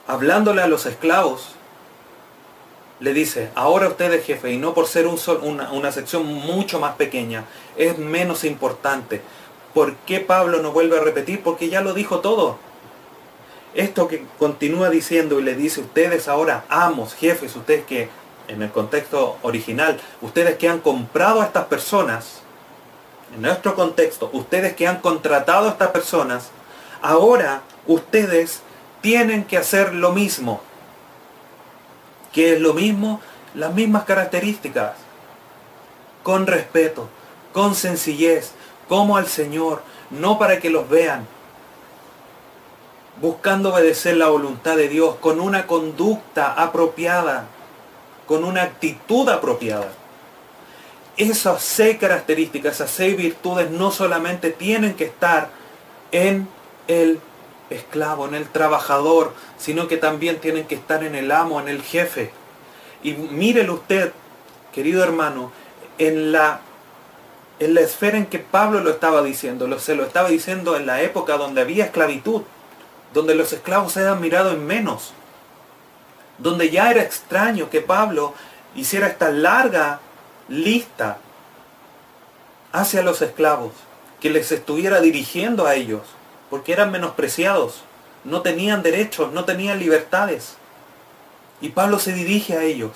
hablándole 0.07 0.61
a 0.61 0.67
los 0.67 0.85
esclavos, 0.85 1.55
le 2.99 3.13
dice, 3.13 3.49
ahora 3.55 3.87
ustedes 3.87 4.23
jefe, 4.25 4.51
y 4.51 4.57
no 4.57 4.75
por 4.75 4.85
ser 4.85 5.07
un 5.07 5.17
una, 5.41 5.71
una 5.71 5.91
sección 5.91 6.23
mucho 6.25 6.79
más 6.79 6.95
pequeña, 6.95 7.45
es 7.75 7.97
menos 7.97 8.43
importante. 8.43 9.21
¿Por 9.73 9.95
qué 9.97 10.19
Pablo 10.19 10.61
no 10.61 10.71
vuelve 10.71 10.97
a 10.97 11.03
repetir? 11.03 11.41
Porque 11.43 11.69
ya 11.69 11.81
lo 11.81 11.93
dijo 11.93 12.19
todo. 12.19 12.57
Esto 13.73 14.07
que 14.07 14.25
continúa 14.37 14.89
diciendo 14.89 15.39
y 15.39 15.43
le 15.43 15.55
dice, 15.55 15.79
ustedes 15.79 16.27
ahora 16.27 16.65
amos, 16.67 17.13
jefes, 17.13 17.55
ustedes 17.55 17.85
que, 17.85 18.09
en 18.49 18.61
el 18.61 18.71
contexto 18.71 19.37
original, 19.43 19.97
ustedes 20.21 20.57
que 20.57 20.67
han 20.67 20.79
comprado 20.79 21.41
a 21.41 21.45
estas 21.45 21.65
personas, 21.65 22.41
en 23.33 23.43
nuestro 23.43 23.75
contexto, 23.75 24.29
ustedes 24.33 24.75
que 24.75 24.87
han 24.87 24.99
contratado 24.99 25.67
a 25.67 25.71
estas 25.71 25.91
personas, 25.91 26.49
ahora 27.01 27.61
ustedes 27.87 28.61
tienen 28.99 29.45
que 29.45 29.57
hacer 29.57 29.93
lo 29.93 30.11
mismo. 30.11 30.61
¿Qué 32.33 32.55
es 32.55 32.61
lo 32.61 32.73
mismo? 32.73 33.21
Las 33.55 33.73
mismas 33.73 34.03
características. 34.03 34.93
Con 36.23 36.45
respeto, 36.45 37.07
con 37.53 37.73
sencillez, 37.73 38.51
como 38.91 39.15
al 39.15 39.27
Señor, 39.27 39.83
no 40.09 40.37
para 40.37 40.59
que 40.59 40.69
los 40.69 40.89
vean, 40.89 41.25
buscando 43.21 43.73
obedecer 43.73 44.17
la 44.17 44.27
voluntad 44.27 44.75
de 44.75 44.89
Dios 44.89 45.15
con 45.21 45.39
una 45.39 45.65
conducta 45.65 46.51
apropiada, 46.51 47.45
con 48.27 48.43
una 48.43 48.63
actitud 48.63 49.29
apropiada. 49.29 49.93
Esas 51.15 51.63
seis 51.63 51.99
características, 51.99 52.75
esas 52.75 52.91
seis 52.91 53.15
virtudes 53.15 53.71
no 53.71 53.91
solamente 53.91 54.51
tienen 54.51 54.95
que 54.95 55.05
estar 55.05 55.47
en 56.11 56.49
el 56.89 57.21
esclavo, 57.69 58.27
en 58.27 58.35
el 58.35 58.49
trabajador, 58.49 59.33
sino 59.57 59.87
que 59.87 59.95
también 59.95 60.41
tienen 60.41 60.67
que 60.67 60.75
estar 60.75 61.05
en 61.05 61.15
el 61.15 61.31
amo, 61.31 61.61
en 61.61 61.69
el 61.69 61.81
jefe. 61.81 62.33
Y 63.03 63.13
mírelo 63.13 63.75
usted, 63.75 64.11
querido 64.73 65.01
hermano, 65.01 65.53
en 65.97 66.33
la, 66.33 66.59
en 67.61 67.75
la 67.75 67.81
esfera 67.81 68.17
en 68.17 68.25
que 68.25 68.39
Pablo 68.39 68.81
lo 68.81 68.89
estaba 68.89 69.21
diciendo, 69.21 69.67
lo, 69.67 69.77
se 69.77 69.93
lo 69.93 70.03
estaba 70.03 70.29
diciendo 70.29 70.75
en 70.75 70.87
la 70.87 71.03
época 71.03 71.37
donde 71.37 71.61
había 71.61 71.85
esclavitud, 71.85 72.41
donde 73.13 73.35
los 73.35 73.53
esclavos 73.53 73.93
se 73.93 74.07
han 74.07 74.19
mirado 74.19 74.49
en 74.51 74.65
menos, 74.65 75.13
donde 76.39 76.71
ya 76.71 76.89
era 76.89 77.03
extraño 77.03 77.69
que 77.69 77.81
Pablo 77.81 78.33
hiciera 78.75 79.05
esta 79.05 79.29
larga 79.29 79.99
lista 80.49 81.19
hacia 82.71 83.03
los 83.03 83.21
esclavos, 83.21 83.73
que 84.19 84.31
les 84.31 84.51
estuviera 84.51 84.99
dirigiendo 84.99 85.67
a 85.67 85.75
ellos 85.75 86.01
porque 86.49 86.73
eran 86.73 86.91
menospreciados, 86.91 87.83
no 88.23 88.41
tenían 88.41 88.81
derechos, 88.81 89.31
no 89.33 89.45
tenían 89.45 89.77
libertades. 89.77 90.55
Y 91.61 91.69
Pablo 91.69 91.99
se 91.99 92.11
dirige 92.13 92.57
a 92.57 92.63
ellos. 92.63 92.91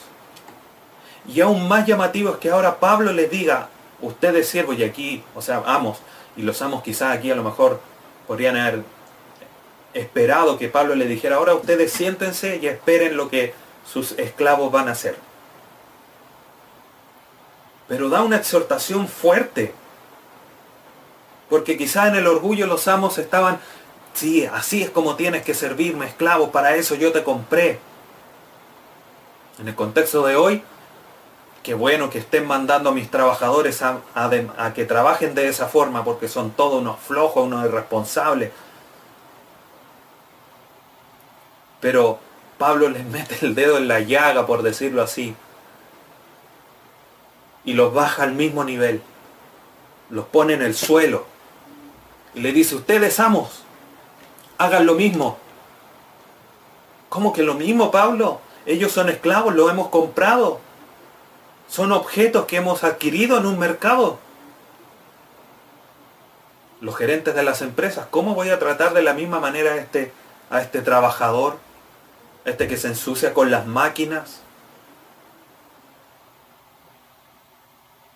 Y 1.28 1.40
aún 1.42 1.68
más 1.68 1.86
llamativo 1.86 2.32
es 2.32 2.38
que 2.38 2.50
ahora 2.50 2.80
Pablo 2.80 3.14
les 3.14 3.30
diga, 3.30 3.70
ustedes 4.08 4.48
siervos 4.48 4.78
y 4.78 4.84
aquí, 4.84 5.24
o 5.36 5.42
sea, 5.42 5.64
amos, 5.66 6.00
y 6.36 6.42
los 6.42 6.62
amos 6.62 6.84
quizás 6.84 7.16
aquí 7.16 7.32
a 7.32 7.36
lo 7.36 7.44
mejor 7.44 7.80
podrían 8.28 8.58
haber 8.58 8.84
esperado 9.94 10.58
que 10.58 10.68
Pablo 10.68 10.96
le 10.96 11.06
dijera, 11.06 11.38
ahora 11.38 11.54
ustedes 11.54 11.92
siéntense 11.92 12.60
y 12.62 12.68
esperen 12.68 13.16
lo 13.18 13.30
que 13.30 13.54
sus 13.92 14.14
esclavos 14.14 14.72
van 14.72 14.90
a 14.90 14.92
hacer. 14.92 15.16
Pero 17.88 18.10
da 18.10 18.24
una 18.24 18.38
exhortación 18.38 19.08
fuerte 19.08 19.74
porque 21.50 21.78
quizá 21.78 22.08
en 22.08 22.16
el 22.16 22.28
orgullo 22.28 22.66
los 22.68 22.88
amos 22.88 23.18
estaban, 23.18 23.60
sí, 24.14 24.46
así 24.46 24.82
es 24.84 24.90
como 24.90 25.16
tienes 25.16 25.44
que 25.44 25.54
servirme, 25.54 26.08
esclavo, 26.08 26.52
para 26.52 26.76
eso 26.76 26.96
yo 26.96 27.12
te 27.12 27.24
compré. 27.24 27.80
En 29.60 29.68
el 29.68 29.76
contexto 29.76 30.26
de 30.26 30.36
hoy, 30.36 30.64
qué 31.66 31.74
bueno 31.74 32.12
que 32.12 32.20
estén 32.20 32.46
mandando 32.46 32.92
a 32.92 32.94
mis 32.94 33.10
trabajadores 33.10 33.82
a, 33.82 34.74
que 34.76 34.86
trabajen 34.86 35.34
de 35.34 35.48
esa 35.48 35.68
forma, 35.68 36.04
porque 36.04 36.28
son 36.28 36.52
todos 36.52 36.80
unos 36.80 37.00
flojos, 37.00 37.44
unos 37.44 37.66
irresponsables. 37.66 38.52
Pero 41.82 42.20
Pablo 42.60 42.88
les 42.90 43.04
mete 43.08 43.44
el 43.44 43.56
dedo 43.56 43.78
en 43.78 43.88
la 43.88 44.00
llaga, 44.00 44.46
por 44.46 44.62
decirlo 44.62 45.02
así, 45.02 45.36
y 47.64 47.74
los 47.74 47.92
baja 47.96 48.22
al 48.22 48.34
mismo 48.34 48.64
nivel, 48.64 49.02
los 50.12 50.26
pone 50.26 50.54
en 50.54 50.62
el 50.62 50.76
suelo 50.76 51.26
y 52.36 52.42
le 52.42 52.52
dice, 52.52 52.76
ustedes 52.76 53.20
amos, 53.20 53.64
hagan 54.60 54.86
lo 54.86 54.94
mismo. 54.94 55.40
¿Cómo 57.10 57.34
que 57.34 57.42
lo 57.42 57.56
mismo, 57.56 57.90
Pablo? 57.90 58.40
Ellos 58.68 58.92
son 58.92 59.10
esclavos, 59.10 59.56
lo 59.56 59.68
hemos 59.72 59.88
comprado. 59.88 60.60
Son 61.68 61.92
objetos 61.92 62.46
que 62.46 62.58
hemos 62.58 62.84
adquirido 62.84 63.38
en 63.38 63.46
un 63.46 63.60
mercado. 63.60 64.20
Los 66.82 66.96
gerentes 66.96 67.36
de 67.36 67.44
las 67.44 67.62
empresas, 67.62 68.08
¿cómo 68.10 68.36
voy 68.36 68.50
a 68.50 68.60
tratar 68.60 68.94
de 68.94 69.02
la 69.02 69.14
misma 69.14 69.40
manera 69.40 69.74
a 69.74 69.78
este, 69.78 70.12
a 70.50 70.62
este 70.62 70.82
trabajador? 70.82 71.58
Este 72.44 72.68
que 72.68 72.78
se 72.78 72.90
ensucia 72.90 73.34
con 73.34 73.50
las 73.50 73.66
máquinas. 73.66 74.42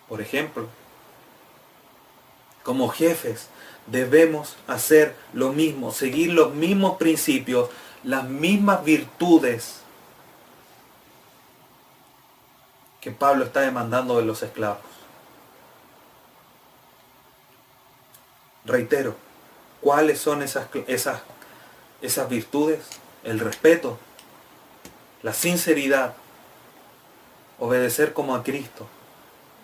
Por 0.08 0.20
ejemplo, 0.20 0.68
como 2.62 2.88
jefes, 2.88 3.48
debemos 3.86 4.56
hacer 4.66 5.16
lo 5.32 5.52
mismo, 5.52 5.92
seguir 5.92 6.32
los 6.32 6.54
mismos 6.54 6.98
principios, 6.98 7.70
las 8.04 8.24
mismas 8.24 8.84
virtudes 8.84 9.80
que 13.00 13.10
Pablo 13.10 13.44
está 13.44 13.60
demandando 13.60 14.18
de 14.18 14.24
los 14.24 14.42
esclavos. 14.42 14.82
Reitero, 18.64 19.16
¿cuáles 19.80 20.20
son 20.20 20.42
esas, 20.42 20.66
esas, 20.86 21.22
esas 22.02 22.28
virtudes? 22.28 22.80
El 23.24 23.40
respeto, 23.40 23.98
la 25.22 25.32
sinceridad, 25.32 26.14
obedecer 27.58 28.12
como 28.12 28.34
a 28.34 28.42
Cristo, 28.42 28.86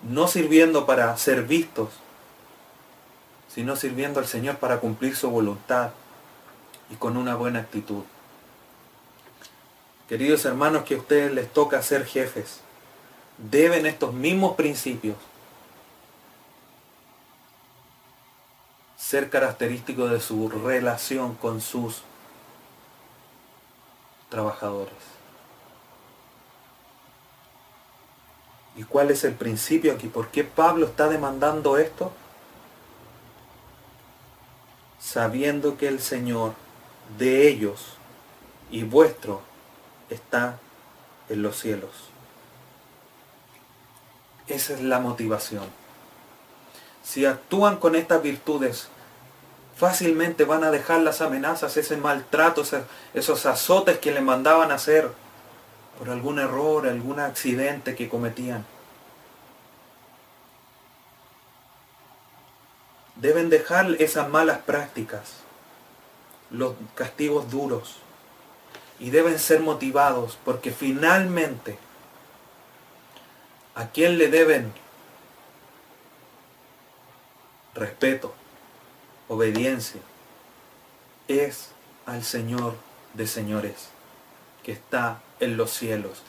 no 0.03 0.29
sirviendo 0.29 0.87
para 0.87 1.17
ser 1.17 1.43
vistos, 1.43 1.91
sino 3.49 3.77
sirviendo 3.77 4.21
al 4.21 4.27
Señor 4.27 4.57
para 4.57 4.81
cumplir 4.81 5.17
su 5.17 5.31
voluntad 5.31 5.91
y 6.91 6.97
con 6.97 7.17
una 7.17 7.35
buena 7.35 7.61
actitud. 7.61 8.03
Queridos 10.09 10.45
hermanos, 10.45 10.85
que 10.85 10.95
a 10.95 10.99
ustedes 10.99 11.33
les 11.33 11.53
toca 11.53 11.83
ser 11.83 12.05
jefes, 12.05 12.61
deben 13.39 13.87
estos 13.87 14.13
mismos 14.13 14.57
principios 14.57 15.17
ser 18.97 19.31
característicos 19.31 20.11
de 20.11 20.21
su 20.21 20.49
relación 20.49 21.35
con 21.35 21.61
sus 21.61 22.03
trabajadores. 24.29 24.95
¿Y 28.77 28.83
cuál 28.85 29.11
es 29.11 29.25
el 29.25 29.35
principio 29.35 29.93
aquí? 29.93 30.09
¿Por 30.09 30.29
qué 30.29 30.45
Pablo 30.45 30.87
está 30.87 31.09
demandando 31.09 31.79
esto? 31.79 32.13
sabiendo 35.07 35.77
que 35.79 35.87
el 35.87 36.01
Señor 36.01 36.55
de 37.17 37.49
ellos 37.49 37.97
y 38.71 38.83
vuestro 38.83 39.41
está 40.11 40.59
en 41.29 41.43
los 41.43 41.57
cielos. 41.59 41.91
Esa 44.49 44.75
es 44.75 44.81
la 44.81 45.01
motivación. 45.01 45.65
Si 47.03 47.25
actúan 47.25 47.77
con 47.77 47.95
estas 47.95 48.23
virtudes, 48.23 48.89
fácilmente 49.77 50.45
van 50.45 50.65
a 50.65 50.71
dejar 50.71 51.01
las 51.01 51.21
amenazas, 51.21 51.77
ese 51.77 51.97
maltrato, 51.97 52.63
esos 53.15 53.47
azotes 53.47 53.99
que 53.99 54.13
le 54.13 54.21
mandaban 54.21 54.73
hacer 54.73 55.11
por 55.99 56.11
algún 56.11 56.39
error, 56.39 56.87
algún 56.87 57.21
accidente 57.21 57.95
que 57.95 58.09
cometían. 58.09 58.65
deben 63.17 63.49
dejar 63.49 63.97
esas 63.99 64.29
malas 64.29 64.59
prácticas, 64.59 65.37
los 66.51 66.75
castigos 66.95 67.51
duros, 67.51 67.97
y 68.99 69.11
deben 69.11 69.39
ser 69.39 69.61
motivados 69.61 70.39
porque 70.45 70.71
finalmente 70.71 71.79
a 73.77 73.89
quién 73.89 74.17
le 74.19 74.29
deben 74.29 74.73
respeto, 77.75 78.35
obediencia, 79.29 80.01
es 81.29 81.69
al 82.07 82.25
Señor 82.25 82.75
de 83.13 83.27
señores, 83.27 83.89
que 84.63 84.73
está 84.73 85.21
en 85.41 85.59
los 85.59 85.71
cielos. 85.73 86.23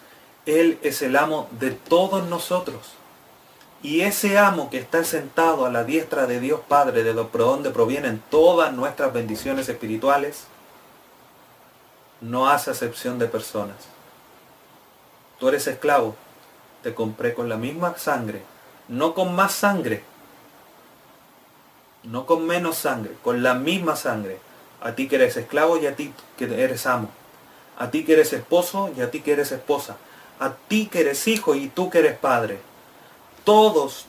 Él 0.46 0.78
es 0.84 1.02
el 1.02 1.16
amo 1.16 1.48
de 1.52 1.72
todos 1.72 2.28
nosotros. 2.28 2.94
Y 3.82 4.02
ese 4.02 4.38
amo 4.38 4.70
que 4.70 4.80
está 4.80 5.06
sentado 5.06 5.66
a 5.66 5.72
la 5.72 5.86
diestra 5.86 6.26
de 6.26 6.42
Dios 6.42 6.60
Padre, 6.68 7.04
de 7.04 7.14
donde 7.14 7.70
provienen 7.70 8.22
todas 8.30 8.74
nuestras 8.74 9.14
bendiciones 9.14 9.70
espirituales, 9.70 10.48
no 12.20 12.50
hace 12.50 12.72
acepción 12.72 13.20
de 13.20 13.28
personas. 13.28 13.78
Tú 15.40 15.48
eres 15.48 15.68
esclavo, 15.68 16.16
te 16.84 16.94
compré 16.94 17.34
con 17.34 17.50
la 17.50 17.58
misma 17.58 17.98
sangre, 17.98 18.42
no 18.88 19.14
con 19.14 19.36
más 19.36 19.54
sangre, 19.54 20.04
no 22.04 22.26
con 22.26 22.46
menos 22.46 22.78
sangre, 22.78 23.14
con 23.24 23.44
la 23.44 23.54
misma 23.54 23.96
sangre. 23.96 24.40
A 24.82 24.94
ti 24.94 25.08
que 25.08 25.16
eres 25.16 25.38
esclavo 25.38 25.78
y 25.78 25.88
a 25.88 25.96
ti 25.96 26.14
que 26.38 26.46
eres 26.46 26.86
amo. 26.86 27.10
A 27.78 27.92
ti 27.92 28.06
que 28.06 28.14
eres 28.14 28.34
esposo 28.34 28.92
y 28.96 29.02
a 29.02 29.12
ti 29.12 29.22
que 29.22 29.34
eres 29.34 29.52
esposa. 29.52 29.98
A 30.40 30.54
ti 30.54 30.88
que 30.88 31.02
eres 31.02 31.28
hijo 31.28 31.56
y 31.56 31.68
tú 31.68 31.90
que 31.90 32.00
eres 32.00 32.18
padre. 32.18 32.60
Todos 33.44 34.06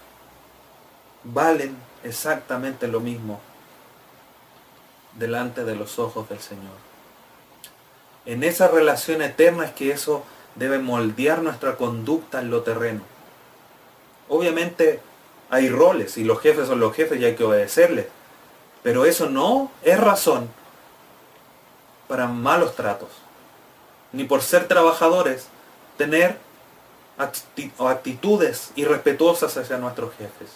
valen 1.24 1.76
exactamente 2.04 2.86
lo 2.86 3.00
mismo 3.00 3.40
delante 5.18 5.64
de 5.64 5.74
los 5.74 5.98
ojos 5.98 6.28
del 6.28 6.40
Señor. 6.40 6.76
En 8.26 8.44
esa 8.44 8.68
relación 8.68 9.22
eterna 9.22 9.64
es 9.64 9.72
que 9.72 9.90
eso 9.90 10.24
debe 10.58 10.78
moldear 10.78 11.42
nuestra 11.42 11.76
conducta 11.76 12.40
en 12.40 12.50
lo 12.50 12.62
terreno. 12.62 13.02
Obviamente 14.28 15.00
hay 15.50 15.68
roles 15.68 16.18
y 16.18 16.24
los 16.24 16.40
jefes 16.40 16.66
son 16.68 16.80
los 16.80 16.94
jefes 16.94 17.20
y 17.20 17.24
hay 17.24 17.34
que 17.34 17.44
obedecerles. 17.44 18.06
Pero 18.82 19.04
eso 19.04 19.28
no 19.28 19.70
es 19.82 19.98
razón 19.98 20.48
para 22.06 22.26
malos 22.26 22.74
tratos. 22.74 23.08
Ni 24.12 24.24
por 24.24 24.42
ser 24.42 24.66
trabajadores 24.66 25.48
tener 25.96 26.38
actitudes 27.18 28.72
irrespetuosas 28.76 29.56
hacia 29.56 29.78
nuestros 29.78 30.14
jefes. 30.14 30.48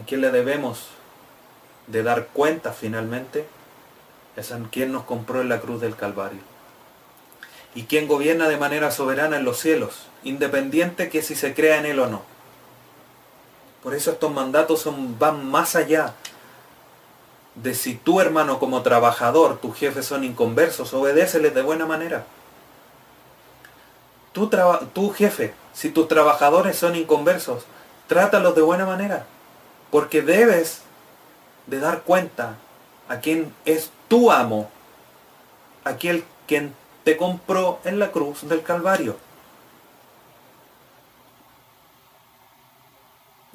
¿A 0.00 0.04
quién 0.04 0.20
le 0.20 0.30
debemos 0.30 0.88
de 1.86 2.02
dar 2.02 2.26
cuenta 2.28 2.72
finalmente? 2.72 3.46
Es 4.36 4.52
a 4.52 4.58
quien 4.70 4.92
nos 4.92 5.04
compró 5.04 5.40
en 5.40 5.48
la 5.48 5.60
cruz 5.60 5.80
del 5.80 5.96
Calvario. 5.96 6.53
Y 7.74 7.84
quien 7.84 8.06
gobierna 8.06 8.48
de 8.48 8.56
manera 8.56 8.90
soberana 8.90 9.36
en 9.36 9.44
los 9.44 9.58
cielos, 9.58 10.06
independiente 10.22 11.08
que 11.08 11.22
si 11.22 11.34
se 11.34 11.54
crea 11.54 11.78
en 11.78 11.86
él 11.86 11.98
o 11.98 12.06
no. 12.06 12.22
Por 13.82 13.94
eso 13.94 14.12
estos 14.12 14.32
mandatos 14.32 14.80
son, 14.80 15.18
van 15.18 15.50
más 15.50 15.76
allá 15.76 16.14
de 17.54 17.74
si 17.74 17.94
tu 17.94 18.20
hermano 18.20 18.58
como 18.58 18.82
trabajador, 18.82 19.58
tus 19.58 19.76
jefes 19.76 20.06
son 20.06 20.24
inconversos, 20.24 20.94
obedéceles 20.94 21.54
de 21.54 21.62
buena 21.62 21.86
manera. 21.86 22.24
Tu 24.32 25.10
jefe, 25.10 25.54
si 25.72 25.90
tus 25.90 26.08
trabajadores 26.08 26.76
son 26.76 26.96
inconversos, 26.96 27.64
trátalos 28.08 28.56
de 28.56 28.62
buena 28.62 28.84
manera. 28.84 29.26
Porque 29.90 30.22
debes 30.22 30.82
de 31.66 31.78
dar 31.78 32.02
cuenta 32.02 32.56
a 33.08 33.18
quien 33.18 33.54
es 33.64 33.90
tu 34.08 34.32
amo, 34.32 34.70
aquel 35.84 36.24
quien 36.48 36.74
te 37.04 37.16
compró 37.16 37.80
en 37.84 37.98
la 37.98 38.10
cruz 38.10 38.48
del 38.48 38.62
Calvario. 38.62 39.16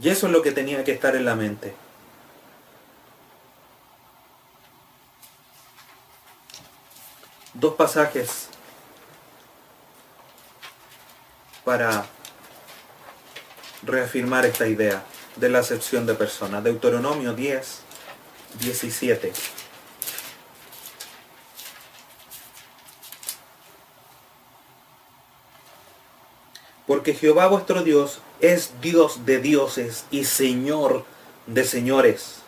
Y 0.02 0.10
eso 0.10 0.28
es 0.28 0.34
lo 0.34 0.42
que 0.42 0.52
tenía 0.52 0.84
que 0.84 0.94
estar 0.94 1.16
en 1.16 1.26
la 1.26 1.36
mente. 1.36 1.74
Dos 7.54 7.74
pasajes 7.74 8.48
para 11.66 12.06
reafirmar 13.84 14.46
esta 14.46 14.68
idea 14.68 15.04
de 15.36 15.50
la 15.50 15.60
acepción 15.60 16.06
de 16.06 16.14
personas. 16.14 16.64
Deuteronomio 16.64 17.34
10, 17.34 17.82
17. 18.60 19.34
Porque 26.90 27.14
Jehová 27.14 27.46
vuestro 27.46 27.84
Dios 27.84 28.20
es 28.42 28.74
Dios 28.82 29.24
de 29.24 29.38
dioses 29.38 30.06
y 30.10 30.24
Señor 30.24 31.06
de 31.46 31.64
señores. 31.64 32.42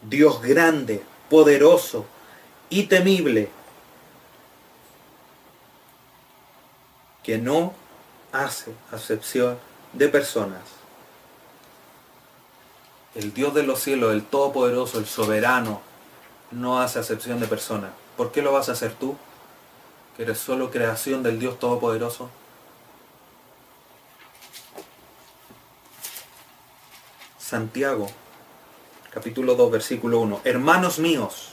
Dios 0.00 0.40
grande, 0.40 1.02
poderoso 1.28 2.06
y 2.70 2.84
temible, 2.84 3.50
que 7.22 7.36
no 7.36 7.74
hace 8.32 8.72
acepción 8.90 9.58
de 9.92 10.08
personas. 10.08 10.62
El 13.14 13.34
Dios 13.34 13.52
de 13.52 13.62
los 13.62 13.78
cielos, 13.78 14.14
el 14.14 14.24
Todopoderoso, 14.24 14.98
el 14.98 15.06
Soberano, 15.06 15.82
no 16.50 16.80
hace 16.80 16.98
acepción 16.98 17.40
de 17.40 17.46
personas. 17.46 17.90
¿Por 18.16 18.32
qué 18.32 18.40
lo 18.40 18.52
vas 18.52 18.70
a 18.70 18.72
hacer 18.72 18.94
tú? 18.94 19.18
Que 20.16 20.24
eres 20.24 20.38
solo 20.38 20.70
creación 20.70 21.22
del 21.22 21.38
Dios 21.38 21.58
Todopoderoso. 21.58 22.28
Santiago, 27.38 28.08
capítulo 29.10 29.54
2, 29.54 29.70
versículo 29.70 30.20
1. 30.20 30.40
Hermanos 30.44 30.98
míos, 30.98 31.48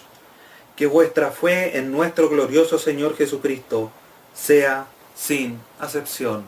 que 0.76 0.88
vuestra 0.88 1.32
fe 1.32 1.78
en 1.78 1.92
nuestro 1.92 2.30
glorioso 2.30 2.80
Señor 2.80 3.18
Jesucristo 3.18 3.92
sea 4.34 4.88
sin 5.14 5.60
acepción 5.80 6.48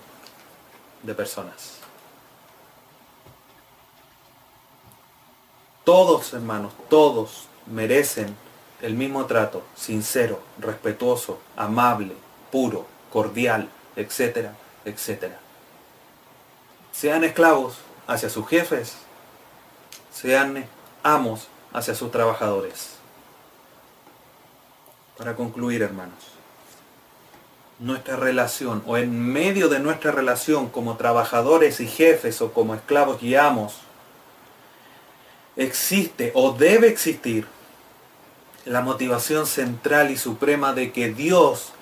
de 1.03 1.13
personas. 1.13 1.79
Todos, 5.83 6.33
hermanos, 6.33 6.71
todos 6.89 7.47
merecen 7.65 8.35
el 8.81 8.95
mismo 8.95 9.25
trato, 9.25 9.63
sincero, 9.75 10.41
respetuoso, 10.57 11.39
amable, 11.55 12.15
puro, 12.51 12.87
cordial, 13.11 13.69
etcétera, 13.95 14.55
etcétera. 14.85 15.39
Sean 16.91 17.23
esclavos 17.23 17.77
hacia 18.07 18.29
sus 18.29 18.47
jefes, 18.47 18.95
sean 20.11 20.65
amos 21.03 21.47
hacia 21.73 21.95
sus 21.95 22.11
trabajadores. 22.11 22.95
Para 25.17 25.35
concluir, 25.35 25.83
hermanos, 25.83 26.15
nuestra 27.79 28.15
relación 28.15 28.83
o 28.85 28.97
en 28.97 29.19
medio 29.19 29.69
de 29.69 29.79
nuestra 29.79 30.11
relación 30.11 30.69
como 30.69 30.97
trabajadores 30.97 31.79
y 31.79 31.87
jefes 31.87 32.41
o 32.41 32.51
como 32.53 32.75
esclavos 32.75 33.21
y 33.21 33.35
amos, 33.35 33.75
existe 35.55 36.31
o 36.33 36.51
debe 36.53 36.87
existir 36.87 37.47
la 38.65 38.81
motivación 38.81 39.45
central 39.45 40.11
y 40.11 40.17
suprema 40.17 40.73
de 40.73 40.91
que 40.91 41.13
Dios 41.13 41.73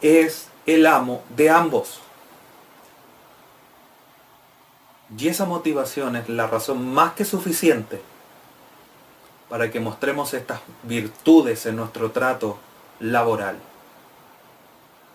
es 0.00 0.48
el 0.66 0.86
amo 0.86 1.22
de 1.36 1.50
ambos. 1.50 2.00
Y 5.16 5.28
esa 5.28 5.44
motivación 5.44 6.16
es 6.16 6.28
la 6.28 6.46
razón 6.46 6.92
más 6.92 7.14
que 7.14 7.24
suficiente 7.24 8.00
para 9.48 9.70
que 9.70 9.80
mostremos 9.80 10.32
estas 10.34 10.60
virtudes 10.84 11.66
en 11.66 11.76
nuestro 11.76 12.12
trato 12.12 12.58
laboral. 13.00 13.56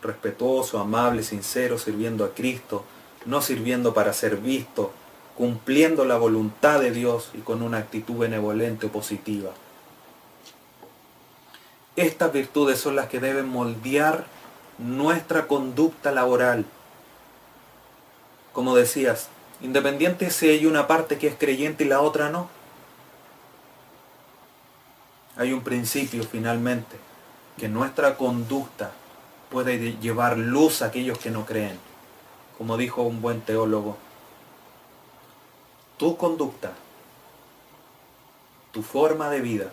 Respetuoso, 0.01 0.79
amable, 0.79 1.23
sincero, 1.23 1.77
sirviendo 1.77 2.25
a 2.25 2.33
Cristo, 2.33 2.83
no 3.25 3.41
sirviendo 3.41 3.93
para 3.93 4.11
ser 4.11 4.35
visto, 4.37 4.91
cumpliendo 5.37 6.03
la 6.03 6.17
voluntad 6.17 6.81
de 6.81 6.91
Dios 6.91 7.31
y 7.33 7.39
con 7.39 7.61
una 7.61 7.77
actitud 7.77 8.17
benevolente 8.17 8.87
o 8.87 8.91
positiva. 8.91 9.51
Estas 11.95 12.31
virtudes 12.33 12.79
son 12.79 12.95
las 12.95 13.07
que 13.07 13.19
deben 13.19 13.47
moldear 13.47 14.25
nuestra 14.77 15.47
conducta 15.47 16.11
laboral. 16.11 16.65
Como 18.53 18.75
decías, 18.75 19.29
independiente 19.61 20.29
si 20.29 20.49
hay 20.49 20.65
una 20.65 20.87
parte 20.87 21.17
que 21.17 21.27
es 21.27 21.35
creyente 21.35 21.85
y 21.85 21.87
la 21.87 22.01
otra 22.01 22.29
no. 22.29 22.49
Hay 25.37 25.53
un 25.53 25.61
principio 25.61 26.23
finalmente, 26.23 26.97
que 27.57 27.67
nuestra 27.67 28.15
conducta 28.15 28.91
puede 29.49 29.97
llevar 29.97 30.37
luz 30.37 30.81
a 30.81 30.87
aquellos 30.87 31.17
que 31.17 31.31
no 31.31 31.45
creen. 31.45 31.79
Como 32.57 32.77
dijo 32.77 33.01
un 33.03 33.21
buen 33.21 33.41
teólogo, 33.41 33.97
tu 35.97 36.17
conducta 36.17 36.73
tu 38.75 38.83
forma 38.83 39.29
de 39.29 39.39
vida, 39.39 39.69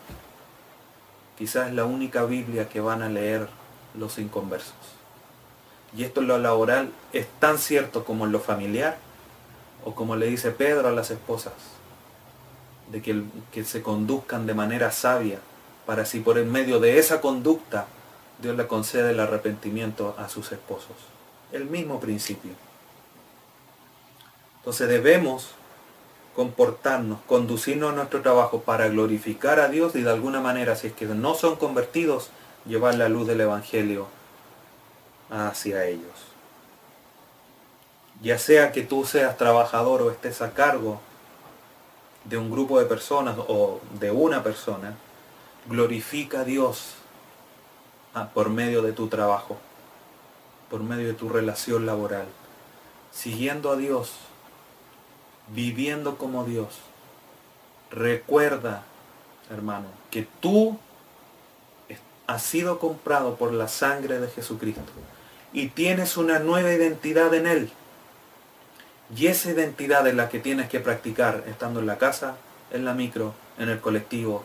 quizás 1.36 1.72
la 1.72 1.84
única 1.84 2.24
Biblia 2.24 2.68
que 2.68 2.80
van 2.80 3.02
a 3.02 3.08
leer 3.08 3.48
los 3.98 4.18
inconversos. 4.18 4.74
Y 5.96 6.04
esto 6.04 6.20
en 6.20 6.28
lo 6.28 6.38
laboral 6.38 6.90
es 7.12 7.26
tan 7.38 7.58
cierto 7.58 8.04
como 8.04 8.24
en 8.24 8.32
lo 8.32 8.40
familiar, 8.40 8.96
o 9.84 9.94
como 9.94 10.16
le 10.16 10.26
dice 10.26 10.50
Pedro 10.50 10.88
a 10.88 10.92
las 10.92 11.10
esposas, 11.10 11.54
de 12.90 13.02
que, 13.02 13.22
que 13.52 13.64
se 13.64 13.82
conduzcan 13.82 14.46
de 14.46 14.54
manera 14.54 14.90
sabia, 14.90 15.38
para 15.86 16.04
si 16.04 16.20
por 16.20 16.38
el 16.38 16.46
medio 16.46 16.80
de 16.80 16.98
esa 16.98 17.20
conducta 17.20 17.86
Dios 18.40 18.56
le 18.56 18.66
concede 18.66 19.10
el 19.10 19.20
arrepentimiento 19.20 20.16
a 20.18 20.28
sus 20.28 20.52
esposos. 20.52 20.96
El 21.52 21.66
mismo 21.66 22.00
principio. 22.00 22.52
Entonces 24.58 24.88
debemos 24.88 25.50
comportarnos, 26.34 27.20
conducirnos 27.26 27.92
a 27.92 27.96
nuestro 27.96 28.22
trabajo 28.22 28.60
para 28.60 28.88
glorificar 28.88 29.60
a 29.60 29.68
Dios 29.68 29.94
y 29.94 30.02
de 30.02 30.10
alguna 30.10 30.40
manera, 30.40 30.76
si 30.76 30.88
es 30.88 30.92
que 30.92 31.06
no 31.06 31.34
son 31.34 31.56
convertidos, 31.56 32.30
llevar 32.66 32.94
la 32.94 33.08
luz 33.08 33.26
del 33.26 33.40
Evangelio 33.40 34.06
hacia 35.30 35.84
ellos. 35.84 36.12
Ya 38.22 38.38
sea 38.38 38.72
que 38.72 38.82
tú 38.82 39.04
seas 39.04 39.36
trabajador 39.36 40.02
o 40.02 40.10
estés 40.10 40.42
a 40.42 40.52
cargo 40.52 41.00
de 42.24 42.36
un 42.38 42.50
grupo 42.50 42.78
de 42.78 42.86
personas 42.86 43.36
o 43.48 43.80
de 43.98 44.10
una 44.10 44.42
persona, 44.42 44.94
glorifica 45.66 46.40
a 46.40 46.44
Dios 46.44 46.94
por 48.34 48.50
medio 48.50 48.82
de 48.82 48.92
tu 48.92 49.08
trabajo, 49.08 49.58
por 50.70 50.82
medio 50.82 51.08
de 51.08 51.14
tu 51.14 51.28
relación 51.28 51.86
laboral, 51.86 52.26
siguiendo 53.10 53.70
a 53.70 53.76
Dios, 53.76 54.12
viviendo 55.48 56.16
como 56.16 56.44
Dios. 56.44 56.78
Recuerda, 57.90 58.84
hermano, 59.50 59.86
que 60.10 60.26
tú 60.40 60.78
has 62.26 62.42
sido 62.42 62.78
comprado 62.78 63.36
por 63.36 63.52
la 63.52 63.68
sangre 63.68 64.18
de 64.18 64.28
Jesucristo 64.28 64.82
y 65.52 65.68
tienes 65.68 66.16
una 66.16 66.38
nueva 66.38 66.72
identidad 66.72 67.34
en 67.34 67.46
Él. 67.46 67.70
Y 69.14 69.26
esa 69.26 69.50
identidad 69.50 70.06
es 70.06 70.14
la 70.14 70.28
que 70.30 70.38
tienes 70.38 70.70
que 70.70 70.80
practicar 70.80 71.44
estando 71.46 71.80
en 71.80 71.86
la 71.86 71.98
casa, 71.98 72.36
en 72.70 72.84
la 72.84 72.94
micro, 72.94 73.34
en 73.58 73.68
el 73.68 73.80
colectivo, 73.80 74.44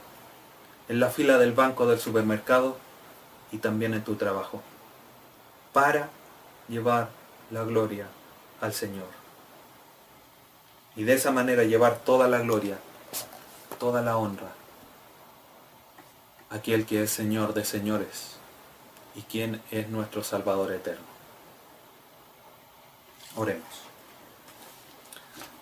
en 0.89 0.99
la 0.99 1.09
fila 1.09 1.37
del 1.37 1.53
banco 1.53 1.87
del 1.87 1.99
supermercado 1.99 2.77
y 3.51 3.59
también 3.59 3.93
en 3.93 4.03
tu 4.03 4.15
trabajo, 4.15 4.61
para 5.71 6.09
llevar 6.67 7.09
la 7.51 7.63
gloria 7.63 8.07
al 8.59 8.73
Señor. 8.73 9.16
Y 10.97 11.03
de 11.03 11.13
esa 11.13 11.31
manera 11.31 11.63
llevar 11.63 11.99
toda 11.99 12.27
la 12.27 12.39
gloria, 12.39 12.79
toda 13.79 14.01
la 14.01 14.17
honra, 14.17 14.51
aquel 16.49 16.87
que 16.87 17.03
es 17.03 17.11
Señor 17.11 17.53
de 17.53 17.63
señores 17.63 18.37
y 19.15 19.21
quien 19.21 19.61
es 19.69 19.89
nuestro 19.89 20.23
Salvador 20.23 20.73
eterno. 20.73 21.05
Oremos. 23.35 23.87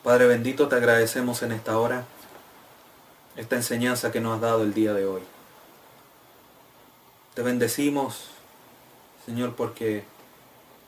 Padre 0.04 0.28
bendito, 0.28 0.70
te 0.70 0.76
agradecemos 0.78 1.44
en 1.44 1.52
esta 1.52 1.78
hora 1.78 2.06
esta 3.36 3.58
enseñanza 3.58 4.14
que 4.14 4.22
nos 4.22 4.36
has 4.36 4.42
dado 4.42 4.64
el 4.64 4.74
día 4.74 4.94
de 4.94 5.06
hoy. 5.06 5.22
Te 7.34 7.42
bendecimos, 7.42 8.28
Señor, 9.26 9.56
porque 9.56 10.06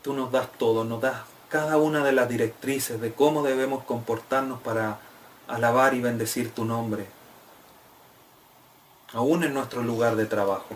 tú 0.01 0.13
nos 0.13 0.31
das 0.31 0.49
todo, 0.57 0.85
nos 0.85 1.01
das 1.01 1.23
cada 1.49 1.77
una 1.77 2.03
de 2.03 2.11
las 2.11 2.27
directrices 2.27 2.99
de 2.99 3.13
cómo 3.13 3.43
debemos 3.43 3.83
comportarnos 3.83 4.61
para 4.61 4.99
alabar 5.47 5.93
y 5.93 6.01
bendecir 6.01 6.51
tu 6.51 6.65
nombre, 6.65 7.07
aún 9.13 9.43
en 9.43 9.53
nuestro 9.53 9.81
lugar 9.81 10.15
de 10.15 10.25
trabajo. 10.25 10.75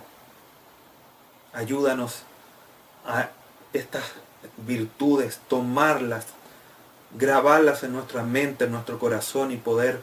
Ayúdanos 1.54 2.24
a 3.06 3.30
estas 3.74 4.04
virtudes, 4.58 5.40
tomarlas, 5.48 6.28
grabarlas 7.18 7.84
en 7.84 7.94
nuestra 7.94 8.24
mente, 8.24 8.66
en 8.66 8.72
nuestro 8.72 9.00
corazón 9.00 9.52
y 9.52 9.58
poder 9.58 10.02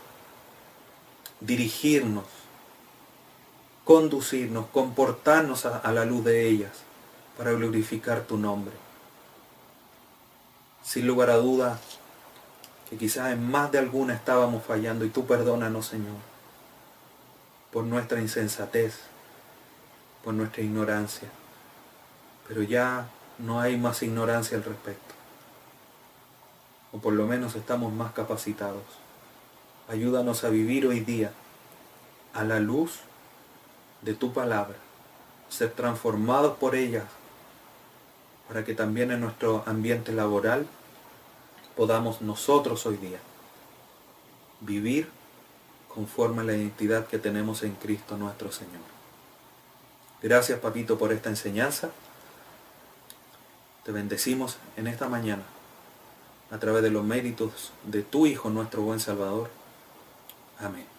dirigirnos, 1.40 2.24
conducirnos, 3.84 4.66
comportarnos 4.66 5.64
a, 5.64 5.90
la 5.92 6.04
luz 6.04 6.24
de 6.24 6.46
ellas 6.48 6.72
para 7.36 7.52
glorificar 7.52 8.22
tu 8.22 8.36
nombre. 8.36 8.74
Sin 10.88 11.06
lugar 11.06 11.28
a 11.28 11.36
dudas, 11.36 11.78
que 12.88 12.96
quizás 12.96 13.32
en 13.32 13.50
más 13.50 13.70
de 13.70 13.78
alguna 13.78 14.14
estábamos 14.14 14.64
fallando 14.64 15.04
y 15.04 15.10
tú 15.10 15.26
perdónanos, 15.26 15.86
Señor, 15.86 16.16
por 17.70 17.84
nuestra 17.84 18.20
insensatez, 18.20 18.94
por 20.24 20.32
nuestra 20.32 20.62
ignorancia 20.62 21.28
pero 22.48 22.62
ya 22.62 23.06
no 23.38 23.60
hay 23.60 23.76
más 23.76 24.02
ignorancia 24.02 24.56
al 24.56 24.64
respecto. 24.64 25.14
O 26.92 26.98
por 26.98 27.12
lo 27.12 27.26
menos 27.26 27.54
estamos 27.54 27.92
más 27.92 28.12
capacitados. 28.12 28.82
Ayúdanos 29.86 30.42
a 30.44 30.48
vivir 30.48 30.86
hoy 30.86 31.00
día 31.00 31.30
a 32.32 32.42
la 32.44 32.58
luz 32.58 33.00
de 34.00 34.14
tu 34.14 34.32
palabra, 34.32 34.76
ser 35.50 35.70
transformados 35.72 36.56
por 36.56 36.74
ella, 36.74 37.04
para 38.48 38.64
que 38.64 38.74
también 38.74 39.10
en 39.10 39.20
nuestro 39.20 39.62
ambiente 39.66 40.12
laboral 40.12 40.66
podamos 41.78 42.20
nosotros 42.22 42.84
hoy 42.86 42.96
día 42.96 43.20
vivir 44.60 45.08
conforme 45.94 46.42
a 46.42 46.44
la 46.44 46.54
identidad 46.54 47.06
que 47.06 47.18
tenemos 47.18 47.62
en 47.62 47.72
Cristo 47.76 48.16
nuestro 48.16 48.50
Señor. 48.50 48.82
Gracias, 50.20 50.58
papito, 50.58 50.98
por 50.98 51.12
esta 51.12 51.28
enseñanza. 51.28 51.90
Te 53.84 53.92
bendecimos 53.92 54.56
en 54.76 54.88
esta 54.88 55.08
mañana 55.08 55.44
a 56.50 56.58
través 56.58 56.82
de 56.82 56.90
los 56.90 57.04
méritos 57.04 57.70
de 57.84 58.02
tu 58.02 58.26
Hijo, 58.26 58.50
nuestro 58.50 58.82
buen 58.82 58.98
Salvador. 58.98 59.48
Amén. 60.58 60.97